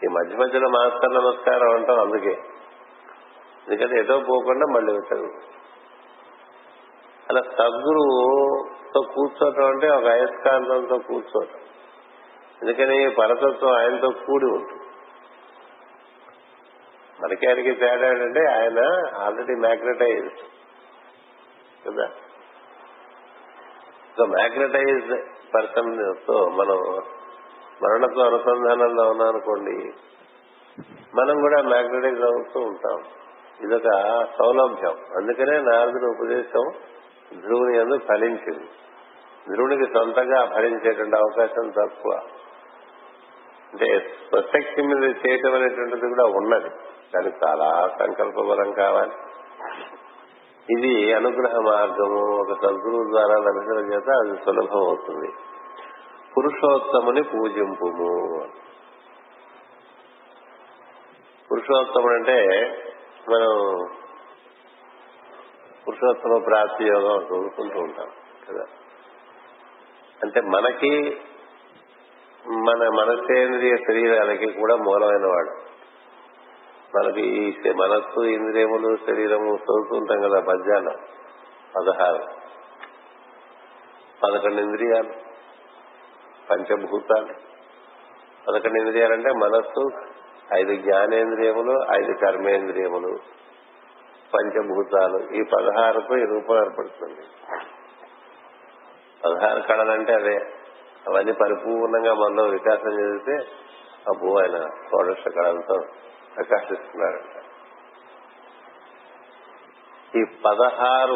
ఈ 0.04 0.06
మధ్య 0.06 0.36
మధ్యలో 0.36 0.68
మాస్టర్ 0.68 1.14
నమస్కారం 1.14 1.74
అంటాం 1.74 2.00
అందుకే. 2.00 2.32
ఎందుకంటే 3.68 4.00
ఏదో 4.00 4.18
పోకుండా 4.18 4.66
మళ్ళీ 4.66 4.92
వచ్చారు 4.92 5.30
అలా 7.30 7.40
సద్గురువుతో 7.40 9.00
కూర్చోటం 9.00 9.64
అంటే 9.64 9.88
ఒక 9.88 10.04
అయస్కాంతంతో 10.04 10.98
కూర్చోటం. 10.98 11.58
ఎందుకని 12.62 13.10
పరతత్వం 13.10 13.72
ఆయనతో 13.72 14.08
కూడి 14.10 14.44
ఉంటుంది. 14.44 14.84
మనకి 17.22 17.48
ఆయనకి 17.48 17.74
తేడా 17.74 18.08
ఏంటంటే 18.08 18.46
ఆయన 18.46 19.02
ఆల్రెడీ 19.16 19.54
మ్యాగ్నటైజ్డ్. 19.54 20.38
కదా? 21.88 22.06
సో 24.18 24.24
మ్యాగ్నటైజ్డ్ 24.26 25.28
పర్సన్తో 25.54 26.48
మనం 26.48 27.02
మరణతో 27.82 28.22
అనుసంధానంలో 28.22 29.08
ఉన్నానుకోండి 29.08 29.92
మనం 31.14 31.40
కూడా 31.40 31.62
మ్యాగ్నటైజ్ 31.62 32.22
అవుతూ 32.22 32.60
ఉంటాం. 32.60 33.02
ఇదొక 33.60 33.90
సౌలభ్యం. 34.38 34.96
అందుకనే 35.16 35.58
నారదుని 35.58 36.06
ఉపదేశం 36.06 36.72
ధ్రువుని 37.40 37.78
అందు 37.78 37.98
ఫలించింది. 37.98 38.68
ధ్రువునికి 39.52 39.92
సొంతంగా 39.92 40.46
ఫలించేటువంటి 40.54 41.16
అవకాశం 41.16 41.70
తక్కువ. 41.70 42.20
అంటే 43.72 44.14
ప్రత్యక్ష 44.32 44.80
మీద 44.80 45.04
చేయటం 45.04 45.54
అనేటువంటిది 45.54 46.00
కూడా 46.00 46.24
ఉన్నది. 46.24 46.68
దానికి 47.14 47.36
చాలా 47.46 47.88
సంకల్ప 47.98 48.40
బలం 48.40 48.72
కావాలి. 48.72 49.12
ఇది 50.70 51.14
అనుగ్రహ 51.14 51.60
మార్గము 51.60 52.40
ఒక 52.40 52.58
సద్గురువు 52.58 53.10
ద్వారా 53.10 53.34
లభించడం 53.34 53.92
చేత 53.92 54.10
అది 54.10 54.44
సులభం 54.44 54.86
అవుతుంది. 54.86 55.32
పురుషోత్తముని 56.36 57.22
పూజింపుము. 57.22 58.44
పురుషోత్తముడు 61.52 62.14
అంటే 62.14 62.46
మనం 63.30 63.84
పురుషోత్తమ 65.88 66.42
ప్రాప్తి 66.46 66.84
యోగం 66.84 67.22
చదువుకుంటూ 67.22 67.80
ఉంటాం 67.80 68.08
కదా. 68.50 68.64
అంటే 70.22 70.40
మనకి 70.40 71.20
మన 72.46 72.88
మనసేంద్రియ 72.88 73.76
శరీరాలకి 73.76 74.52
కూడా 74.52 74.76
మూలమైన 74.76 75.26
వాడు. 75.26 75.74
మనకి 76.96 77.20
ఈ 77.20 77.70
మనస్సు 77.70 78.20
ఇంద్రియములు 78.20 78.96
శరీరము 78.96 79.54
చదువుతూ 79.54 79.96
ఉంటాం 79.96 80.20
కదా 80.20 80.40
మధ్యాహ్నం 80.40 80.96
పదహారు. 81.76 82.24
పదకొండు 84.22 84.60
ఇంద్రియాలు. 84.60 85.23
పంచభూతాలు. 86.50 87.32
పదకొండు 88.48 88.80
ఇంద్రియాలంటే 88.80 89.30
మనస్సు 89.30 89.90
ఐదు 90.54 90.76
జ్ఞానేంద్రియములు 90.76 91.84
ఐదు 91.94 92.12
కర్మేంద్రియములు. 92.26 93.18
పంచభూతాలు. 94.34 95.34
ఈ 95.34 95.42
పదహారుకు 95.56 96.18
ఈ 96.18 96.22
రూపం 96.22 96.56
ఏర్పడుతుంది. 96.56 97.26
పదహారు 99.24 99.60
కళలంటే 99.60 100.14
అదే 100.14 100.36
అవన్నీ 101.08 101.32
పరిపూర్ణంగా 101.32 102.14
మనలో 102.14 102.44
వికాసం 102.44 103.00
చెందితే 103.00 103.50
అబ్బో 104.08 104.38
ఆయన 104.40 104.58
షోడశ 104.58 105.28
కళలతో 105.28 105.80
ప్రకాశిస్తున్నారంట 106.36 107.44
ఈ 110.16 110.24
పదహారు 110.44 111.14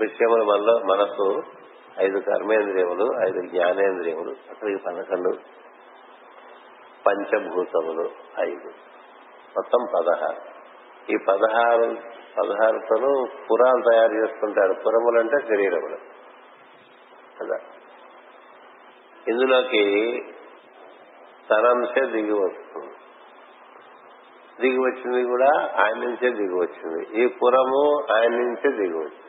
విషయములు 0.00 0.44
మనలో 0.44 0.78
మనసు 0.78 1.57
ఐదు 2.00 2.18
కర్మేంద్రియములు 2.18 3.28
ఐదు 3.28 3.46
జ్ఞానేంద్రియములు 3.46 4.30
అక్కడికి 4.50 4.82
పదకొండు 4.86 5.36
పంచభూతములు 7.06 8.10
ఐదు. 8.48 8.68
మొత్తం 9.56 9.86
పదహారు. 9.98 10.58
ఈ 11.12 11.16
పదహారు 11.28 11.96
పదహారుతోనూ 12.38 13.26
పురాలు 13.50 13.82
తయారు 13.90 14.12
చేసుకుంటాడు. 14.12 14.72
పురములంటే 14.72 15.46
శరీరములు. 15.46 15.96
కదా. 17.40 17.58
ఇందులోకి 19.28 20.14
తనంశే 21.50 22.06
దిగి 22.06 22.32
వస్తుంది. 22.32 22.94
దిగి 24.60 24.78
వచ్చింది 24.78 25.24
కూడా 25.24 25.74
ఆయన 25.84 25.98
నుంచే 25.98 26.30
దిగి 26.30 26.54
వచ్చింది. 26.54 27.22
ఈ 27.22 27.26
పురము 27.26 28.12
ఆయన 28.12 28.30
నుంచే 28.30 28.76
దిగి 28.76 28.98
వచ్చింది. 28.98 29.27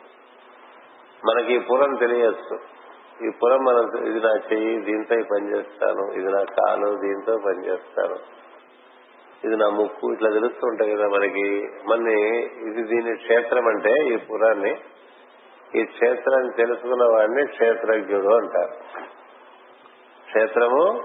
మనకి 1.24 1.54
ఈ 1.54 1.58
పురం 1.58 1.94
తెలియచ్చు. 1.94 2.58
ఈ 3.26 3.30
పురం 3.30 3.64
మనం 3.64 4.06
ఇది 4.06 4.20
నా 4.20 4.30
చెయ్యి 4.30 4.80
దీంతో 4.80 5.14
పనిచేస్తాను. 5.14 5.24
పని 5.24 5.58
చేస్తాను 5.58 6.12
ఇది 6.12 6.32
నా 6.32 6.44
కాలు 6.44 6.96
దీంతో 6.96 7.38
పనిచేస్తాను. 7.46 8.40
ఇది 9.44 9.56
నా 9.56 9.68
ముక్కు 9.68 10.12
ఇట్లా 10.12 10.30
తెలుస్తుంటాయి 10.30 10.96
కదా 10.96 11.08
మనకి. 11.08 11.68
మన 11.88 12.08
ఇది 12.68 12.82
దీని 12.82 13.16
క్షేత్రం 13.16 13.68
అంటే 13.68 14.14
ఈ 14.14 14.16
పురాన్ని. 14.16 14.80
ఈ 15.76 15.84
క్షేత్రాన్ని 15.84 16.52
తెలుసుకున్న 16.56 17.04
వాడిని 17.04 17.46
క్షేత్రజ్ఞుడు 17.46 18.34
అంటారు. 18.34 18.72
క్షేత్రము 20.24 21.02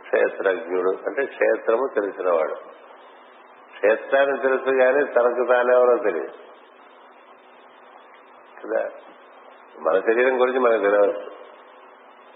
క్షేత్రజ్ఞుడు. 0.00 0.90
అంటే 1.06 1.24
క్షేత్రము 1.24 1.88
తెలిసినవాడు. 1.94 2.54
క్షేత్రాన్ని 3.72 4.38
తెలుసు 4.38 4.64
కానీ 4.64 5.04
తనకు 5.04 5.46
తానెవరో 5.48 5.96
తెలియదు. 5.96 6.32
కదా? 8.64 8.88
మన 9.80 10.00
శరీరం 10.00 10.40
గురించి 10.40 10.58
మనకు 10.58 10.82
తెలియవచ్చు 10.82 11.30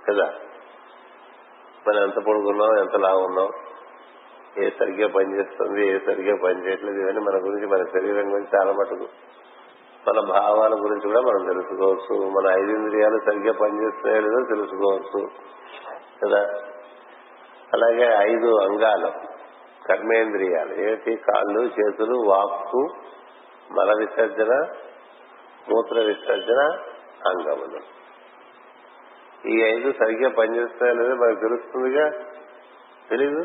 కదా? 0.09 0.35
మనం 1.89 2.03
ఎంత 2.03 2.27
పొడుగున్నాం 2.27 2.79
ఎంత 2.79 2.97
లావున్నాం 2.97 3.49
ఏ 4.65 4.71
సరిగ్గా 4.71 5.09
పనిచేస్తుంది 5.09 5.89
ఏ 5.89 5.99
సరిగ్గా 5.99 6.37
పనిచేయట్లేదు 6.45 7.01
ఇవన్నీ 7.01 7.21
మన 7.21 7.35
గురించి 7.35 7.67
మన 7.67 7.85
శరీరం 7.85 8.33
గురించి 8.33 8.61
చాలా 8.61 8.73
మటుకు. 8.73 9.09
మన 10.09 10.21
భావాల 10.21 10.75
గురించి 10.75 11.01
కూడా 11.01 11.21
మనం 11.21 11.47
తెలుసుకోవచ్చు. 11.47 12.31
మన 12.31 12.63
ఐదింద్రియాలు 12.63 13.19
సరిగ్గా 13.27 13.53
పనిచేస్తున్నాయో 13.53 14.21
లేదో 14.21 14.55
తెలుసుకోవచ్చు. 14.55 15.29
కదా? 16.25 16.41
అలాగే 17.75 18.31
ఐదు 18.31 18.59
అంగాలు 18.63 19.13
కర్మేంద్రియాలు. 19.89 20.91
ఏంటి 20.91 21.17
కాళ్ళు 21.17 21.61
చేతులు 21.61 22.17
వాక్కు 22.29 22.89
మల 23.73 23.95
విసర్జన 23.99 24.67
మూత్ర 25.71 26.01
విసర్జన 26.01 26.79
అంగములు 27.29 28.01
ఈ 29.49 29.63
ఐదు 29.63 29.93
సరిగ్గా 29.93 30.31
పనిచేస్తాయో 30.31 30.95
లేదో 30.95 31.15
మనకు 31.15 31.41
తెలుస్తుందిగా? 31.41 32.11
తెలీదు? 33.11 33.45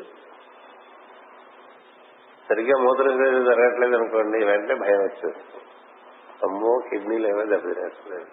సరిగ్గా 2.49 2.83
మూత్రం 2.83 3.17
విసర్జన 3.17 3.43
జరగట్లేదు 3.43 3.95
అనుకోండి 3.95 4.45
వెంటనే 4.45 4.75
భయం 4.75 4.99
వచ్చేస్తుంది. 4.99 5.63
అమ్మో 6.43 6.81
కిడ్నీలు 6.89 7.27
ఏమో 7.27 7.43
దెబ్బతినేస్తున్నాయి. 7.43 8.25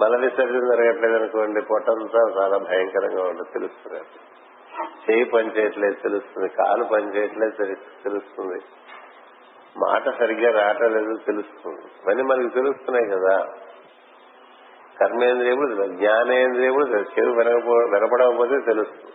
మల 0.00 0.16
విసర్జన 0.16 0.74
జరగట్లేదు 0.74 1.16
అనుకోండి 1.16 1.62
పొట్టంతా 1.62 2.42
చాలా 2.42 2.58
భయంకరంగా 2.58 3.22
ఉంటుంది 3.22 3.52
తెలుస్తుంది. 3.52 4.02
చేయి 5.10 5.24
పని 5.24 5.58
చేయట్లేదు 5.58 5.94
తెలుస్తుంది. 5.94 6.48
కాలు 6.48 6.84
పని 6.84 7.16
చేయట్లేదు 7.16 7.74
తెలుస్తుంది. 8.04 8.64
మాట 9.78 10.18
సరిగ్గా 10.18 10.62
రావటం 10.62 10.92
లేదు 10.92 11.16
తెలుస్తుంది. 11.26 11.80
ఇవన్నీ 11.80 12.22
మనకి 12.22 12.48
తెలుస్తున్నాయి 12.54 13.06
కదా? 13.10 13.46
కర్మేంద్రియములు 15.00 15.86
జ్ఞానేంద్రియములు 15.86 16.96
చెవి 16.96 17.30
వినపడకపోతే 17.30 18.60
తెలుస్తుంది. 18.66 19.12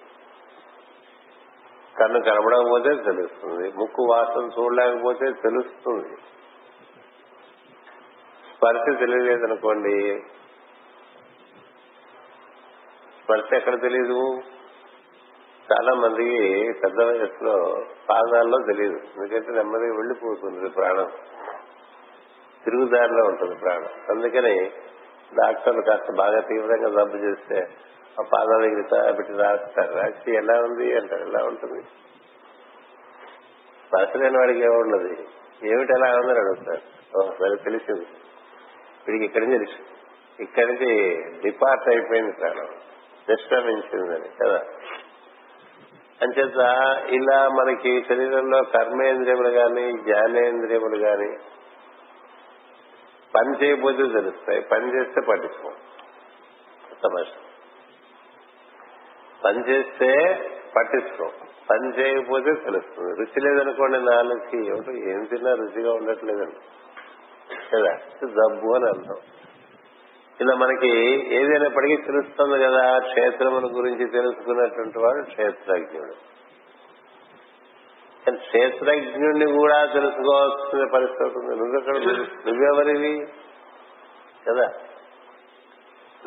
కన్ను 2.00 2.22
కనపడకపోతే 2.22 3.04
తెలుస్తుంది. 3.04 3.72
ముక్కు 3.78 4.08
వాసన 4.12 4.50
చూడలేకపోతే 4.60 5.26
తెలుస్తుంది. 5.32 6.16
స్పర్శ 8.56 9.00
తెలియలేదనుకోండి. 9.00 10.20
స్పర్శ 13.24 13.54
ఎక్కడ 13.54 13.82
తెలియదు 13.82 14.40
చాలా 15.72 15.94
మందికి 15.94 16.72
పెద్ద 16.84 17.02
వయసులో 17.02 17.86
పాదాల్లో 18.10 18.58
తెలియదు 18.68 18.96
ఎందుకంటే 18.96 19.52
నెమ్మదిగా 19.52 19.96
వెళ్ళిపోతుంది 19.96 20.70
ప్రాణం. 20.70 21.12
తిరుగుదారిలో 22.64 23.26
ఉంటుంది 23.28 23.56
ప్రాణం. 23.56 23.90
అందుకని 24.10 24.72
డాక్టర్లు 25.36 25.82
కాస్త 25.82 26.16
బాగా 26.18 26.40
తీవ్రంగా 26.40 26.90
జబ్బు 26.90 27.18
చేస్తే 27.18 27.68
ఆ 28.20 28.24
పాదాల 28.34 28.62
దగ్గర 28.62 29.12
పెట్టి 29.12 29.34
రాస్తారు 29.34 29.94
రాసి 29.94 30.36
ఎలా 30.36 30.62
ఉంది 30.62 30.98
అంటారు. 30.98 31.22
ఎలా 31.22 31.46
ఉంటుంది? 31.46 31.84
స్పర్శ 33.88 34.18
లేని 34.18 34.38
వాడికి 34.38 34.60
ఏముండదు 34.60 35.08
ఏమిటి 35.66 35.94
ఎలా 35.94 36.18
ఉందని 36.20 36.40
అడుగుతారు. 36.40 36.82
సరే 37.40 37.64
తెలిసింది. 37.64 38.06
వీడికి 39.08 39.26
ఇక్కడి 39.26 39.48
నుంచి 39.48 39.66
తెలుసు 39.66 39.92
ఇక్కడి 40.44 40.66
నుంచి 40.66 41.16
డిపార్ట్ 41.42 41.90
అయిపోయింది 41.90 42.32
ప్రాణం. 42.32 42.68
నిష్క్రమించిందని 43.30 44.30
కదా? 44.44 44.62
అంచేత 46.22 46.58
ఇలా 47.10 47.50
మనకి 47.50 48.06
శరీరంలో 48.10 48.64
కర్మేంద్రియములు 48.64 49.48
గాని 49.48 49.92
జ్ఞానేంద్రియములు 49.92 50.98
గాని 50.98 51.38
పని 53.36 53.64
చేయకపోతే 53.64 53.98
తెలుస్తాయి. 53.98 54.62
పని 54.62 55.00
చేస్తే 55.00 55.22
పట్టించుకోం. 55.30 55.74
పని 59.46 59.70
చేస్తే 59.70 60.34
పట్టించుకోం. 60.78 61.30
పని 61.70 62.00
చేయకపోతే 62.00 62.54
తెలుస్తుంది. 62.54 63.16
రుచి 63.20 63.42
లేదనుకోండి 63.42 63.98
నాలుగుకి 63.98 64.68
ఏమిటో? 64.68 64.92
ఏం 64.92 65.24
తిన్నా 65.24 65.54
రుచిగా 65.54 65.94
ఉండట్లేదండి. 65.94 66.56
కదా? 67.76 67.98
జబ్బు 68.24 68.76
అని 68.76 68.86
అర్థం. 68.86 69.16
ఇలా 70.42 70.56
మనకి 70.56 70.88
ఏదైనప్పటికీ 71.36 71.96
తెలుస్తుంది 71.96 72.64
కదా 72.64 73.00
క్షేత్రముల 73.00 73.66
గురించి 73.66 74.12
తెలుసుకున్నటువంటి 74.12 75.00
వాడు 75.00 75.24
క్షేత్రజ్ఞుడు. 75.24 76.31
కానీ 78.28 79.58
కూడా 79.58 79.86
తెలుసుకోవాల్సిన 79.86 80.92
పరిస్థితి 80.94 81.24
ఉంది. 81.24 81.56
నువ్వెక్కడ 81.56 81.98
నువ్వెవరివి? 82.50 83.28
కదా? 84.50 84.68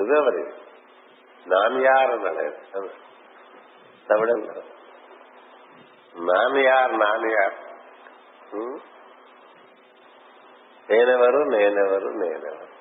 నువ్వెవరివి? 0.00 0.52
నాన్యార్ 1.46 2.10
అన్నాడు 2.10 2.78
కదా? 2.78 2.88
తమిళం 4.10 4.40
నాన్యార్ 6.26 6.98
నాన్యార్ 6.98 7.54
నేనెవరు? 10.90 11.38
నేనెవరు? 11.38 12.08
నేనెవరు? 12.08 12.74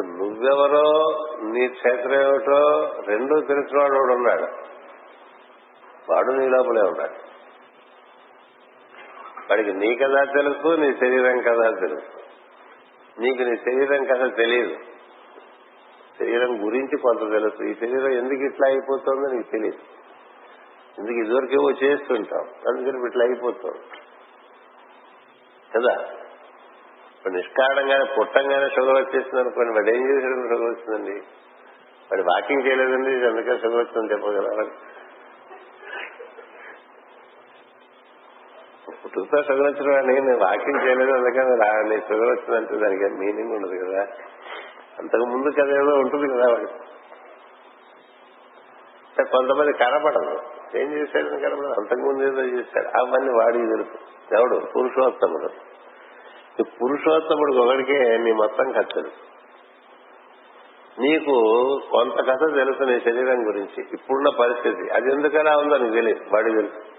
నువ్వెవరో 0.00 1.18
నీ 1.42 1.68
క్షేత్రం 1.68 2.14
ఏమిటో 2.14 2.92
రెండూ 3.06 3.40
తెలిసిన 3.40 3.80
వాడు 3.80 3.92
ఉన్నాడు. 3.92 4.69
వాడు 6.10 6.32
నీ 6.32 6.48
లోపలే 6.48 6.80
ఉన్నాడు 6.80 7.30
వాడికి 9.50 9.72
నీ 9.72 9.96
కదా 9.96 10.24
తెలుసు? 10.24 10.68
నీ 10.68 10.92
శరీరం 10.92 11.40
కదా 11.40 11.70
తెలుసు. 11.70 12.20
నీకు 13.20 13.42
నీ 13.42 13.56
శరీరం 13.56 14.04
కదా 14.04 14.26
తెలియదు 14.26 14.76
శరీరం 16.18 16.66
గురించి 16.66 16.98
కొంత 16.98 17.20
తెలుసు. 17.20 17.64
ఈ 17.64 17.74
శరీరం 17.74 18.12
ఎందుకు 18.12 18.40
ఇట్లా 18.40 18.68
అయిపోతుందో 18.68 19.32
నీకు 19.32 19.50
తెలియదు 19.50 19.78
ఎందుకు 20.98 21.24
ఇదివరకేవో 21.24 21.70
చేస్తుంటాం 21.70 22.48
అందుకని 22.68 23.06
ఇట్లా 23.06 23.24
అయిపోతుంది 23.24 23.78
కదా? 25.76 26.04
ఇప్పుడు 27.16 27.34
నిష్కారణంగానే 27.34 28.04
పుట్టంగానే 28.04 28.68
షుగర్ 28.68 28.94
వచ్చేసింది 28.94 29.40
అనుకోండి. 29.40 29.72
వాడు 29.72 29.96
ఏం 29.96 30.08
చేసేది 30.08 30.48
షుగర్ 30.48 30.70
వచ్చిందండి. 30.70 31.20
వాడు 32.12 32.22
వాకింగ్ 32.22 32.66
చేయలేదండి. 32.66 33.26
అందుకే 33.26 33.58
షుగర్ 33.58 33.76
వచ్చిందని 33.76 34.12
చెప్పగలరా? 34.12 34.64
పుట్టుకతో 38.90 39.42
షుగర్ 39.42 39.74
వచ్చిన 39.74 39.92
వాడిని 39.92 40.14
నేను 40.14 40.38
వాకింగ్ 40.38 40.88
చేయలేదు 40.88 41.10
అందుకని 41.10 41.64
రా- 41.64 41.88
నీకు 41.88 42.08
షుగర్ 42.08 42.30
వచ్చిందంటే 42.30 42.76
దానికి 42.76 43.04
మీనింగ్ 43.04 43.52
ఉండదు 43.52 43.90
కదా. 43.90 44.06
అంతకు 44.98 45.24
ముందు 45.24 45.50
కదా 45.50 45.94
ఉంటుంది 45.94 46.34
కదా 46.34 46.52
వాడు. 46.52 46.90
కొంతమంది 49.24 49.72
కనపడదు 49.72 50.40
ఏం 50.78 50.92
చేశాడు? 50.92 51.28
కనపడదు 51.28 51.74
అంతకుముందు 51.80 52.22
ఏదో 52.22 52.58
చేశాడు. 52.58 52.86
అవన్నీ 52.86 53.32
వాడికి 53.32 53.64
తెలుసు. 53.64 53.98
ఎవడు? 54.38 54.66
పురుషోత్తముడు. 54.76 55.48
ఈ 56.60 56.64
పురుషోత్తముడికి 56.82 57.58
ఒకడికే 57.58 58.18
నీ 58.18 58.32
మొత్తం 58.32 58.72
కథ 58.72 58.84
తెలుసు 58.94 59.30
నీకు 61.00 61.34
కొంత 61.90 62.12
కథ 62.12 62.54
తెలుసు 62.54 62.84
నీ 62.84 63.00
శరీరం 63.00 63.48
గురించి. 63.48 63.84
ఇప్పుడున్న 63.92 64.28
పరిస్థితి. 64.40 64.90
అది 64.90 65.12
ఎందుకలా 65.12 65.56
ఉందో 65.56 65.78
నీకు 65.78 65.94
తెలియదు. 65.94 66.20
వాడికి 66.34 66.56
తెలుసు. 66.56 66.89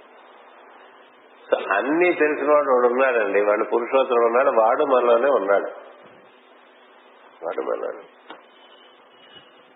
అన్ని 1.56 2.14
తెలిసిన 2.14 2.52
వాడు 2.52 2.88
ఉన్నాడండి. 2.88 3.42
వాడు 3.42 3.64
పురుషోత్తముడు 3.64 4.26
ఉన్నాడు. 4.26 4.50
వాడు 4.50 4.84
మనలోనే 4.84 5.30
ఉన్నాడు. 5.30 5.72
వాడు 7.46 7.62
మనలోనే. 7.62 8.04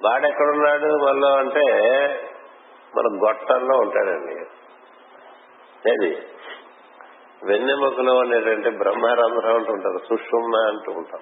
వాడెక్కడున్నాడు? 0.06 0.86
మనలో 0.86 1.34
అంటే 1.38 1.62
మన 2.98 3.28
గొట్టంలో 3.28 3.78
ఉంటాడండి. 3.78 4.34
అది 5.92 6.28
వెన్నెముకలో 7.46 8.16
ఉండేటంటే 8.16 8.70
బ్రహ్మరంధ్రం 8.70 9.56
అంటుంటారు 9.56 9.98
సుషుమ్న 9.98 10.68
అంటూ 10.68 10.92
ఉంటాం. 10.92 11.22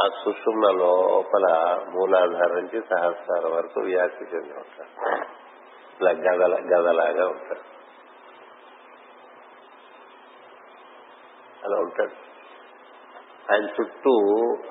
ఆ 0.00 0.08
సుషుమ్న 0.24 0.78
లోపల 0.78 1.76
మూలాధారం 1.94 2.56
నుంచి 2.56 2.80
సహస్రాల 2.80 3.52
వరకు 3.54 3.80
వ్యాప్తి 3.80 4.24
చెంది 4.24 4.52
ఉంటారు. 4.52 5.14
ఇలా 6.00 6.10
గదల 6.10 6.54
గదలాగా 6.54 7.26
ఉంటాడు 7.28 7.75
అలా 11.66 11.78
ఉంటాడు. 11.78 12.26
ఆయన 13.52 13.64
చుట్టూ 13.64 14.12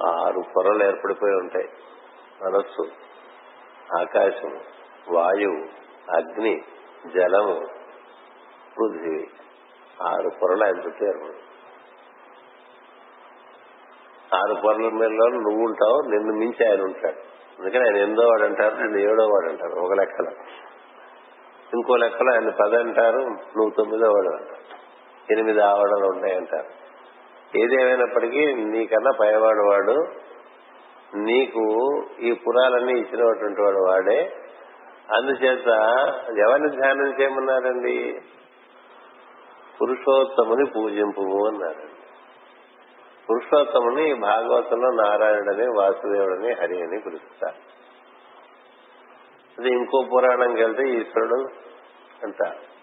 ఆరు 0.08 0.44
పొరలు 0.56 0.84
ఏర్పడిపోయి 0.84 1.36
ఉంటాయి. 1.36 1.70
మనస్సు 2.44 2.82
ఆకాశం 4.02 4.60
వాయువు 5.12 5.86
అగ్ని 6.16 6.62
జలము 7.16 7.68
పృథివీ. 8.78 9.28
ఆరు 10.02 10.32
పొరలు 10.44 10.66
ఆయన 10.66 10.76
చుట్టూ 10.76 11.08
ఏర్పడి. 11.08 11.40
ఆరు 14.36 14.62
పొరల 14.62 14.90
మీద 14.90 15.10
నువ్వు 15.34 15.66
ఉంటావు 15.66 16.10
నిన్ను 16.10 16.34
మించి 16.34 16.70
ఆయన 16.70 16.82
ఉంటాడు. 16.82 17.36
అందుకని 17.60 17.84
ఆయన 17.84 17.98
ఎనిమిదో 17.98 18.28
వాడు 18.28 18.44
అంటారు 18.44 18.76
నిన్ను 18.76 18.98
ఏడో 18.98 19.24
వాడు 19.24 19.50
అంటారు 19.50 19.80
ఒక 19.80 19.94
లెక్కలో. 19.94 20.32
ఇంకో 21.74 21.96
లెక్కలో 21.96 22.34
ఆయన 22.34 22.50
పది 22.50 22.76
అంటారు 22.76 23.18
నువ్వు 23.18 23.70
తొమ్మిదో 23.70 24.08
వాడు 24.08 24.36
అంటారు. 24.36 24.66
ఎనిమిది 25.32 25.62
ఆవడలు 25.62 26.06
ఉంటాయంటారు. 26.06 26.85
ఏదేమైనప్పటికీ 27.58 28.54
నీకన్నా 28.54 29.12
పైవాడు 29.20 29.72
వాడు. 29.72 30.26
నీకు 31.18 31.88
ఈ 32.20 32.34
పురాలన్నీ 32.34 32.94
ఇచ్చినటువంటి 32.94 33.62
వాడు 33.62 33.92
వాడే. 33.92 34.34
అందుచేత 35.18 35.68
ఎవరిని 36.48 36.70
ధ్యానం 36.70 37.22
చేయమన్నారండి? 37.22 38.22
పురుషోత్తముని 39.82 40.66
పూజింపు 40.66 41.22
అన్నారండి. 41.22 41.92
పురుషోత్తముని 43.30 44.14
భాగవతంలో 44.14 44.90
నారాయణుడని 44.90 45.68
వాసుదేవుడని 45.68 46.54
హరి 46.54 46.82
అని 46.82 47.00
పిలుస్తారు. 47.00 47.76
అది 49.60 49.70
ఇంకో 49.70 50.06
పురాణంకి 50.14 50.62
వెళ్తే 50.62 50.90
ఈశ్వరుడు 50.90 51.48
అంటారు. 52.24 52.76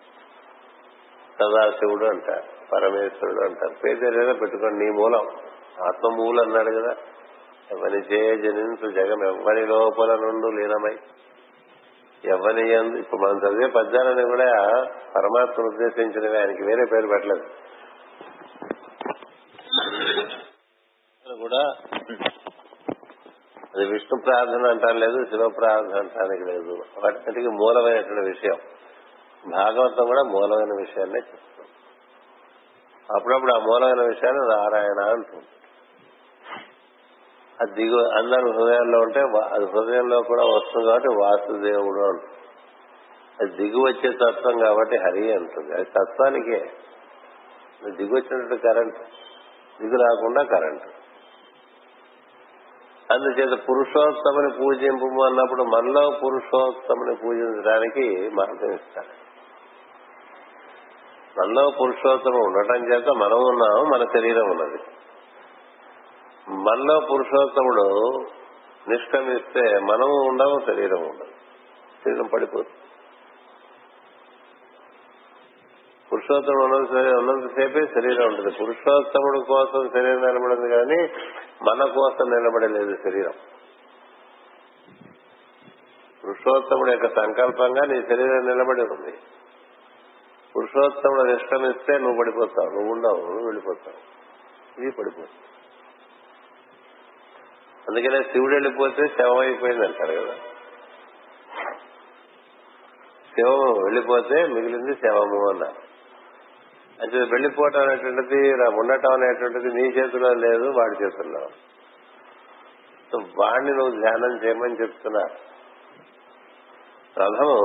సదాశివుడు 1.39 2.05
అంటారు. 2.05 2.52
పరమేశ్వరుడు 2.73 3.45
అంటారు. 3.45 3.75
పేరు 3.85 4.15
ఏదైనా 4.15 4.33
పెట్టుకోండి 4.33 4.85
నీ 4.85 4.91
మూలం. 4.91 5.27
ఆత్మ 5.87 6.15
మూలు 6.15 6.43
అన్నాడు 6.43 6.71
కదా. 6.81 6.97
ఎవని 7.71 7.99
చే 7.99 8.37
జనించు 8.37 8.91
జగం 8.91 9.27
ఎవ్వని 9.27 9.67
లోపల 9.67 10.15
నుండి 10.15 10.63
లీనమై. 10.63 10.97
యందు 12.71 12.97
ఇప్పుడు 12.97 13.21
మనం 13.21 13.39
చదివే 13.39 13.67
పద్యాలని 13.67 14.23
కూడా 14.23 14.45
పరమాత్మను 15.17 15.67
ఉద్దేశించినవి 15.67 16.39
ఆయనకి 16.39 16.63
వేరే 16.63 16.85
పేరు 16.93 17.07
పెట్టలేదు. 17.07 17.43
కూడా 21.41 21.75
విష్ణు 23.85 24.23
ప్రార్థన 24.27 24.71
అంటాను 24.71 24.99
లేదు 24.99 25.25
శివ 25.25 25.49
ప్రార్థన 25.49 25.99
అంటానికి 25.99 26.45
లేదు. 26.45 26.83
వాటికి 27.05 27.49
మూలమైనటువంటి 27.49 28.31
విషయం. 28.31 28.57
భాగవతం 29.51 30.07
కూడా 30.07 30.23
మూలమైన 30.23 30.87
విషయాన్నే 30.87 31.19
చెప్తుంది. 31.19 31.69
అప్పుడప్పుడు 33.11 33.55
ఆ 33.55 33.59
మూలమైన 33.59 34.09
విషయాన్ని 34.09 34.49
నారాయణ 34.49 35.11
అంటుంది. 35.11 35.45
అది 37.61 37.73
దిగు 37.73 38.09
అందరు 38.09 38.51
హృదయంలో 38.51 38.99
ఉంటే 38.99 39.21
అది 39.55 39.65
హృదయంలో 39.65 40.23
కూడా 40.23 40.43
వస్తుంది 40.43 40.87
కాబట్టి 40.87 41.09
వాసుదేవుడు 41.09 42.01
అంటుంది. 42.09 42.39
అది 43.41 43.57
దిగు 43.57 43.81
వచ్చే 43.81 44.13
తత్వం 44.13 44.59
కాబట్టి 44.59 44.97
హరి 44.97 45.33
అంటుంది. 45.33 45.75
అది 45.75 45.85
తత్వానికే. 45.85 46.71
దిగు 47.91 48.15
వచ్చినట్టు 48.15 48.55
కరెంట్. 48.55 48.99
దిగు 49.83 49.97
రాకుండా 49.97 50.43
కరెంట్. 50.43 50.83
అందుచేత 53.13 53.69
పురుషోత్తముని 53.69 54.53
పూజింపు 54.59 55.25
అన్నప్పుడు 55.25 55.63
మనలో 55.63 56.11
పురుషోత్తముని 56.11 57.15
పూజించడానికి 57.15 58.31
మార్గం 58.35 58.75
ఇస్తాడు 58.75 59.22
మనలో 61.39 61.71
పురుషోత్తమం 61.81 62.41
ఉండటం 62.41 62.93
చేత 62.93 63.09
మనం 63.09 63.39
ఉన్నాము 63.39 63.85
మన 63.95 64.05
శరీరం 64.05 64.51
ఉన్నది. 64.51 64.83
మనలో 66.49 67.01
పురుషోత్తముడు 67.01 67.87
నిష్క్రమిస్తే 68.89 69.79
మనము 69.79 70.29
ఉండము 70.29 70.61
శరీరం 70.67 71.01
ఉండదు. 71.01 71.31
శరీరం 72.05 72.27
పడిపోతుంది 72.27 72.77
పురుషోత్తముడు 76.13 76.65
ఉన్నంత 76.65 77.17
ఉన్నంతసేపే 77.19 77.87
శరీరం 77.87 78.25
ఉంటుంది. 78.29 78.57
పురుషోత్తముడు 78.61 79.41
కోసం 79.49 79.89
శరీరం 79.89 80.21
నిలబడింది 80.21 80.77
కానీ 80.77 81.03
మన 81.71 81.85
కోసం 81.85 82.31
నిలబడలేదు 82.31 83.11
శరీరం. 83.11 83.33
పురుషోత్తముడు 86.25 86.91
యొక్క 86.91 87.07
సంకల్పంగా 87.07 87.85
నీ 87.87 88.03
శరీరం 88.03 88.47
నిలబడి 88.47 88.83
ఉంది. 88.83 89.17
పురుషోత్తముడు 90.57 91.23
నిష్క్రమిస్తే 91.23 91.99
నువ్వు 91.99 92.19
పడిపోతావు 92.19 92.71
నువ్వు 92.71 92.93
ఉండవు 92.93 93.17
నువ్వు 93.17 93.45
వెళ్ళిపోతావు. 93.45 94.01
ఇది 94.81 94.97
పడిపోతుంది. 94.97 95.39
అందుకనే 97.89 98.33
శివుడు 98.33 98.53
వెళ్ళిపోతే 98.53 99.07
శవం 99.07 99.39
అయిపోయింది 99.39 99.87
అంటారు 99.87 100.13
కదా. 100.13 100.35
శివము 103.35 103.73
వెళ్ళిపోతే 103.85 104.47
మిగిలింది 104.47 104.95
శవము 104.95 105.51
అన్నారు. 105.51 105.81
అంటే 107.03 107.17
వెళ్ళిపోవటం 107.17 107.83
అనేటువంటిది 107.83 108.53
ఉండటం 108.53 109.13
అనేటువంటిది 109.13 109.75
నీ 109.75 109.89
చేతిలో 109.89 110.35
లేదు 110.35 110.65
వాడి 110.65 111.05
చేతుల్లో 111.05 111.41
సో 113.13 113.19
వాడిని 113.19 113.71
నువ్వు 113.71 114.01
ధ్యానం 114.01 114.45
చేయమని 114.45 114.83
చెప్తున్నా. 114.83 115.25
రథము 117.19 117.57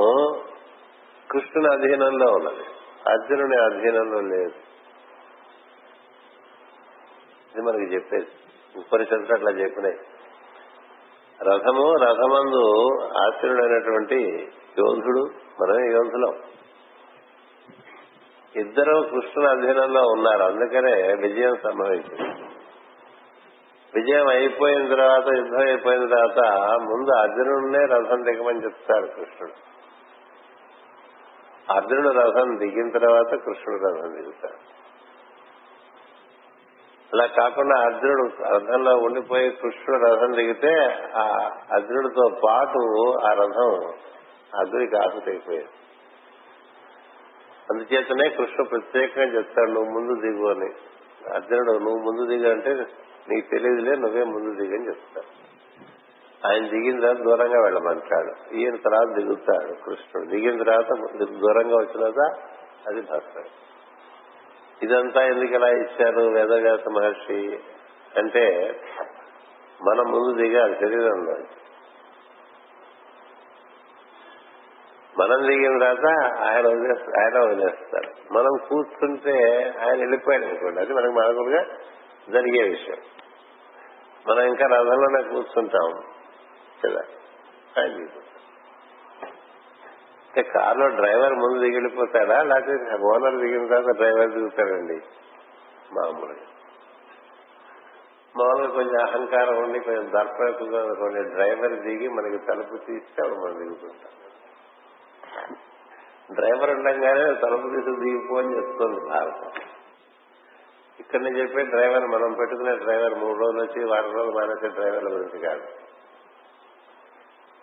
కృష్ణుని 1.31 1.69
అధీనంలో 1.73 2.31
ఉన్నది. 2.31 2.65
అర్జునుని 3.09 3.57
అధీనంలో 3.57 4.21
లేదు. 4.21 4.51
ఇది 7.53 7.61
మనకి 7.61 7.93
చెప్పేది. 7.93 8.27
ఉపనిషత్తులు 8.77 9.33
అట్లా 9.33 9.51
చెప్పినాయి. 9.51 9.95
రథము 11.41 11.93
రథమందు 11.93 12.87
ఆశ్చర్యుడైనటువంటి 13.03 14.49
యోధుడు 14.79 15.29
మనమే 15.61 15.93
యోధులం. 15.93 16.41
ఇద్దరు 18.55 19.07
కృష్ణుని 19.11 19.49
అధీనంలో 19.49 20.01
ఉన్నారు. 20.01 20.43
అందుకనే 20.43 21.13
విజయం 21.13 21.55
సంభవించింది. 21.55 22.43
విజయం 23.95 24.27
అయిపోయిన 24.27 24.87
తర్వాత 24.87 25.27
యుద్ధం 25.37 25.67
అయిపోయిన 25.67 26.07
తర్వాత 26.07 26.69
ముందు 26.71 27.17
అర్జునుడినే 27.17 27.85
రథం 27.85 28.23
దిగమని 28.23 28.63
చెప్తారు 28.63 29.05
కృష్ణుడు. 29.05 29.66
అర్జునుడు 31.71 32.09
రథం 32.09 32.57
దిగిన 32.57 32.89
తర్వాత 32.97 33.35
కృష్ణుడు 33.35 33.83
రథం 33.83 34.15
దిగుతాడు. 34.15 34.59
అలా 37.13 37.25
కాకుండా 37.25 37.79
అర్జునుడు 37.79 38.23
రథంలో 38.55 38.97
ఉండిపోయి 38.97 39.49
కృష్ణుడు 39.51 40.05
రథం 40.05 40.31
దిగితే 40.31 40.73
ఆ 41.15 41.23
అర్జునుడితో 41.71 42.29
పాటు 42.43 42.81
ఆ 43.25 43.33
రథం 43.33 43.71
అగ్నికి 44.59 44.95
ఆహుతైపోయాడు 44.95 45.73
అందుచేతనే 47.71 48.29
కృష్ణ 48.29 48.63
ప్రత్యేకంగా 48.63 49.25
చెప్తాడు 49.25 49.71
నువ్వు 49.71 49.91
ముందు 49.91 50.21
దిగు 50.21 50.49
అని. 50.49 50.69
అర్జునుడు 51.33 51.71
నువ్వు 51.71 51.99
ముందు 51.99 52.25
దిగు 52.29 52.51
అంటే 52.51 52.73
నీకు 53.29 53.47
తెలియదులే 53.49 53.95
నువ్వే 53.95 54.23
ముందు 54.23 54.61
దిగని 54.61 54.87
చెప్తాడు. 54.87 55.26
ఆయన 56.45 56.63
దిగిన 56.67 56.99
తర్వాత 56.99 57.17
దూరంగా 57.17 57.61
వెళ్ళమంటాడు 57.63 58.53
ఈయన 58.53 58.75
తర్వాత 58.75 59.17
దిగుతాడు 59.17 59.73
కృష్ణుడు. 59.73 60.29
దిగిన 60.29 60.63
తర్వాత 60.63 60.85
దూరంగా 61.29 61.75
వచ్చిన 61.75 62.09
తర్వాత 62.09 62.39
అది 62.87 63.01
భక్తుడు 63.01 63.67
ఇదంతా 64.83 65.23
ఎందుకు 65.23 65.53
ఇలా 65.53 65.67
ఇచ్చారు 65.67 66.21
వేదవ్యాస 66.21 66.87
మహర్షి 66.87 67.59
అంటే 68.17 68.75
మనం 69.87 70.11
ముందు 70.11 70.41
దిగాలి 70.41 70.75
శరీరంలో. 70.75 71.33
మనం 75.19 75.47
దిగిన 75.49 75.79
తర్వాత 75.79 76.37
ఆయన 76.39 76.67
వదిలేస్తారు 76.67 77.19
ఆయన 77.19 77.49
వదిలేస్తారు. 77.49 78.33
మనం 78.33 78.67
కూర్చుంటే 78.69 79.73
ఆయన 79.79 79.99
వెళ్ళిపోయాడు 79.99 80.45
అనుకోండి. 80.45 80.81
అది 80.81 80.93
మనకు 80.93 81.11
మామూలుగా 81.11 81.63
జరిగే 82.29 82.69
విషయం. 82.69 82.97
మనం 84.27 84.41
ఇంకా 84.41 84.65
రథంలోనే 84.65 85.23
కూర్చుంటాం. 85.23 86.16
కదా 86.85 87.01
అంటే 90.27 90.41
కారులో 90.43 90.87
డ్రైవర్ 90.87 91.33
ముందు 91.33 91.59
దిగిలిపోతాడా? 91.59 92.43
లేకపోతే 92.43 92.97
ఓనర్ 93.03 93.35
దిగిన 93.35 93.67
తర్వాత 93.67 93.95
డ్రైవర్ 93.95 94.29
దిగుతాడండి? 94.29 95.01
మామూలుగా. 95.91 96.47
మామూలుగా 98.37 98.73
కొంచెం 98.73 99.01
అహంకారం 99.01 99.57
ఉండి 99.57 99.79
కొంచెం 99.79 100.11
దర్పణ 100.13 100.49
కొన్ని 100.93 101.23
డ్రైవర్ 101.23 101.79
దిగి 101.79 102.07
మనకి 102.09 102.37
తలుపు 102.37 102.77
తీస్తే 102.77 103.23
అప్పుడు 103.23 103.39
మనం 103.39 103.57
దిగుతుంటాం. 103.57 104.13
డ్రైవర్ 106.31 106.69
ఉండగానే 106.69 107.33
తలుపు 107.33 107.67
తీసి 107.67 107.95
దిగిపో 107.99 108.37
అని 108.37 108.55
చెప్తుంది 108.57 108.99
భారతం. 109.09 109.51
ఇక్కడ 110.99 111.19
నుంచి 111.19 111.41
చెప్పే 111.41 111.63
డ్రైవర్ 111.63 112.05
మనం 112.05 112.33
పెట్టుకునే 112.33 112.75
డ్రైవర్ 112.75 113.13
మూడు 113.13 113.39
రోజులు 113.39 113.61
వచ్చి 113.61 113.85
వారం 113.85 114.13
రోజులు 114.13 114.35
మానేసే 114.35 114.67
డ్రైవర్ల 114.67 115.07
గురించి 115.07 115.39
కాదు. 115.39 115.86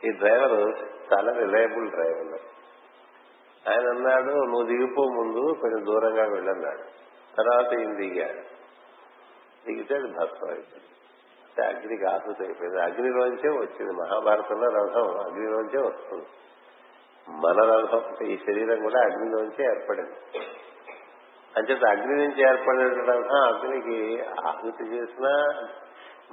ఈ 0.05 0.11
డ్రైవర్ 0.11 0.75
చాలా 1.13 1.33
రిలయబుల్ 1.33 1.91
డ్రైవర్. 1.91 2.41
ఆయన 3.69 3.89
అన్నాడు 3.89 4.35
నువ్వు 4.35 4.63
దిగిపో 4.63 5.03
ముందు 5.03 5.61
కొంచెం 5.61 5.87
దూరంగా 5.87 6.23
వెళ్ళన్నాడు. 6.23 6.83
తర్వాత 7.37 7.73
ఈయన 7.73 7.95
దిగాడు. 7.95 8.55
దిగితే 9.67 9.95
అది 9.95 10.07
భస్మం 10.07 10.49
అయిపోయింది. 10.49 10.91
అంటే 11.49 11.67
అగ్నికి 11.67 12.05
ఆహుతి 12.05 12.45
అయిపోయింది. 12.45 12.83
అగ్నిలోంచే 12.83 13.49
వచ్చింది. 13.49 13.93
మహాభారతంలో 13.93 14.69
రథం 14.69 15.21
అగ్నిలోంచే 15.21 15.89
వస్తుంది. 15.89 16.27
మన 17.29 17.65
రథం 17.65 18.27
ఈ 18.27 18.37
శరీరం 18.37 18.83
కూడా 18.83 19.01
అగ్నిలోంచే 19.01 19.65
ఏర్పడింది. 19.65 20.39
అంచేత 21.57 21.85
అగ్ని 21.85 22.17
నుంచి 22.17 22.43
ఏర్పడిన 22.43 23.11
రథం 23.11 23.55
అగ్నికి 23.55 24.23
ఆహుతి 24.47 24.85
చేసినా 24.85 25.63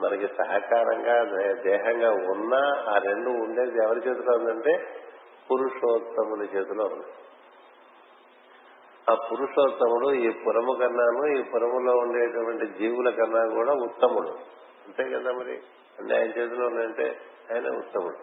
మనకి 0.02 0.28
సహకారంగా 0.28 1.24
దేహంగా 1.54 2.12
ఉన్నా 2.12 2.93
ఆ 2.93 2.97
రెండు 2.97 3.30
ఉండేది 3.30 3.84
ఎవరి 3.84 3.99
చేతిలో 3.99 4.38
ఉందంటే 4.38 4.88
పురుషోత్తముని 5.52 6.58
చేతిలో 6.58 6.86
ఉంది. 6.86 7.08
ఆ 9.10 9.16
పురుషోత్తముడు 9.32 10.14
ఈ 10.14 10.30
పురము 10.30 10.74
కన్నాను 10.74 11.39
ఈ 11.39 11.43
పురములో 11.43 11.93
ఉండేటువంటి 11.93 12.80
జీవుల 12.80 13.10
కన్నా 13.10 13.56
కూడా 13.56 13.74
ఉత్తముడు. 13.74 14.30
అంతే 14.88 15.04
కదా 15.04 15.32
మరి? 15.32 15.62
అంటే 15.99 16.16
ఆయన 16.16 16.28
చేతిలో 16.28 16.68
ఉందంటే 16.68 17.18
ఆయన 17.54 17.78
ఉత్తముడు. 17.78 18.16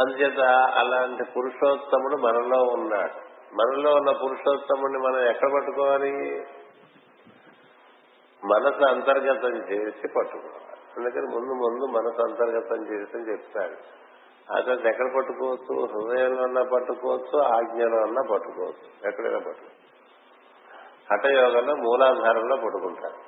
అందుచేత 0.00 0.40
అలాంటి 0.74 1.24
పురుషోత్తముడు 1.24 2.16
మనలో 2.16 2.62
ఉన్నాడు. 2.62 3.24
మనలో 3.54 3.94
ఉన్న 3.94 4.10
పురుషోత్తముడిని 4.10 4.98
మనం 4.98 5.30
ఎక్కడ 5.30 5.52
పట్టుకోవాలి? 5.54 6.42
మనసు 8.44 8.84
అంతర్గతం 8.88 9.54
చేసి 9.72 10.08
పట్టుకోవాలి. 10.08 10.80
అందుకని 10.96 11.26
ముందు 11.34 11.52
ముందు 11.64 11.84
మనసు 11.84 12.20
అంతర్గతం 12.22 12.82
చేసి 12.84 13.16
అని 13.16 13.32
చెప్తాడు. 13.32 13.76
ఆ 14.52 14.60
తర్వాత 14.60 14.86
ఎక్కడ 14.86 15.06
పట్టుకోవచ్చు? 15.16 15.74
హృదయంలో 15.86 16.42
అన్నా 16.42 16.62
పట్టుకోవచ్చు 16.62 17.38
ఆజ్ఞలో 17.38 17.98
అన్నా 18.02 18.22
పట్టుకోవచ్చు. 18.30 19.08
ఎక్కడైనా 19.08 19.38
పట్టుకోవచ్చు 19.38 19.80
హఠయోగంలో 21.12 21.74
మూలాధారంలో 21.74 22.56
పట్టుకుంటారు 22.56 23.20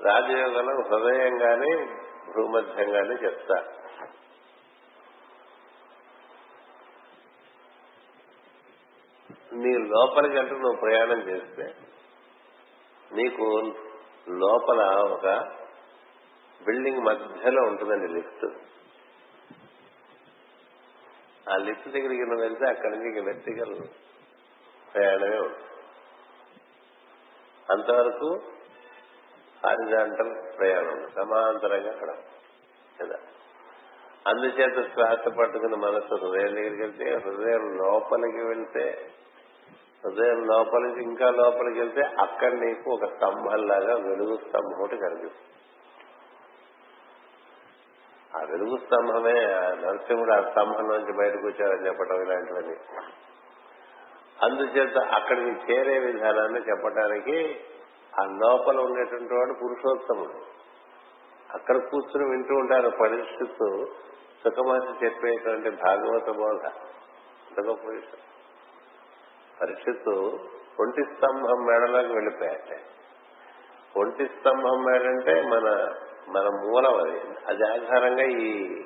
రాజయోగంలో 0.00 0.74
హృదయంగానే 0.82 1.70
భూమధ్యంగానే 2.36 3.14
చెప్తారు 3.26 3.70
నీ 9.54 9.72
లోపలికి 9.78 10.38
అంటూ 10.38 10.54
నువ్వు 10.54 10.80
ప్రయాణం 10.80 11.20
చేస్తే 11.20 11.64
నీకు 13.12 13.74
లోపల 14.28 14.96
ఒక 14.96 15.26
బిల్డింగ్ 16.64 16.98
మధ్యలో 16.98 17.62
ఉంటుందండి 17.62 18.08
లిఫ్ట్. 18.08 18.46
ఆ 21.50 21.56
లిఫ్ట్ 21.56 21.88
దగ్గరికి 21.88 22.22
నువ్వు 22.22 22.40
వెళ్తే 22.40 22.66
అక్కడి 22.68 22.96
నుంచి 22.96 23.20
వెర్టికల్ 23.20 23.88
ప్రయాణమే 24.94 25.38
ఉంటుంది. 25.38 25.66
అంతవరకు 27.72 28.40
హారిజాంటల్ 29.66 30.58
ప్రయాణం 30.58 31.08
సమాంతరంగా 31.16 31.92
అక్కడ 31.92 32.16
కదా. 33.02 33.18
అందుచేత 34.26 34.92
శ్వాస 34.92 35.28
పట్టుకుని 35.28 35.76
మనసు 35.76 36.14
హృదయం 36.14 36.54
దగ్గరికి 36.54 36.82
వెళ్తే 36.82 37.14
హృదయం 37.14 37.76
లోపలికి 37.76 38.46
వెళ్తే 38.46 39.10
హృదయం 40.04 40.46
లోపలికి 40.46 41.02
ఇంకా 41.02 41.30
లోపలికి 41.30 41.78
వెళ్తే 41.78 42.02
అక్కడ 42.02 42.52
నీకు 42.52 42.90
ఒక 42.90 43.04
స్తంభంలాగా 43.04 43.94
వెలుగు 43.94 44.36
స్తంభం 44.36 44.82
ఒకటి 44.82 44.96
కనిపిస్తుంది. 44.96 45.52
ఆ 48.36 48.40
వెలుగు 48.40 48.76
స్తంభమే 48.76 49.32
నరసింహుడు 49.86 50.32
ఆ 50.32 50.50
స్తంభం 50.50 50.88
నుంచి 50.88 51.12
బయటకు 51.12 51.46
వచ్చారని 51.46 51.86
చెప్పడం 51.86 52.22
ఇలాంటివన్నీ. 52.22 52.76
అందుచేత 54.42 54.98
అక్కడికి 54.98 55.72
చేరే 55.72 55.98
విధానాన్ని 55.98 56.60
చెప్పడానికి 56.60 57.60
ఆ 58.20 58.24
లోపల 58.24 58.80
ఉండేటువంటి 58.80 59.34
వాడు 59.34 59.52
పురుషోత్తముడు. 59.52 60.56
అక్కడ 61.54 61.76
కూర్చుని 61.76 62.30
వింటూ 62.30 62.54
ఉంటారు 62.54 62.90
పరిస్థితు 63.00 63.86
సుఖమని 64.44 65.04
చెప్పేటువంటి 65.04 65.70
భాగవత 65.70 66.36
బోధ. 66.36 66.70
గొప్ప 67.66 67.86
విషయం 67.86 68.35
పరిస్థితు 69.62 70.40
ఒంటి 70.80 71.04
స్తంభం 71.04 71.66
మేడలోకి 71.66 72.12
వెళ్ళిపోయాట 72.12 72.80
ఒంటి 73.96 74.26
స్తంభం 74.26 74.84
మేడంటే 74.84 75.42
మన 75.42 75.94
మన 76.28 76.42
మూలం 76.42 76.94
అది. 76.94 77.20
అది 77.46 77.72
ఆధారంగా 77.72 78.24
ఈ 78.24 78.76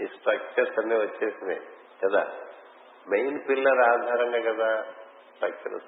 ఈ 0.00 0.06
స్ట్రక్చర్స్ 0.06 0.78
అన్ని 0.78 0.94
వచ్చేసినాయి 0.94 1.60
కదా. 2.04 2.26
మెయిన్ 3.08 3.48
పిల్లర్ 3.48 3.78
ఆధారంగా 3.78 4.52
కదా 4.52 4.86
స్ట్రక్చర్ 5.34 5.80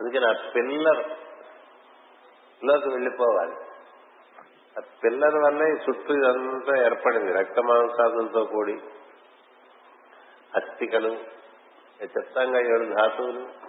అందుకని 0.00 0.26
ఆ 0.26 0.34
పిల్లర్లోకి 0.54 2.88
వెళ్ళిపోవాలి. 2.88 3.56
ఆ 4.78 4.82
పిల్లర్ 5.04 5.34
వల్ల 5.34 5.62
ఈ 5.62 5.70
చుట్టూ 5.70 6.14
ఇదంతా 6.14 6.84
ఏర్పడింది. 6.84 7.32
రక్త 7.32 7.60
మాంసాదులతో 7.60 8.44
కూడి 8.44 8.82
అస్థికలు 10.56 11.16
చెప్తాంగా 12.02 12.60
ఏడు 12.60 12.84
ధాతువులు. 12.84 13.64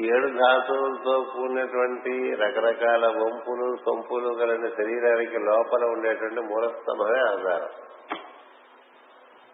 ఈ 0.00 0.06
ఏడు 0.06 0.26
ధాతువులతో 0.26 1.22
కూడినటువంటి 1.22 2.34
రకరకాల 2.34 3.06
వంపులు 3.06 3.76
సొంపులు 3.76 4.34
కలిగిన 4.34 4.68
శరీరానికి 4.68 5.38
లోపల 5.38 5.84
ఉండేటువంటి 5.84 6.40
మూలస్తంభమే 6.40 7.20
ఆధారం. 7.20 7.68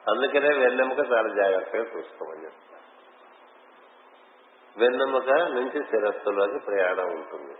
అందుకనే 0.08 0.58
వెన్నెముక 0.58 0.98
చాలా 0.98 1.34
జాగ్రత్తగా 1.42 1.82
చూసుకోమని 1.82 2.44
చెప్తారు. 2.44 2.74
వెన్నెముక 4.78 5.30
నుంచి 5.30 5.84
శిరస్సులోకి 5.84 6.58
ప్రయాణం 6.58 7.06
ఉంటుంది. 7.06 7.54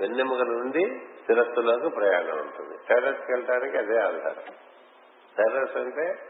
వెన్నెముక 0.00 0.38
నుండి 0.38 1.00
శిరస్సులోకి 1.26 1.88
ప్రయాణం 1.88 2.38
ఉంటుంది. 2.38 2.78
టెర్రస్కి 2.88 3.32
వెళ్ళడానికి 3.32 3.78
అదే 3.78 3.98
ఆధారం. 3.98 4.54
టెర్రస్ 5.38 5.76
అంటే 5.76 6.29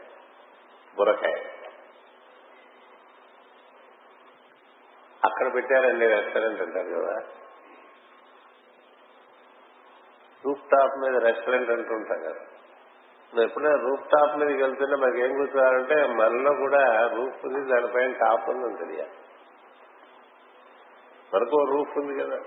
బురకాయ 0.97 1.43
అక్కడ 5.25 5.53
పెట్టారండి 5.53 6.07
రెస్టారెంట్ 6.07 6.61
అంటారు 6.61 6.87
కదా. 6.87 7.23
రూఫ్ 10.45 10.61
టాప్ 10.61 10.97
మీద 10.97 11.23
రెస్టారెంట్ 11.23 11.69
అంటుంటాం 11.69 12.19
కదా. 12.19 12.45
నువ్వు 13.35 13.41
ఎప్పుడైనా 13.41 13.75
రూఫ్ 13.75 14.01
టాప్ 14.01 14.37
మీదకి 14.37 14.63
వెళ్తుంటే 14.63 14.95
మనకి 14.95 15.21
ఏం 15.21 15.37
కూర్చోవాలంటే 15.37 16.07
మనలో 16.07 16.53
కూడా 16.53 17.07
రూఫ్ 17.07 17.45
ఉంది 17.45 17.73
దానిపైన 17.73 18.11
టాప్ 18.11 18.49
ఉందని 18.49 18.85
తెలియాలి. 18.85 19.11
మనకు 21.33 21.65
రూఫ్ 21.65 21.97
ఉంది 21.97 22.23
కదా. 22.23 22.37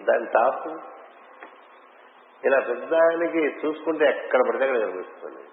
దాని 0.00 0.26
టాప్ 0.26 0.66
ఇలా 2.46 2.60
పెద్దానికి 2.60 3.66
చూసుకుంటే 3.66 4.04
ఎక్కడ 4.04 4.40
పడితే 4.48 4.64
అక్కడ 4.64 4.80
కనిపిస్తుంది. 4.80 5.51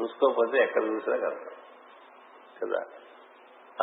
చూసుకోకపోతే 0.00 0.58
ఎక్కడ 0.58 0.82
చూసినా 0.82 1.16
కనపడదు 1.16 1.62
కదా? 2.64 2.84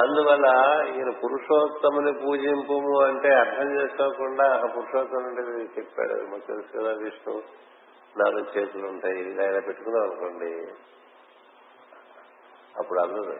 అందువల్ల 0.02 0.48
ఈయన 0.96 1.10
పురుషోత్తముని 1.10 2.14
పూజింపు 2.14 3.02
అంటే 3.04 3.34
అర్థం 3.34 3.82
చేసుకోకుండా 3.82 4.56
ఆ 4.56 4.66
పురుషోత్తముడు 4.66 5.28
అంటే 5.28 5.82
చెప్పాడు 5.82 6.14
మాకు 6.14 6.48
తెలుసు 6.48 6.78
కదా 6.78 6.92
విష్ణు. 6.92 7.44
నాలుగు 8.18 8.60
చేతులు 8.60 8.88
ఉంటాయి 8.88 9.20
ఇలా 9.20 9.44
ఇలా 9.44 9.60
పెట్టుకున్నాం 9.60 10.04
అనుకోండి. 10.04 10.74
అప్పుడు 12.78 13.00
అందదు 13.00 13.38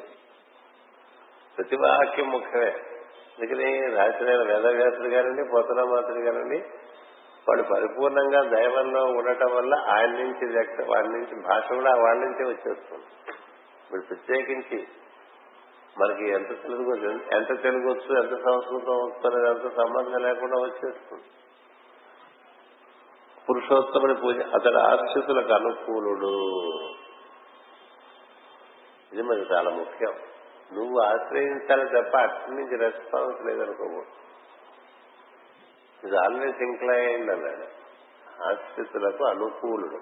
ప్రతి 1.58 1.76
వాక్యం 1.76 2.30
ముఖ్యమే. 2.30 2.72
అందుకని 3.40 3.96
రాసిన 3.96 4.44
వేదవ్యాసుడు 4.44 5.08
గారండి 5.08 5.44
పోతనామాతుడు 5.44 6.20
గారండి 6.20 6.64
వాళ్ళు 7.50 7.64
పరిపూర్ణంగా 7.64 8.42
దైవంలో 8.44 9.04
ఉండటం 9.06 9.56
వల్ల 9.56 9.74
ఆయన 9.76 10.12
నుంచి 10.12 10.54
వ్యక్త 10.54 10.82
వాడి 10.90 11.08
నుంచి 11.08 11.42
భాష 11.42 11.74
కూడా 11.74 11.92
వాళ్ళ 11.96 12.22
నుంచే 12.26 12.46
వచ్చేస్తుంది. 12.46 13.06
ఇప్పుడు 13.84 14.02
ప్రత్యేకించి 14.02 14.88
మనకి 15.98 16.30
ఎంత 16.30 16.62
తెలుగు 16.62 16.96
ఎంత 17.36 17.62
తెలుగు 17.62 17.90
వచ్చు 17.90 18.24
ఎంత 18.24 18.44
సంస్కృతం 18.44 18.94
వచ్చు 18.94 19.48
ఎంత 19.50 19.76
సంబంధం 19.76 20.22
లేకుండా 20.22 20.58
వచ్చేస్తుంది. 20.58 21.24
పురుషోత్తముని 23.50 24.16
పూజ 24.16 24.36
అతడు 24.40 24.78
ఆశ్రితులకు 24.78 25.54
అనుకూలుడు. 25.54 26.34
ఇది 29.14 29.22
మనకి 29.22 29.54
చాలా 29.54 29.70
ముఖ్యం. 29.70 30.14
నువ్వు 30.74 31.00
ఆశ్రయించాలి 31.00 31.86
తప్ప 31.86 32.18
అక్కడి 32.18 32.56
నుంచి 32.56 32.78
రెస్పాన్స్ 32.78 33.46
లేదనుకోకూడదు. 33.46 34.29
ఇది 36.04 36.18
ఆల్వేస్ 36.18 36.62
ఇంక్లైండ్ 36.62 37.32
అన్నాడు. 37.32 37.80
ఆశ్రితులకు 38.44 39.26
అనుకూలుడు. 39.26 39.98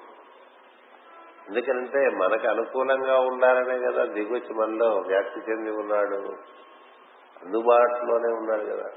ఎందుకంటే 1.48 2.10
మనకు 2.10 2.48
అనుకూలంగా 2.48 3.20
ఉండాలనే 3.20 3.92
కదా 3.92 4.06
దిగొచ్చి 4.06 4.54
మనలో 4.54 4.96
వ్యాప్తి 5.08 5.52
చెంది 5.52 5.72
ఉన్నాడు. 5.72 6.34
అందుబాటులోనే 7.44 8.34
ఉన్నాడు 8.34 8.64
కదా. 8.64 8.90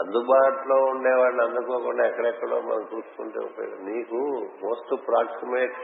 అందుబాటులో 0.00 0.84
ఉండేవాడిని 0.84 1.42
అందుకోకుండా 1.42 2.08
ఎక్కడెక్కడో 2.08 2.60
మనం 2.60 2.82
చూసుకుంటే 2.82 3.38
ఉపయోగం. 3.44 3.86
నీకు 3.86 4.16
మోస్ట్ 4.64 5.06
ప్రాక్సిమేట్ 5.06 5.74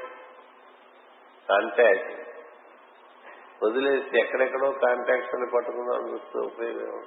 కాంటాక్ట్ 1.49 2.29
వదిలేసి 3.65 4.21
ఎక్కడెక్కడో 4.21 4.71
కాంటాక్ట్స్ 4.71 5.35
అని 5.35 5.51
పట్టుకుందాం 5.55 6.15
చూస్తే 6.15 6.39
ఉపయోగం 6.39 7.03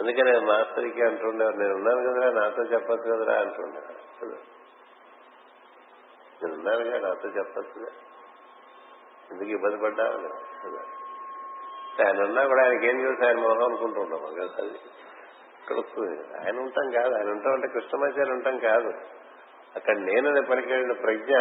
అందుకనే 0.00 0.32
మాస్టర్కి 0.38 1.02
అంటుండేవారు 1.02 1.56
నేను 1.56 1.74
ఉన్నాను 1.74 2.00
కదరా 2.06 2.30
నాతో 2.40 2.62
చెప్పచ్చు 2.62 3.08
కదరా 3.12 3.34
అంటుండేవారు. 3.40 4.00
కదా 4.20 4.38
నేను 6.42 6.54
ఉన్నానుగా 6.54 6.98
నాతో 7.08 7.28
చెప్పచ్చుగా 7.28 7.90
ఎందుకు 9.30 9.50
ఇబ్బంది 9.50 9.76
పడ్డా 9.76 10.04
ఆయన 12.06 12.22
ఉన్నా 12.22 12.42
కూడా 12.44 12.62
ఆయనకి 12.64 12.86
ఏం 12.86 12.96
తెలుసు? 12.96 13.24
ఆయన 13.24 13.38
మొహం 13.38 13.64
అనుకుంటుంటాం 13.64 14.34
కదా 14.34 14.54
అది 14.58 14.78
ఇక్కడ 15.60 15.76
వస్తుంది 15.76 16.16
ఆయన 16.38 16.56
ఉంటాం 16.58 16.90
కాదు 16.90 17.14
ఆయన 17.14 17.28
ఉంటాం 17.30 17.52
అంటే 17.52 17.68
కృష్ణమాచార్య 17.68 18.32
ఉంటాం 18.32 18.58
కాదు. 18.58 18.90
అక్కడ 19.76 19.96
నేననే 19.98 20.40
పలికిన 20.40 20.92
ప్రజ్ఞ 20.92 21.34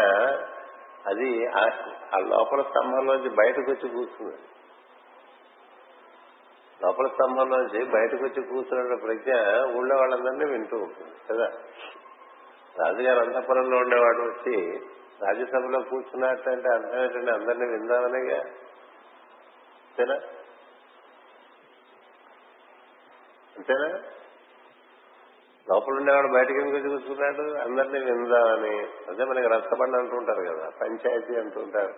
అది 1.06 1.30
ఆ 2.14 2.18
లోపల 2.18 2.62
స్తంభంలోంచి 2.62 3.30
బయటకు 3.30 3.72
వచ్చి 3.72 3.90
కూర్చుంది. 3.90 4.38
లోపల 6.84 7.08
స్తంభంలోంచి 7.08 7.86
బయటకు 7.86 8.24
వచ్చి 8.24 8.42
కూర్చున్న 8.42 8.96
ప్రజ్ఞ 8.96 9.32
ఊళ్ళో 9.78 9.96
వాళ్ళందరినీ 9.96 10.52
వింటూ 10.52 10.78
ఉంటుంది 10.78 11.12
కదా? 11.32 11.48
రాజుగారు 12.80 13.20
అంతపురంలో 13.20 13.78
ఉండేవాడు 13.78 14.22
వచ్చి 14.22 14.80
రాజ్యసభలో 15.22 15.82
కూర్చున్నట్టంటే 15.82 16.70
అర్థం 16.70 17.04
ఏంటంటే 17.04 17.32
అందరినీ 17.32 17.66
విందామనేగా 17.66 18.40
అంతేనా? 19.90 20.16
అంతేనా? 23.56 24.00
లోపల 25.70 25.94
ఉండేవాడు 25.94 26.28
బయటకి 26.28 26.54
ఎందుకు 26.54 26.78
చూసుకున్నాడు 26.78 27.36
కూర్చున్నాడు? 27.36 27.70
అందరినీ 27.70 28.12
విందామని. 28.12 28.88
అదే 29.10 29.24
మనకి 29.24 29.48
రచ్చబండి 29.48 29.98
అంటుంటారు 29.98 30.42
కదా 30.54 30.70
పంచాయతీ 30.82 31.36
అంటుంటారు. 31.36 31.94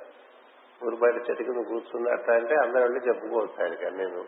ఊరు 0.86 0.95
బయట 0.95 1.15
చెట్టు 1.15 1.43
కింద 1.43 1.65
కూర్చున్నట్ట 1.67 2.29
అంటే 2.29 2.55
అందరూ 2.55 2.81
వెళ్ళి 2.81 2.99
చెప్పుకోవచ్చు 3.07 3.63
ఆయనకి 3.63 3.91
నేను 3.91 4.25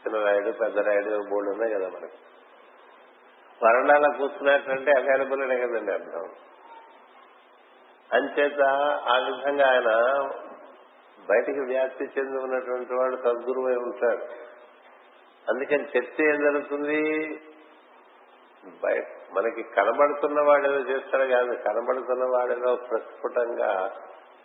చిన్న 0.00 0.24
రాయుడు 0.24 0.50
పెద్ద 0.50 0.78
రాయుడు 0.78 1.30
బోర్డు 1.30 1.50
ఉన్నాయి 1.50 1.74
కదా 1.74 1.88
మనకి. 1.88 2.18
వరండాలో 3.64 4.18
కూర్చున్నట్లంటే 4.18 4.90
అవైలబుల్ 4.90 5.42
అనే 5.42 5.56
కదండి 5.56 5.92
అర్థం. 5.92 6.28
అంచేత 8.12 8.62
ఆ 9.08 9.18
విధంగా 9.18 9.70
ఆయన 9.70 9.90
బయటికి 11.30 11.60
వ్యాప్తి 11.60 12.04
చెంది 12.04 12.38
ఉన్నటువంటి 12.38 12.94
వాడు 12.94 13.16
సద్గురువై 13.16 13.74
ఉంటాడు. 13.74 14.24
అందుకని 15.50 15.84
చర్చ 15.84 16.28
ఏం 16.28 16.42
జరుగుతుంది? 16.42 17.00
మనకి 19.32 19.62
కనబడుతున్న 19.62 20.40
వాడేదో 20.40 20.74
చేస్తాడు 20.74 21.24
కాదు 21.24 21.62
కనబడుతున్న 21.68 22.24
వాడేదో 22.24 22.76
ప్రస్ఫుటంగా 22.76 23.90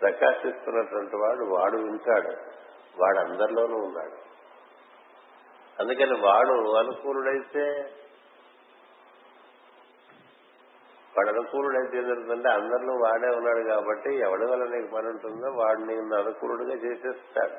ప్రకాశిస్తున్నటువంటి 0.01 1.15
వాడు 1.15 1.45
వాడు 1.45 1.77
వింటాడు 1.77 2.31
వాడు 3.01 3.19
అందరిలోనూ 3.19 3.75
ఉన్నాడు. 3.75 4.24
అందుకని 5.79 6.19
వాడు 6.19 6.75
అనుకూలుడైతే 6.77 7.65
వాడు 11.17 11.29
అనుకూలుడైతే 11.29 11.97
ఏం 11.97 12.03
జరుగుతుందంటే 12.03 12.49
అందరిలో 12.49 12.93
వాడే 12.93 13.27
ఉన్నాడు 13.27 13.67
కాబట్టి 13.67 14.15
ఎవడి 14.15 14.45
వల్ల 14.45 14.63
నీకు 14.63 14.95
పని 14.95 15.07
ఉంటుందో 15.07 15.51
వాడు 15.51 15.79
నేను 15.79 16.15
అనుకూలుడుగా 16.15 16.75
చేసేస్తాడు. 16.75 17.57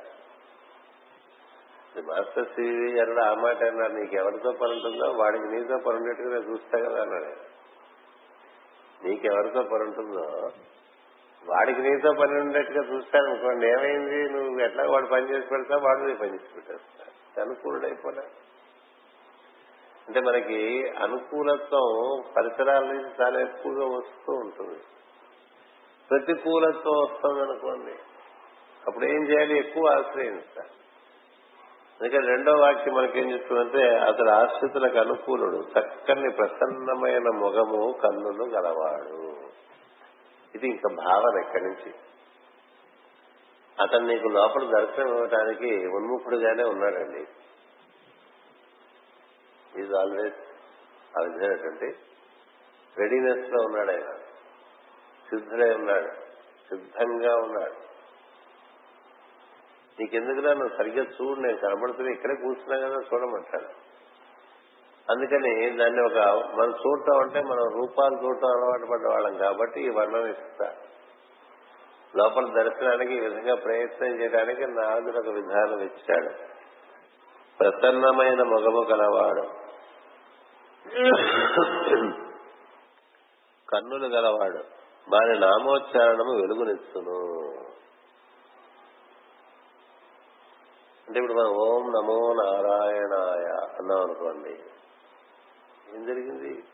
మాస్టర్ 2.00 2.46
సివి 2.46 3.00
అన్నాడు 3.00 3.20
ఆ 3.20 3.34
మాట 3.34 3.64
అన్నాడు 3.64 3.92
నీకు 3.92 4.14
ఎవరితో 4.16 4.52
పని 4.52 4.72
ఉంటుందో 4.72 5.06
వాడికి 5.12 5.44
నీతో 5.44 5.78
పని 5.78 5.96
ఉన్నట్టుగా 5.96 6.28
నేను 6.28 6.50
చూస్తా 6.50 6.78
కదా 6.78 7.02
అన్నాడు. 7.02 7.56
నీకెవరితో 9.04 9.62
పని 9.62 9.82
ఉంటుందో 9.82 10.50
వాడికి 11.48 11.80
నీతో 11.80 12.12
పని 12.12 12.40
ఉండేట్టుగా 12.40 12.94
చూస్తాను 12.94 13.26
అనుకోండి 13.26 13.66
ఏమైంది? 13.66 14.28
నువ్వు 14.28 14.60
ఎట్లా 14.60 14.84
వాడు 14.90 15.06
పని 15.06 15.30
చేసి 15.30 15.46
పెడతా 15.46 15.76
వాడు 15.76 15.98
నీ 15.98 16.14
పని 16.14 16.34
చేసి 16.34 16.54
పెట్టేస్తా 16.54 17.04
అనుకూలుడైపోలేదు 17.40 18.46
అంటే 20.08 20.20
మనకి 20.20 20.88
అనుకూలత్వం 20.88 22.22
పరిసరాల 22.36 22.84
నుంచి 22.84 23.22
చాలా 23.22 23.40
ఎక్కువగా 23.40 23.86
వస్తూ 23.86 24.32
ఉంటుంది. 24.32 24.80
ప్రతికూలత్వం 26.10 26.98
వస్తుంది 27.02 27.40
అనుకోండి 27.40 27.94
అప్పుడు 28.86 29.04
ఏం 29.04 29.28
చేయాలి? 29.28 29.58
ఎక్కువ 29.58 29.88
ఆశ్రయించాలి 29.88 30.70
అందుకని 32.00 32.26
రెండో 32.26 32.52
వాక్యం 32.52 32.94
మనకేం 32.94 33.32
చెప్తుందంటే 33.32 33.98
అతడు 33.98 34.30
ఆశ్రితులకు 34.30 34.98
అనుకూలుడు 34.98 35.56
చక్కని 35.56 36.30
ప్రసన్నమైన 36.30 37.22
మొగము 37.22 37.92
కన్నులు 37.92 38.44
గలవాడు. 38.44 39.36
ఇది 40.54 40.66
ఇంకా 40.68 40.94
భావన 40.94 41.40
ఇక్కడి 41.40 41.64
నుంచి. 41.64 41.92
అతను 43.80 44.06
నీకు 44.06 44.28
లోపల 44.28 44.80
దర్శనం 44.80 45.08
ఇవ్వడానికి 45.08 45.86
ఉన్ముఖుడుగానే 45.86 46.64
ఉన్నాడండి. 46.64 47.26
ఈజ్ 49.80 49.94
ఆల్వేస్ 49.94 50.34
ఆ 51.18 51.22
విధమైనటువంటి 51.22 51.96
రెడీనెస్లో 52.98 53.64
ఉన్నాడు 53.64 53.90
ఆయన. 53.90 54.12
సిద్ధుడై 55.30 55.74
ఉన్నాడు. 55.74 56.08
సిద్ధంగా 56.68 57.36
ఉన్నాడు. 57.36 57.86
నీకెందుకులా 60.00 60.54
నువ్వు 60.54 60.76
సరిగ్గా 60.76 61.02
చూడు 61.02 61.40
నేను 61.40 61.58
కనబడుతున్నా 61.58 62.12
ఇక్కడే 62.12 62.34
కూర్చున్నా 62.34 62.76
కదా 62.76 62.96
చూడమంటాడు. 63.14 63.86
అందుకని 65.12 65.70
దాన్ని 65.70 66.02
ఒక 66.02 66.18
మనం 66.44 66.70
చూడటం 66.70 67.18
అంటే 67.18 67.42
మనం 67.42 67.80
రూపాలు 67.80 68.14
చూడటం 68.24 68.48
అలవాటు 68.48 68.86
పడ్డ 68.90 69.06
వాళ్ళం 69.06 69.36
కాబట్టి 69.36 69.86
ఈ 69.86 69.88
వర్ణం 69.88 70.26
ఇస్తా. 70.26 70.74
లోపల 72.16 72.44
దర్శనానికి 72.62 73.14
ఈ 73.14 73.20
విధంగా 73.20 73.54
ప్రయత్నం 73.54 74.20
చేయడానికి 74.20 74.66
నారదుడు 74.66 75.18
ఒక 75.18 75.28
విధానం 75.34 75.80
ఇచ్చాడు. 75.80 76.30
ప్రసన్నమైన 77.58 78.42
మొగము 78.42 78.82
గలవాడు 78.82 79.66
కన్నులు 83.68 84.06
గలవాడు. 84.06 84.60
వారి 85.08 85.40
నామోచ్చారణము 85.40 86.32
వెలుగునిచ్చును. 86.36 87.18
అంటే 91.08 91.20
ఇప్పుడు 91.20 91.32
మనం 91.32 91.50
ఓం 91.50 91.82
నమో 91.82 92.32
నారాయణాయ 92.32 93.46
అన్నాం 93.78 94.00
అనుకోండి 94.00 94.54
ఏం 95.94 96.06
జరిగింది? 96.06 96.64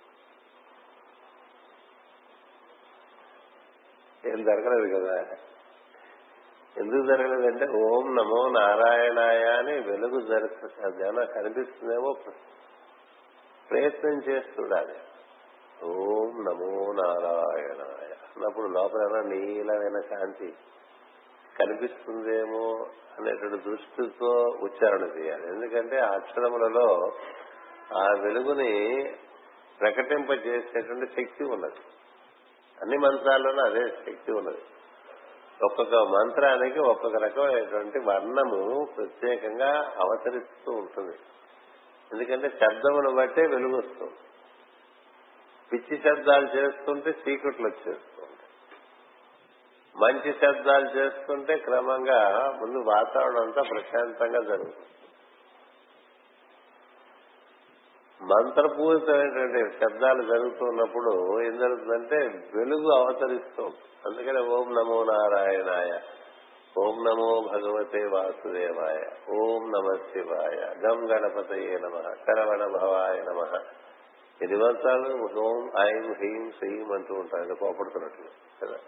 ఏం 4.27 4.45
జరగలేదు 4.45 4.99
కదా. 4.99 5.25
ఎందుకు 6.77 7.07
జరగలేదంటే 7.07 7.65
ఓం 7.65 8.15
నమో 8.15 8.49
నారాయణాయ 8.49 9.45
అని 9.45 9.81
వెలుగు 9.81 10.21
జరుగుతుంది 10.21 11.09
ఏమైనా 11.09 11.33
కనిపిస్తుందేమో 11.33 12.17
ప్రయత్నం 13.71 14.23
చేస్తుండాలి. 14.23 14.95
ఓం 15.85 16.45
నమో 16.45 16.93
నారాయణాయ 16.93 18.09
అన్నప్పుడు 18.09 18.67
లోపల 18.67 19.03
ఏమైనా 19.03 19.29
నీలమైన 19.29 20.01
కాంతి 20.01 20.55
కనిపిస్తుందేమో 21.59 22.87
అనేటువంటి 23.19 23.71
దృష్టితో 23.71 24.59
ఉచ్చారణ 24.61 25.03
చేయాలి. 25.03 25.47
ఎందుకంటే 25.47 25.99
ఆ 25.99 26.11
అక్షరములలో 26.11 27.13
ఆ 27.97 28.07
వెలుగుని 28.21 28.73
ప్రకటింపజేసేటువంటి 29.81 31.07
శక్తి 31.07 31.45
ఉన్నది. 31.45 31.81
అన్ని 32.83 32.97
మంత్రాల్లోనూ 32.99 33.63
అదే 33.63 33.89
శక్తి 33.89 34.33
ఉన్నది. 34.33 34.63
ఒక్కొక్క 35.65 35.95
మంత్రానికి 35.95 36.79
ఒక్కొక్క 36.79 37.17
రకమైనటువంటి 37.17 37.99
వర్ణము 37.99 38.89
ప్రత్యేకంగా 38.97 39.93
అవతరిస్తూ 40.01 40.73
ఉంటుంది. 40.73 41.17
ఎందుకంటే 42.13 42.49
శబ్దమును 42.49 43.11
బట్టే 43.11 43.47
వెలుగు 43.47 43.79
వస్తుంది. 43.79 44.13
పిచ్చి 45.73 46.03
శబ్దాలు 46.03 46.49
చేస్తుంటే 46.57 47.11
చీకట్లు 47.11 47.67
వచ్చేస్తూ 47.67 48.13
మంచి 49.97 50.33
శబ్దాలు 50.33 50.99
చేస్తుంటే 50.99 51.57
క్రమంగా 51.57 52.21
ముందు 52.61 52.79
వాతావరణం 52.79 53.43
అంతా 53.43 53.63
ప్రశాంతంగా 53.63 54.41
జరుగుతుంది. 54.43 55.02
మంత్రపూరితమైనటువంటి 58.31 59.61
శబ్దాలు 59.79 60.23
జరుగుతున్నప్పుడు 60.23 61.43
ఏం 61.43 61.59
జరుగుతుందంటే 61.59 62.19
వెలుగు 62.55 62.91
అవతరిస్తాం 62.97 63.73
అందుకనే 64.07 64.41
ఓం 64.41 64.75
నమో 64.75 65.05
నారాయణాయ 65.05 65.93
ఓం 66.79 66.97
నమో 67.05 67.31
భగవతే 67.41 68.05
వాసుదేవాయ 68.07 69.01
ఓం 69.31 69.65
నమ 69.71 69.97
శివాయ 70.13 70.59
గం 70.85 71.01
గణపతయే 71.11 71.79
నమ 71.79 71.97
కరవణ 72.29 72.67
భవాయ 72.77 73.17
నమ. 73.23 73.41
ఎన్ని 74.41 74.57
మంత్రాలు 74.57 75.11
ఓం 75.41 75.71
ఐం 75.81 76.13
హ్రీం 76.13 76.53
శ్రీం 76.59 76.93
అంటూ 76.93 77.15
ఉంటారు. 77.15 77.55
కోపడుతున్నట్లు 77.55 78.31
కదా. 78.63 78.79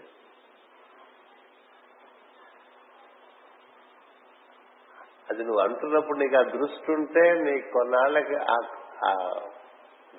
అది 5.30 5.44
నువ్వు 5.44 5.60
అంటున్నప్పుడు 5.60 6.18
నీకు 6.18 6.36
ఆ 6.36 6.42
దృష్టి 6.42 6.92
ఉంటే 6.92 7.32
నీకు 7.32 7.72
కొన్నాళ్ళకి 7.72 8.34
ఆ- 8.34 9.42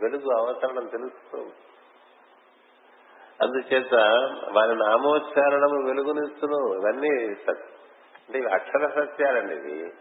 వెలుగు 0.01 0.31
అవసరం 0.31 0.87
తెలుస్తుంది 0.87 1.53
అందుచేత 3.41 3.93
వారి 4.51 4.75
నామోచ్చారణము 4.75 5.87
వెలుగునిస్తున్నావు 5.87 6.73
ఇవన్నీ 6.75 7.35
సత్- 7.35 7.69
అంటే 8.15 8.39
ఇవి 8.39 8.51
అక్షర 8.53 8.87
సత్యాలండి 8.89 9.53
ఇవి. 9.53 9.93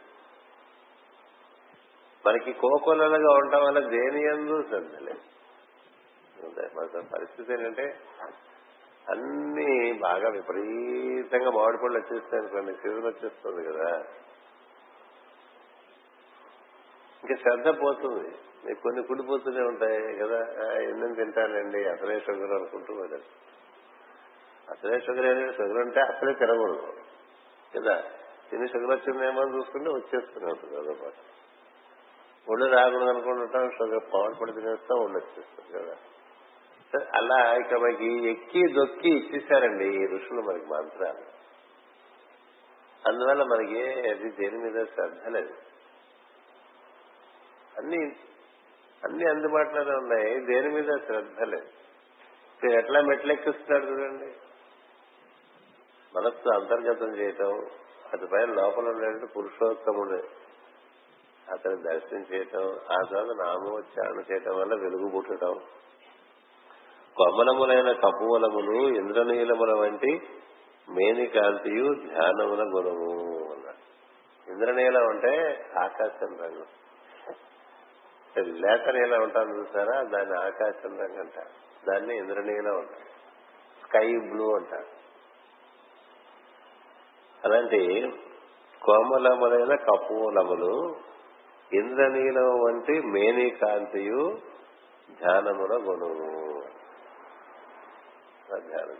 మనకి 2.27 2.52
కోకొల్లలుగా 2.52 3.32
ఉండటం 3.35 3.65
వల్ల 3.65 3.78
దేని 3.81 4.24
ఎందు 4.27 4.62
శ్రద్ధ 4.69 5.09
పరిస్థితి 6.44 7.52
ఏంటంటే 7.52 8.01
అన్ని 9.09 9.93
బాగా 9.93 10.28
విపరీతంగా 10.28 11.51
మామిడి 11.51 11.78
పళ్ళు 11.78 11.98
వచ్చేస్తాయి 11.98 12.43
అనుకోండి 12.43 12.73
సీజన్ 12.73 13.06
వచ్చేస్తుంది 13.06 13.65
కదా. 13.65 14.05
ఇంకా 17.24 17.36
శ్రద్ధ 17.36 17.82
పోతుంది. 17.82 18.28
నీకు 18.65 18.82
కొన్ని 18.82 19.02
కుడిపోతూనే 19.02 19.60
ఉంటాయి 19.60 20.16
కదా. 20.16 20.66
ఆ, 20.66 20.73
ఎన్ని 20.73 21.15
తింటానండి 21.15 21.89
అసలే 21.89 22.20
షుగర్ 22.20 22.52
అనుకుంటూ 22.52 22.94
వెళ్ళదు 22.94 23.23
అసలే 24.70 25.01
షుగర్ 25.01 25.27
అనేది 25.27 25.56
షుగర్ 25.56 25.78
ఉంటే 25.78 26.01
అసలే 26.01 26.32
తినకూడదు. 26.32 26.93
కదా? 27.77 28.02
తిని 28.51 28.69
షుగర్ 28.69 28.98
వచ్చిందేమో 28.98 29.43
అని 29.43 29.56
చూసుకుంటే 29.56 29.90
వచ్చేస్తూనే 29.90 30.47
ఉంటుంది 30.47 30.77
కదా 30.77 31.12
ఒళ్ళు 32.48 32.66
రాకూడదు 32.66 33.05
అనుకుంటుంటాం 33.05 33.70
షుగర్ 33.70 34.05
పవర్ 34.15 34.40
పడి 34.40 34.52
తినేస్తాం 34.52 34.98
ఒళ్ళు 34.98 35.19
వచ్చేస్తుంది 35.19 35.85
కదా. 35.85 35.97
అలా 36.97 37.55
ఇక 37.55 37.74
మనకి 37.74 38.31
ఎక్కి 38.31 38.73
దొక్కి 38.73 39.09
ఇచ్చేసారండి 39.09 39.89
ఈ 39.89 40.06
ఋషులు 40.06 40.43
మనకి 40.43 40.66
మంత్రాలు. 40.66 41.39
అందువల్ల 43.09 43.43
మనకి 43.43 43.82
అది 44.10 44.31
దేని 44.31 44.59
మీద 44.59 44.86
శ్రద్ధ 44.86 45.28
లేదు. 45.28 45.55
అన్ని 47.78 47.98
అన్ని 49.05 49.31
అందుబాటులోనే 49.31 49.90
ఉన్నాయి 49.90 50.40
దేని 50.40 50.69
మీద 50.70 50.98
శ్రద్ధ 51.06 51.43
లేదు. 51.43 51.66
మీరు 52.65 52.78
ఎట్లా 52.78 53.01
మెట్లెక్కిస్తున్నాడు 53.01 53.85
చూడండి. 53.85 54.27
మనస్సు 56.16 56.55
అంతర్గతం 56.55 57.16
చేయటం 57.16 57.66
అటుపైన 58.12 58.44
లోపల 58.44 58.89
ఉండేటువంటి 58.89 59.27
పురుషోత్తముడు 59.27 60.28
అతను 61.52 61.77
దర్శనం 61.77 62.27
చేయటం 62.35 62.62
ఆ 62.69 63.02
తర్వాత 63.10 63.36
నామోచ్చారణ 63.36 64.23
చేయటం 64.32 64.56
వల్ల 64.59 64.74
వెలుగు 64.74 65.09
పుట్టడం 65.09 65.60
కమలములైన 67.18 67.92
కపువలములు 67.92 68.94
ఇంద్రనీలముల 68.94 69.80
వంటి 69.80 70.20
మేనికాంతియు 70.90 71.94
ధ్యానముల 71.94 72.62
గుణము 72.62 73.12
అన్నాడు. 73.52 73.88
ఇంద్రనీలం 74.50 75.08
అంటే 75.08 75.64
ఆకాశం 75.78 76.36
రంగు. 76.40 76.64
లేత 78.38 78.88
నీలం 78.88 79.22
ఉంటాను 79.22 79.54
చూసారా? 79.58 80.02
దాన్ని 80.02 80.38
ఆకాశం 80.38 80.98
రంగు 80.98 81.20
అంటారు. 81.20 81.50
దాన్ని 81.90 82.16
ఇంద్రనీలం 82.16 82.78
అంటారు. 82.78 83.18
స్కై 83.86 84.06
బ్లూ 84.06 84.56
అంటారు. 84.56 84.98
అలాంటి 87.44 88.12
కోమలములైన 88.82 89.74
కపూలములు 89.74 90.96
ఇంద్రనీలం 91.72 92.60
వంటి 92.60 93.00
మేనికాంతియు 93.00 94.38
ధ్యానముల 95.10 95.76
గుణము. 95.76 96.77
ధ్యానం 98.64 98.98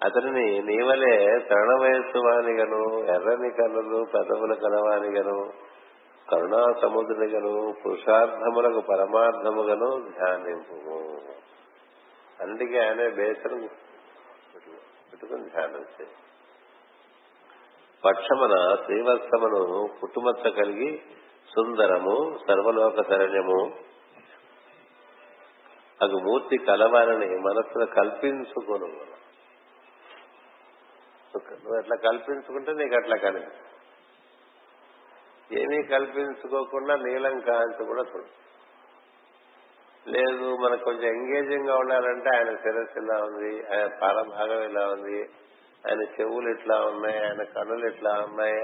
అతనిని 0.00 0.46
నీవలే 0.60 1.14
తరుణ 1.48 1.72
వయస్సు 1.82 2.18
వానిగను 2.18 2.80
ఎర్రని 3.12 3.50
కన్నులు 3.50 4.00
పెదవుల 4.12 4.54
కలవానిగను 4.54 5.38
కరుణా 6.28 6.62
సముద్రునిగను 6.80 7.52
పురుషార్థములకు 7.82 8.80
పరమార్థముగను 8.88 9.90
ధ్యానింపు 10.10 10.76
అందుకే 12.38 12.78
ఆయన 12.78 13.02
బేసను 13.14 13.58
పెట్టుకుని 15.10 15.44
ధ్యానం 15.48 15.84
చేయి 15.94 16.12
పక్షమన 18.02 18.54
శ్రీవత్సమును 18.84 19.62
పుట్టుమచ్చ 19.96 20.50
కలిగి 20.50 20.90
సుందరము 21.48 22.16
సర్వలోక 22.42 23.00
శరణ్యము 23.08 23.60
అది 26.00 26.16
మూర్తి 26.24 26.56
కలవాలని 26.58 27.28
మనస్సును 27.38 27.86
కల్పించుకోను. 27.86 28.88
నువ్వు 31.62 31.76
అట్లా 31.78 31.96
కల్పించుకుంటే 31.96 32.72
నీకు 32.72 32.94
అట్లా 32.94 33.16
కనిపి 33.16 33.52
ఏమీ 35.50 35.82
కల్పించుకోకుండా 35.82 36.94
నీలం 36.96 37.40
కాంతి 37.40 37.84
కూడా 37.84 38.02
చూడు. 38.02 38.28
లేదు 40.06 40.46
మనకు 40.56 40.84
కొంచెం 40.84 41.08
ఎంగేజింగ్గా 41.14 41.74
ఉండాలంటే 41.76 42.28
ఆయన 42.36 42.50
శిరస్సు 42.56 42.98
ఇలా 42.98 43.16
ఉంది 43.24 43.52
ఆయన 43.66 43.86
పాలభాగం 44.02 44.62
ఇలా 44.70 44.84
ఉంది 44.86 45.18
ఆయన 45.86 46.02
చెవులు 46.16 46.48
ఇట్లా 46.50 46.76
ఉన్నాయి 46.84 47.18
ఆయన 47.18 47.42
కన్నులు 47.42 47.86
ఇట్లా 47.86 48.12
ఉన్నాయి 48.24 48.60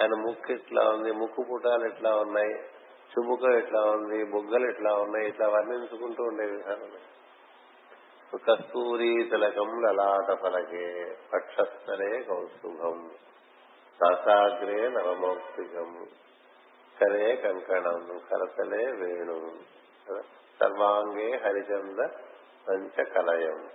ఆయన 0.00 0.14
ముక్కు 0.26 0.52
ఇట్లా 0.52 0.82
ఉంది 0.90 1.12
ముక్కు 1.12 1.42
పుటాలు 1.42 1.86
ఇట్లా 1.86 2.16
ఉన్నాయి. 2.16 2.54
చుబుక 3.08 3.44
ఎట్లా 3.44 3.80
ఉంది 3.80 4.24
బుగ్గలు 4.24 4.70
ఇట్లా 4.70 4.94
ఉన్నాయి 4.94 5.28
ఇట్లా 5.28 5.48
వర్ణించుకుంటూ 5.48 6.22
ఉండే 6.22 6.46
విధానం. 6.46 6.92
కస్తూరి 8.38 9.28
తిలకం 9.30 9.82
లలాట 9.82 10.40
ఫలకే 10.40 11.16
పక్షస్థలే 11.32 12.22
కౌస్తుభం 12.22 13.10
రసాగ్రే 14.02 14.88
నవమౌక్తికం. 14.88 16.06
కరే 17.00 17.36
కంకణం 17.36 18.20
కరతలే 18.30 18.84
వేణు. 18.86 19.52
సర్వాంగే 20.60 21.36
హరిచంద 21.36 21.98
పంచ 22.68 23.04
కలయం 23.04 23.70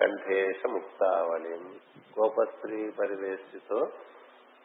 కంఠేశ 0.00 0.66
ముక్తావళిం. 0.66 1.80
గోపస్త్రీ 2.18 2.90
పరివేష్టితో 2.90 3.88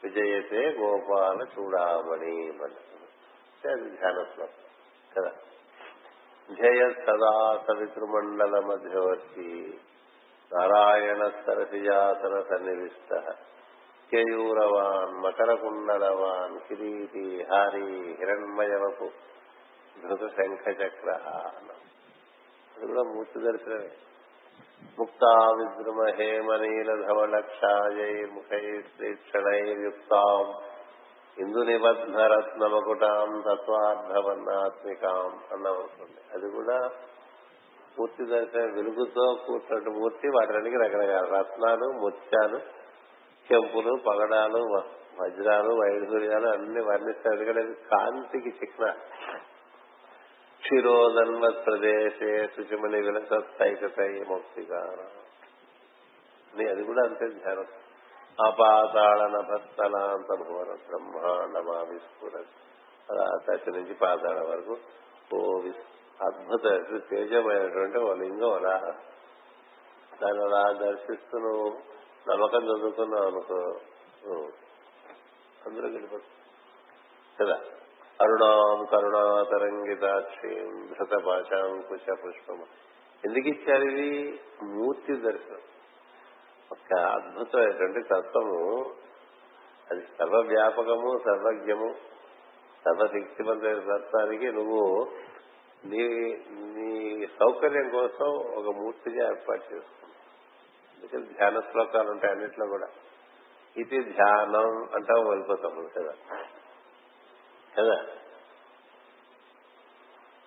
విజయతే 0.04 0.70
గోపాల 0.70 1.40
చూడామణి 1.42 2.52
అది 3.64 3.88
ధ్యాన 3.96 4.20
శ్లోకం 4.32 4.60
కదా? 5.12 5.32
జయ 6.50 6.82
సదా 7.00 7.34
సవితృమండల 7.66 8.56
మధ్యవర్తి 8.68 9.50
నారాయణ 10.52 11.22
సరసిజాసన 11.40 12.36
సన్నివిష్ట 12.50 13.12
కేయూరవాన్ 14.12 15.14
మకరకుండలవాన్ 15.24 16.56
కిరీటి 16.66 17.26
హారి 17.50 17.86
హిరణ్మయవపు 18.20 19.08
ధృత 19.96 20.24
శంఖ 20.36 20.66
చక్ర 20.80 21.10
అది 22.76 22.86
కూడా 22.88 23.04
మూర్తి 23.10 23.40
దర్శనమే 23.40 23.90
ముక్తా 24.98 25.32
విద్రుమ 25.58 26.02
హేమనీల 26.18 26.90
ధవలక్షాయై 27.02 28.14
ధవళక్షాయైర్ముఖై 28.22 28.64
శ్రీక్షణైర్యుక్తాం 28.90 30.46
ఇందు 31.42 31.64
నిబద్ధ 31.64 32.18
రత్నమకుటాం 32.34 33.42
తత్వార్థవర్ణాత్మికాం 33.42 35.32
అన్నాం 35.54 35.76
అనుకోండి 35.76 36.22
అది 36.34 36.50
కూడా 36.52 36.78
పూర్తి 37.98 38.26
దర్శన 38.26 38.66
వెలుగుతో 38.76 39.26
కూర్చున్నట్టు 39.46 39.90
మూర్తి 39.90 40.28
వాటికి 40.28 40.78
రకరకాల 40.78 41.26
రత్నాలు 41.36 41.88
ముత్యాలు 42.00 42.60
చెంపులు 43.48 43.94
పగడాలు 44.08 44.62
వజ్రాలు 45.20 45.72
వైఢూర్యాలు 45.74 46.48
అన్ని 46.48 46.82
వర్ణిస్తారు 46.82 47.36
ఎందుకంటే 47.36 47.64
కాంతికి 47.90 48.50
చిక్న 48.50 48.86
క్షిరోదన్వత్ 50.64 51.66
ప్రదేశే 51.66 52.32
శుచిమణి 52.56 53.02
విలసత్తైకై 53.02 54.12
ముక్తిగా 54.30 54.82
అది 56.70 56.84
కూడా 56.84 57.02
అంతే 57.06 57.28
ధ్యానం. 57.28 57.68
అపాతాళన 58.40 59.40
భస్తలాంత 59.40 60.44
భువన 60.44 60.78
బ్రహ్మాండమా 60.88 61.82
విస్ఫురత్ 61.82 62.48
తచ్చి 63.48 63.72
నుంచి 63.72 63.94
పాతాళ 63.94 64.40
వరకు 64.44 64.78
ఓ 65.36 65.62
అద్భుత 66.22 66.64
తేజమైనటువంటి 67.10 67.98
ఓ 67.98 68.14
లింగం 68.14 68.54
అలా. 68.54 68.78
దాని 70.22 70.44
అలా 70.44 70.72
దర్శిస్తూ 70.72 71.38
నువ్వు 71.38 71.70
నమ్మకం 72.30 72.64
చదువుకున్నావు 72.64 73.28
అనుకో. 73.28 73.56
అందరూ 75.66 75.88
గెలిపోతుంది 75.88 77.44
కదా? 77.44 77.60
అరుణాం 78.22 78.86
కరుణా 78.86 79.44
తరంగితాక్షీం 79.44 80.88
ధృత 80.88 81.24
పాశాంకుశ 81.26 82.10
పుష్పము 82.26 82.66
ఎందుకు 83.26 83.48
ఇచ్చారు 83.48 83.84
ఇది? 83.84 84.42
మూర్తి 84.64 85.16
దర్శనం. 85.16 85.62
ఒక 86.72 87.00
అద్భుతమైనటువంటి 87.00 88.02
తత్వము. 88.02 88.96
అది 89.92 90.02
సర్వవ్యాపకము 90.20 91.20
సర్వజ్ఞము 91.26 91.96
సర్వశక్తివంతమైన 92.86 93.98
తత్వానికి 93.98 94.52
నువ్వు 94.52 95.12
నీ 95.86 96.08
నీ 96.50 97.28
సౌకర్యం 97.28 97.90
కోసం 97.90 98.26
ఒక 98.28 98.76
మూర్తిగా 98.76 99.28
ఏర్పాటు 99.28 99.74
చేసుకున్నావు. 99.74 100.12
అందుకని 100.98 101.38
ధ్యాన 101.38 101.72
శ్లోకాలు 101.72 102.12
ఉంటాయి 102.12 102.34
అన్నిట్లో 102.34 102.68
కూడా. 102.68 102.88
ఇది 103.78 104.04
ధ్యానం 104.04 104.90
అంటావు 104.96 105.30
వెళ్ళిపోతాం 105.30 105.90
కదా. 105.98 106.12
కదా? 107.78 108.06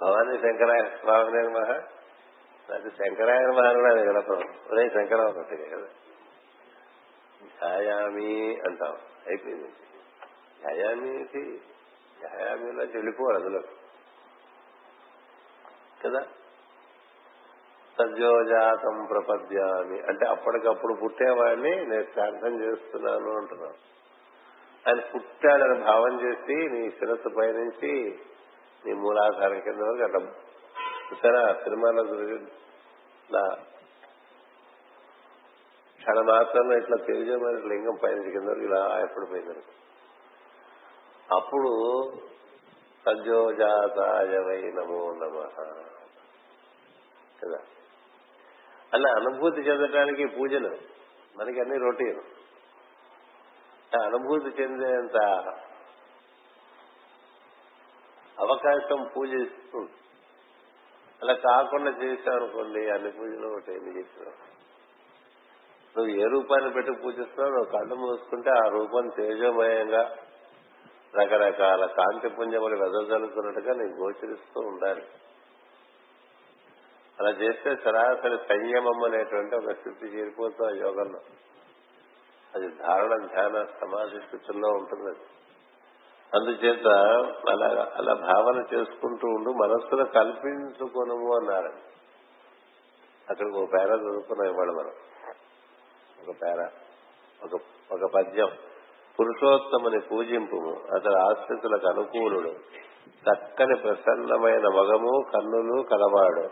భవానీ 0.03 0.39
శంకరాయ 0.39 0.97
స్వామి 1.01 1.49
మహా? 1.49 1.83
అది 2.75 2.91
శంకరాయన 2.91 3.51
మహారాడు 3.51 4.01
కదా 4.01 4.37
ఒరే 4.73 4.89
శంకరావు 4.89 5.33
కదా. 5.33 5.87
ధ్యాయామి 7.45 8.61
అంటాం. 8.61 8.97
అయిపోయింది. 9.27 9.69
ధ్యాయామికి 10.62 11.61
ధ్యాయామిలో 12.21 12.85
వెళ్ళిపోవాలి 12.85 13.39
అందులో. 13.39 13.62
కదా? 16.05 16.27
సద్యోజాతం 17.99 19.07
ప్రపద్యామి. 19.11 20.01
అంటే 20.01 20.27
అప్పటికప్పుడు 20.27 20.95
పుట్టేవాడిని 20.95 21.87
నేను 21.87 22.05
ప్రార్థన 22.05 22.62
చేస్తున్నాను 22.62 23.37
అంటున్నాను. 23.37 23.95
ఆయన 24.89 25.01
పుట్టాడని 25.15 25.85
భావం 25.85 26.21
చేసి 26.21 26.69
నీ 26.69 26.91
శిరస్సు 26.91 27.29
పైనుంచి 27.29 28.19
నీ 28.87 28.93
మూలాధారం 28.93 29.61
కింద 29.61 29.81
వరకు 29.81 30.03
అట్లా 30.03 30.33
చూసారా? 31.12 31.61
సినిమాలో 31.62 32.23
ఇట్లా 32.23 33.57
క్షణ 36.05 36.21
మాత్రంలో 36.21 36.77
ఇట్లా 36.77 36.97
తేజమైన 37.07 37.57
లింగం 37.57 37.99
పైన 38.03 38.23
కింద 38.23 38.49
ఇలా 38.49 39.01
ఎప్పుడు 39.01 39.27
పోయింది 39.27 39.55
అప్పుడు 41.37 41.71
సజ్జోజాతాయవై 43.07 44.63
నమో 44.63 45.11
నమ. 45.11 45.41
కదా? 47.43 47.59
అలా 48.95 49.11
అనుభూతి 49.11 49.61
చెందడానికి 49.61 50.27
పూజలు. 50.27 50.79
మనకి 51.37 51.61
అన్ని 51.61 51.79
రొటీన్. 51.79 52.21
అనుభూతి 54.03 54.63
చెందేంత 54.63 55.17
అవకాశం 58.41 59.11
పూజ 59.17 59.29
ఇస్తుంది 59.31 59.91
అలా 61.23 61.35
కాకుండా 61.35 61.91
చేసావు 61.91 62.37
అనుకోండి 62.37 62.91
అన్ని 62.91 63.11
పూజలు 63.11 63.47
ఒకటి 63.47 63.73
ఏమి 63.73 63.99
చేసినావు 63.99 64.54
నువ్వు 65.97 66.15
ఏ 66.15 66.25
రూపాన్ని 66.25 66.71
పెట్టి 66.71 66.93
పూజిస్తున్నావు? 66.93 67.55
నువ్వు 67.55 67.79
కళ్ళు 67.79 67.95
మూసుకుంటే 67.95 68.51
ఆ 68.51 68.69
రూపం 68.69 69.09
తేజోమయంగా 69.16 70.16
రకరకాల 71.21 71.87
కాంతి 71.87 72.29
పుంజములు 72.29 72.77
వెదజల్లుతున్నట్టుగా 72.77 73.75
నీకు 73.75 74.03
గోచరిస్తూ 74.03 74.61
ఉండాలి. 74.61 75.03
అలా 77.21 77.31
చేస్తే 77.31 77.77
సరాసరి 77.85 78.39
సంయమం 78.49 79.05
అనేటువంటి 79.05 79.57
ఒక 79.57 79.73
స్థితి 79.73 80.07
చేరిపోతూ 80.07 80.65
ఆ 80.65 80.71
యోగంలో. 80.71 81.21
అది 82.55 82.69
ధారణ 82.69 83.27
ధ్యాన 83.27 83.65
సమాధి 83.65 84.21
స్థితుల్లో 84.27 84.69
ఉంటుంది. 84.69 85.19
అందుచేత 86.35 86.87
అలా 87.51 87.93
అలా 87.97 88.15
భావన 88.15 88.65
చేసుకుంటూ 88.75 89.29
ఉండు 89.29 89.51
మనస్సులో 89.51 90.05
కల్పించుకోనము 90.05 91.37
అన్నారు. 91.37 91.73
అక్కడికి 93.31 93.57
ఒక 93.57 93.73
పేర 93.75 93.95
చదువుకున్నాం 93.95 94.55
ఇవాళ 94.55 94.69
మనం. 94.69 94.93
ఒక 96.29 96.35
పేర 96.43 96.69
ఒక 97.45 97.61
ఒక 97.93 98.11
పద్యం. 98.15 98.49
పురుషోత్తముని 99.21 100.01
పూజింపు 100.01 100.57
అతడు 100.95 101.13
ఆశ్రితులకు 101.13 101.89
అనుకూలుడు. 101.89 102.49
చక్కని 103.09 103.77
ప్రసన్నమైన 103.77 104.63
మగము 104.63 105.25
కన్నులు 105.35 105.83
కలవాడు. 105.83 106.49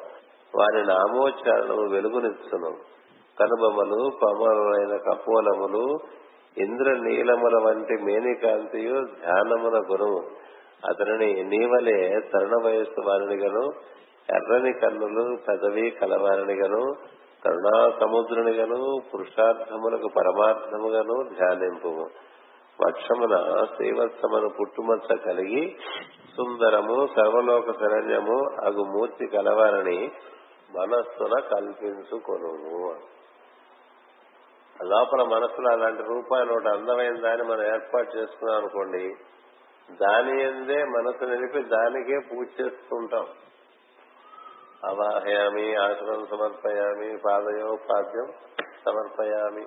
వారి 0.59 0.87
నామోచ్చారణము 0.87 1.91
వెలుగునిచ్చును. 1.91 2.71
కనుబొమ్మలు 3.39 4.11
పమలైన 4.23 4.97
కపోలములు 4.97 5.99
ఇంద్ర 6.59 6.93
నీలముల 6.93 7.65
వంటి 7.65 8.03
మేనికాంతియు 8.03 8.95
ధ్యానముల 8.95 9.79
గురువు. 9.93 10.31
అతనిని 10.89 11.45
నీవలే 11.45 12.09
తరుణ 12.33 12.65
వయస్సు 12.65 13.09
వారినిగను 13.09 13.73
ఎర్రని 14.31 14.73
కన్నులు 14.73 15.37
పెదవి 15.49 15.91
కలవారినిగను 15.91 16.93
కరుణా 17.45 17.77
సముద్రునిగను 18.01 18.81
పురుషార్థములకు 19.11 20.09
పరమార్థముగాను 20.17 21.17
ధ్యానింపు. 21.39 21.93
వక్షమున 22.81 23.35
శ్రీవత్సమును 23.77 24.49
పుట్టుమచ్చ 24.49 25.09
కలిగి 25.17 25.77
సుందరము 26.37 27.09
సర్వలోక 27.17 27.69
శరణ్యము 27.81 28.37
అగు 28.65 28.85
మూర్తి 28.85 29.27
కలవారని 29.27 30.11
మనస్సున 30.79 31.35
కల్పించుకొను 31.55 32.53
లోపల 34.85 35.23
మనసులో 35.23 35.69
అలాంటి 35.73 36.03
రూపాయలు 36.03 36.53
ఒకటి 36.53 36.69
అందమైన 36.69 37.21
దాన్ని 37.21 37.45
మనం 37.47 37.65
ఏర్పాటు 37.75 38.17
చేసుకున్నాం 38.17 38.57
అనుకోండి 38.59 39.05
దాని 40.01 40.43
ఎందే 40.43 40.85
మనసు 40.85 41.25
నిలిపి 41.25 41.63
దానికే 41.69 42.19
పూజ 42.19 42.47
చేస్తుంటాం. 42.61 43.27
అవాహయామి 44.85 45.75
ఆశ్రమం 45.75 46.27
సమర్పయామి 46.27 47.19
పాదయో 47.19 47.77
పాద్యం 47.77 48.33
సమర్పయామి 48.87 49.67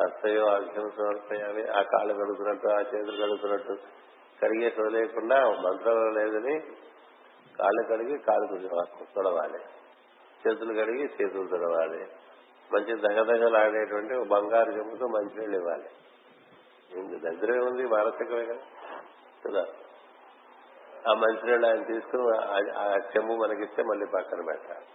హస్తయో 0.00 0.46
అర్ఘ్యం 0.46 0.90
సమర్పయామి 0.90 1.68
ఆ 1.68 1.82
కాళ్ళు 1.82 2.14
కడుగుతున్నట్టు 2.14 2.68
ఆ 2.68 2.80
చేతులు 2.80 3.22
కడుగుతున్నట్టు. 3.22 3.78
కడిగే 4.42 4.74
లేకుండా 4.88 5.50
మంత్రంలో 5.50 6.10
లేదని 6.10 6.60
కాళ్ళు 7.58 7.88
కడిగి 7.90 8.18
కాళ్ళు 8.18 8.68
తొడవాలి. 9.16 9.58
చేతులు 10.46 10.72
కడిగి 10.72 11.04
చేతులు 11.04 11.48
తొడవాలి. 11.48 12.06
మంచి 12.72 13.00
దగదగలాడేటువంటి 13.00 14.14
ఒక 14.14 14.26
బంగారు 14.26 14.70
చెంపుతో 14.72 15.06
మంచినీళ్ళు 15.06 15.56
ఇవ్వాలి. 15.56 15.88
దగ్గరే 17.18 17.58
ఉంది 17.58 17.86
మానసికమే 17.86 18.44
కదా. 18.44 18.58
కదా? 19.46 19.66
ఆ 21.10 21.12
మంచినీళ్ళు 21.12 21.66
ఆయన 21.66 21.82
తీసుకుని 21.82 22.38
ఆ 22.78 22.96
చెంబు 22.96 23.32
మనకిస్తే 23.34 23.82
మళ్ళీ 23.82 24.06
పక్కన 24.06 24.44
పెట్టాలి. 24.44 24.86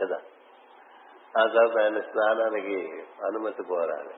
కదా? 0.00 0.16
ఆ 1.38 1.46
తర్వాత 1.46 1.82
ఆయన 1.82 2.00
స్నానానికి 2.00 3.04
అనుమతి 3.24 3.62
కోరాలి. 3.62 4.14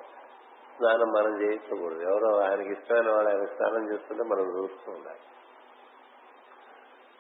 స్నానం 0.77 1.13
మనం 1.13 1.43
చేయించకూడదు. 1.43 2.03
ఎవరో 2.03 2.41
ఆయనకి 2.41 2.73
ఇష్టమైన 2.73 3.11
వాళ్ళు 3.11 3.31
ఆయన 3.31 3.45
స్నానం 3.45 3.93
చేస్తుంటే 3.93 4.23
మనం 4.23 4.59
చూస్తూ 4.59 4.93
ఉండాలి. 4.93 5.21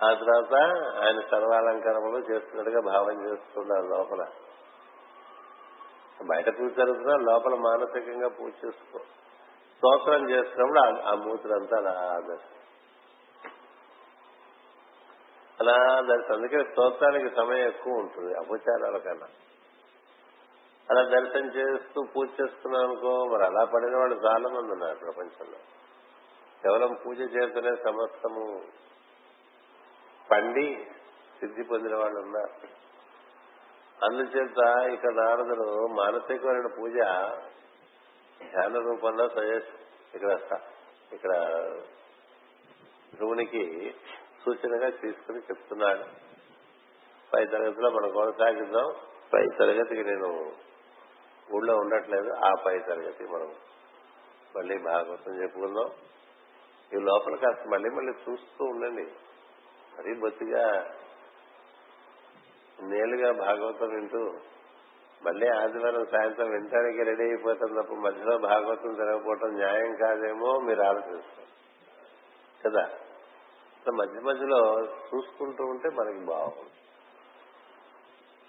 ఆ 0.04 0.14
తర్వాత 0.14 0.54
ఆయన 1.04 1.20
సర్వాలంకరములు 1.20 2.32
చేస్తున్నట్టుగా 2.32 2.80
భావం 2.80 3.30
చేస్తున్నారు 3.30 3.86
లోపల. 3.86 4.26
బయట 6.24 6.46
పూజ 6.46 6.72
జరుగుతున్నా 6.72 7.32
లోపల 7.32 7.54
మానసికంగా 7.54 8.28
పూజ 8.28 8.52
చేసుకో 8.66 8.98
స్తోత్రం 9.76 10.30
చేస్తున్నప్పుడు 10.30 10.80
ఆ 10.80 11.14
మూతులంతా 11.14 11.76
అలా 11.76 11.90
ఆదర్శం 11.90 12.55
అలా 15.60 16.00
దర్శనం 16.00 16.36
అందుకే 16.36 16.64
స్తోత్రానికి 16.70 17.36
సమయం 17.36 17.68
ఎక్కువ 17.68 17.92
ఉంటుంది 17.92 18.34
అపచారాల 18.34 18.98
కన్నా. 18.98 19.28
అలా 20.90 21.02
దర్శనం 21.02 21.50
చేస్తూ 21.50 22.02
పూజ 22.16 22.28
చేస్తున్నాం 22.28 22.82
అనుకో 22.82 23.24
మరి 23.24 23.44
అలా 23.44 23.64
పడిన 23.64 23.96
వాళ్ళు 23.96 24.16
చాలా 24.26 24.48
మంది 24.48 24.72
ఉన్నారు 24.72 24.98
ప్రపంచంలో. 24.98 25.58
కేవలం 26.62 26.96
పూజ 27.06 27.20
చేస్తూనే 27.20 27.74
సమస్తము 27.76 28.62
పండి 30.30 30.86
సిద్ధి 31.40 31.62
పొందిన 31.62 31.96
వాళ్ళు 31.96 32.20
ఉన్నారు. 32.20 32.76
అందుచేత 34.04 34.90
ఇక 34.92 35.06
నారదుడు 35.06 35.86
మానసికమైన 35.86 36.66
పూజ 36.78 36.92
ధ్యాన 38.50 38.78
రూపంలో 38.78 39.28
సజెస్ట్ 39.28 39.76
ఇక్కడ 40.14 40.38
ఇక్కడ 41.12 41.32
ధ్రువునికి 43.14 43.94
సూచనగా 44.46 44.90
తీసుకుని 44.90 45.38
చెప్తున్నాడు. 45.38 46.04
పై 47.34 47.46
తరగతిలో 47.46 47.90
మనం 47.90 48.10
కొనసాగిద్దాం. 48.10 48.94
పై 49.34 49.46
తరగతికి 49.58 50.04
నేను 50.04 50.52
ఊళ్ళో 51.54 51.76
ఉండట్లేదు. 51.76 52.32
ఆ 52.32 52.52
పై 52.66 52.78
తరగతి 52.78 53.24
మనం 53.24 53.54
మళ్ళీ 54.56 54.78
భాగవతం 54.78 55.42
చెప్పుకుందాం. 55.42 55.90
ఈ 56.94 57.02
లోపల 57.02 57.34
కాస్త 57.34 57.68
మళ్ళీ 57.68 57.90
మళ్ళీ 57.90 58.12
చూస్తూ 58.12 58.64
ఉండండి. 58.64 59.02
మరీ 59.98 60.14
బొత్తిగా 60.14 60.94
నేలుగా 62.82 63.32
భాగవతం 63.32 63.88
వింటూ 63.88 64.38
మళ్ళీ 65.22 65.48
ఆదివారం 65.48 66.06
సాయంత్రం 66.06 66.50
వినటానికి 66.50 67.02
రెడీ 67.02 67.22
అయిపోతాం 67.22 67.82
తప్ప 67.82 67.94
మధ్యలో 67.94 68.38
భాగవతం 68.38 68.94
జరగకపోవటం 68.94 69.48
న్యాయం 69.48 69.94
కాదేమో 69.94 70.60
మీరు 70.60 70.82
ఆలోచిస్తారు. 70.82 71.46
కదా? 72.68 72.90
మధ్య 73.90 74.20
మధ్యలో 74.20 74.84
చూసుకుంటూ 74.84 75.64
ఉంటే 75.64 75.88
మనకి 75.90 76.24
బాగుంది. 76.24 76.70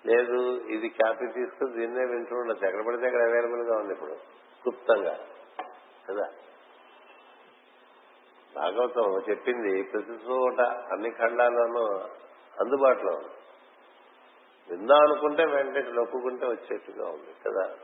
లేదు 0.05 0.61
ఇది 0.67 0.89
కాపీ 0.89 1.27
తీసుకుని 1.27 1.79
దీన్నే 1.79 2.05
వింటూ 2.05 2.35
ఉండొచ్చు. 2.35 2.67
ఎక్కడ 2.67 2.85
పడితే 2.87 3.05
అక్కడ 3.05 3.21
అవైలబుల్గా 3.21 3.77
ఉంది 3.77 3.93
ఇప్పుడు 3.93 4.13
క్లుప్తంగా. 4.61 5.19
కదా? 6.09 6.29
భాగవతం 8.55 9.23
చెప్పింది 9.29 9.83
ప్రతి 9.83 10.11
చోట 10.11 10.61
అన్ని 10.61 11.11
ఖండాల్లోనూ 11.11 11.85
అందుబాటులో 12.61 13.11
ఉంది. 13.11 13.27
విందాం 14.69 14.99
అనుకుంటే 15.01 15.45
వెంటనే 15.45 15.91
నొప్పుకుంటే 15.91 16.45
వచ్చేట్టుగా 16.47 17.05
ఉంది 17.05 17.35
కదా? 17.47 17.75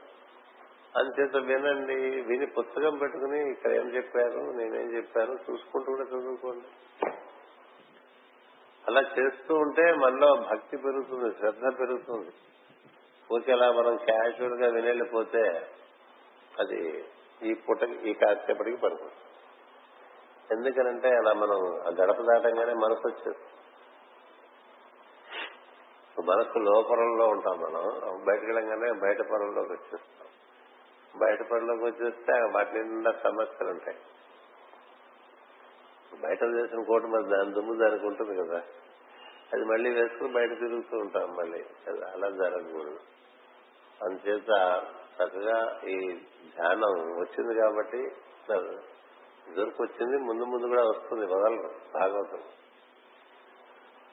అంతేత 0.98 1.36
వినండి 1.36 2.22
విని 2.22 2.46
పుస్తకం 2.46 2.98
పెట్టుకుని 2.98 3.52
ఇక్కడ 3.52 3.72
ఏం 3.72 3.96
చెప్పారు 3.96 4.40
నేనేం 4.40 4.98
చెప్పాను 4.98 5.32
చూసుకుంటూ 5.32 5.96
కూడా 5.96 6.04
చదువుకోండి. 6.04 6.68
అలా 8.88 9.02
చేస్తూ 9.02 9.56
ఉంటే 9.56 9.94
మనలో 9.94 10.36
భక్తి 10.36 10.78
పెరుగుతుంది 10.78 11.40
శ్రద్ధ 11.40 11.80
పెరుగుతుంది. 11.80 12.32
ఊరికేలా 13.34 13.72
మనం 13.72 13.98
క్యాజువల్గా 13.98 14.68
వినెళ్ళిపోతే 14.72 15.68
అది 16.60 17.06
ఈ 17.44 17.54
పూట 17.54 17.84
ఈ 17.84 18.14
కాసేపటికి 18.14 18.78
పడుతుంది. 18.78 19.12
ఎందుకనంటే 20.52 21.08
అలా 21.08 21.34
మనం 21.34 21.60
గడప 22.02 22.22
దాటంగానే 22.22 22.74
మనసు 22.74 23.08
వచ్చేస్తుంది. 23.08 23.50
మనసు 26.26 26.60
లోపరంలో 26.60 27.28
ఉంటాం 27.28 27.58
మనం 27.62 27.84
బయటకు 28.26 28.46
వెళ్ళంగానే 28.46 28.92
బయట 28.92 29.22
పొరంలోకి 29.30 29.72
వచ్చేస్తాం. 29.72 30.28
బయట 31.20 31.50
పొరంలోకి 31.52 31.84
వచ్చేస్తే 31.84 32.34
వాటి 32.56 32.74
నిండా 32.74 33.12
సమస్యలు 33.12 33.70
ఉంటాయి. 33.70 33.98
బయట 36.22 36.44
చేసిన 36.44 36.84
కోటు 36.84 37.08
మరి 37.08 37.38
దాని 37.38 37.52
దుమ్ము 37.54 37.74
దానికి 37.74 38.06
ఉంటుంది 38.06 38.42
కదా. 38.42 38.58
అది 39.54 39.66
మళ్ళీ 39.66 39.94
వేసుకుని 39.94 40.34
బయట 40.34 40.50
తిరుగుతూ 40.50 40.98
ఉంటాం 40.98 41.36
మళ్ళీ. 41.36 41.66
అలా 41.88 42.30
జరగకూడదు. 42.30 43.00
అందుచేత 44.04 44.84
చక్కగా 45.18 45.82
ఈ 45.88 45.98
ధ్యానం 46.58 47.20
వచ్చింది 47.20 47.60
కాబట్టి 47.60 48.12
దొరికి 49.58 49.82
వచ్చింది 49.82 50.18
ముందు 50.18 50.44
ముందు 50.44 50.68
కూడా 50.68 50.84
వస్తుంది 50.84 51.26
వదలరు 51.26 51.72
భాగవతం. 51.94 52.40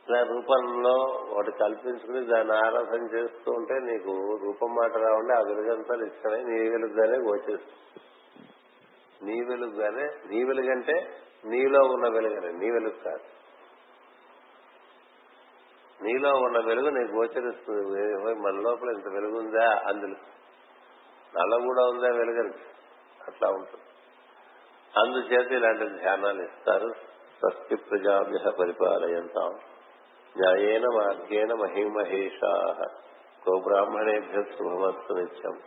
ఇలా 0.08 0.22
రూపంలో 0.22 0.96
ఒకటి 1.30 1.50
కల్పించుకుని 1.50 2.26
దాన్ని 2.26 2.56
ఆరాధన 2.56 3.16
చేస్తూ 3.16 3.52
ఉంటే 3.52 3.74
నీకు 3.74 4.38
రూపం 4.42 4.74
మాట 4.74 4.96
రావండి 4.96 5.32
ఆ 5.32 5.40
వెలుగంతా 5.40 6.06
ఇష్టమై 6.06 6.42
నీ 6.42 6.70
వెలుగుగానే 6.70 7.18
గోచేస్తుంది 7.18 7.76
నీ 9.22 9.44
వెలుగుగానే 9.44 10.02
నీ 10.02 10.44
వెలుగంటే 10.44 11.08
నీలో 11.44 11.80
ఉన్న 11.86 12.08
వెలుగనే 12.08 12.58
నీ 12.58 12.70
వెలుగు 12.70 13.04
కాదు. 13.04 13.40
నీలో 16.02 16.30
ఉన్న 16.30 16.66
వెలుగు 16.66 16.88
నీకు 16.88 17.12
గోచరిస్తుంది. 17.12 18.14
మన 18.40 18.60
లోపల 18.60 18.88
ఇంత 18.88 19.08
వెలుగు 19.08 19.38
ఉందా 19.38 19.82
అందులో 19.86 20.14
నల్ల 21.36 21.64
కూడా 21.64 21.86
ఉందా 21.86 22.18
వెలుగని? 22.18 22.52
అట్లా 23.28 23.48
ఉంటుంది. 23.48 23.84
అందుచేత 24.96 25.52
ఇలాంటి 25.52 25.88
ధ్యానాలు 25.88 26.42
ఇస్తారు. 26.42 26.92
స్వస్తి 27.38 27.76
ప్రజాభ్య 27.76 28.50
పరిపాలయంతాం. 28.50 29.58
న్యాయేన 30.36 30.82
మార్గేణ 30.82 31.54
మహిమహేషా. 31.54 32.74
గోబ్రాహ్మణేభ్య 33.50 34.42
శుభమస్తు 34.42 35.12
నిత్యం. 35.12 35.60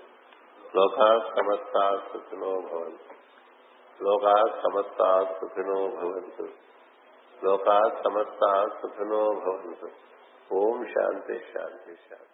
లోకా 0.75 1.19
సమస్తా 1.19 2.01
సుఖినో 2.13 2.51
భవంతు. 2.51 3.12
లోకా 3.99 4.33
సమస్తా 4.63 5.07
సుఖినో 5.33 5.77
భవంతు 5.95 6.45
లోకా 7.33 7.77
సమస్తా 8.03 8.49
సుఖినో 8.79 9.21
భవంతు 9.43 9.89
ఓం 10.55 10.79
శాంతి 10.93 11.35
శాంతి 11.51 11.93
శాంతి 12.07 12.32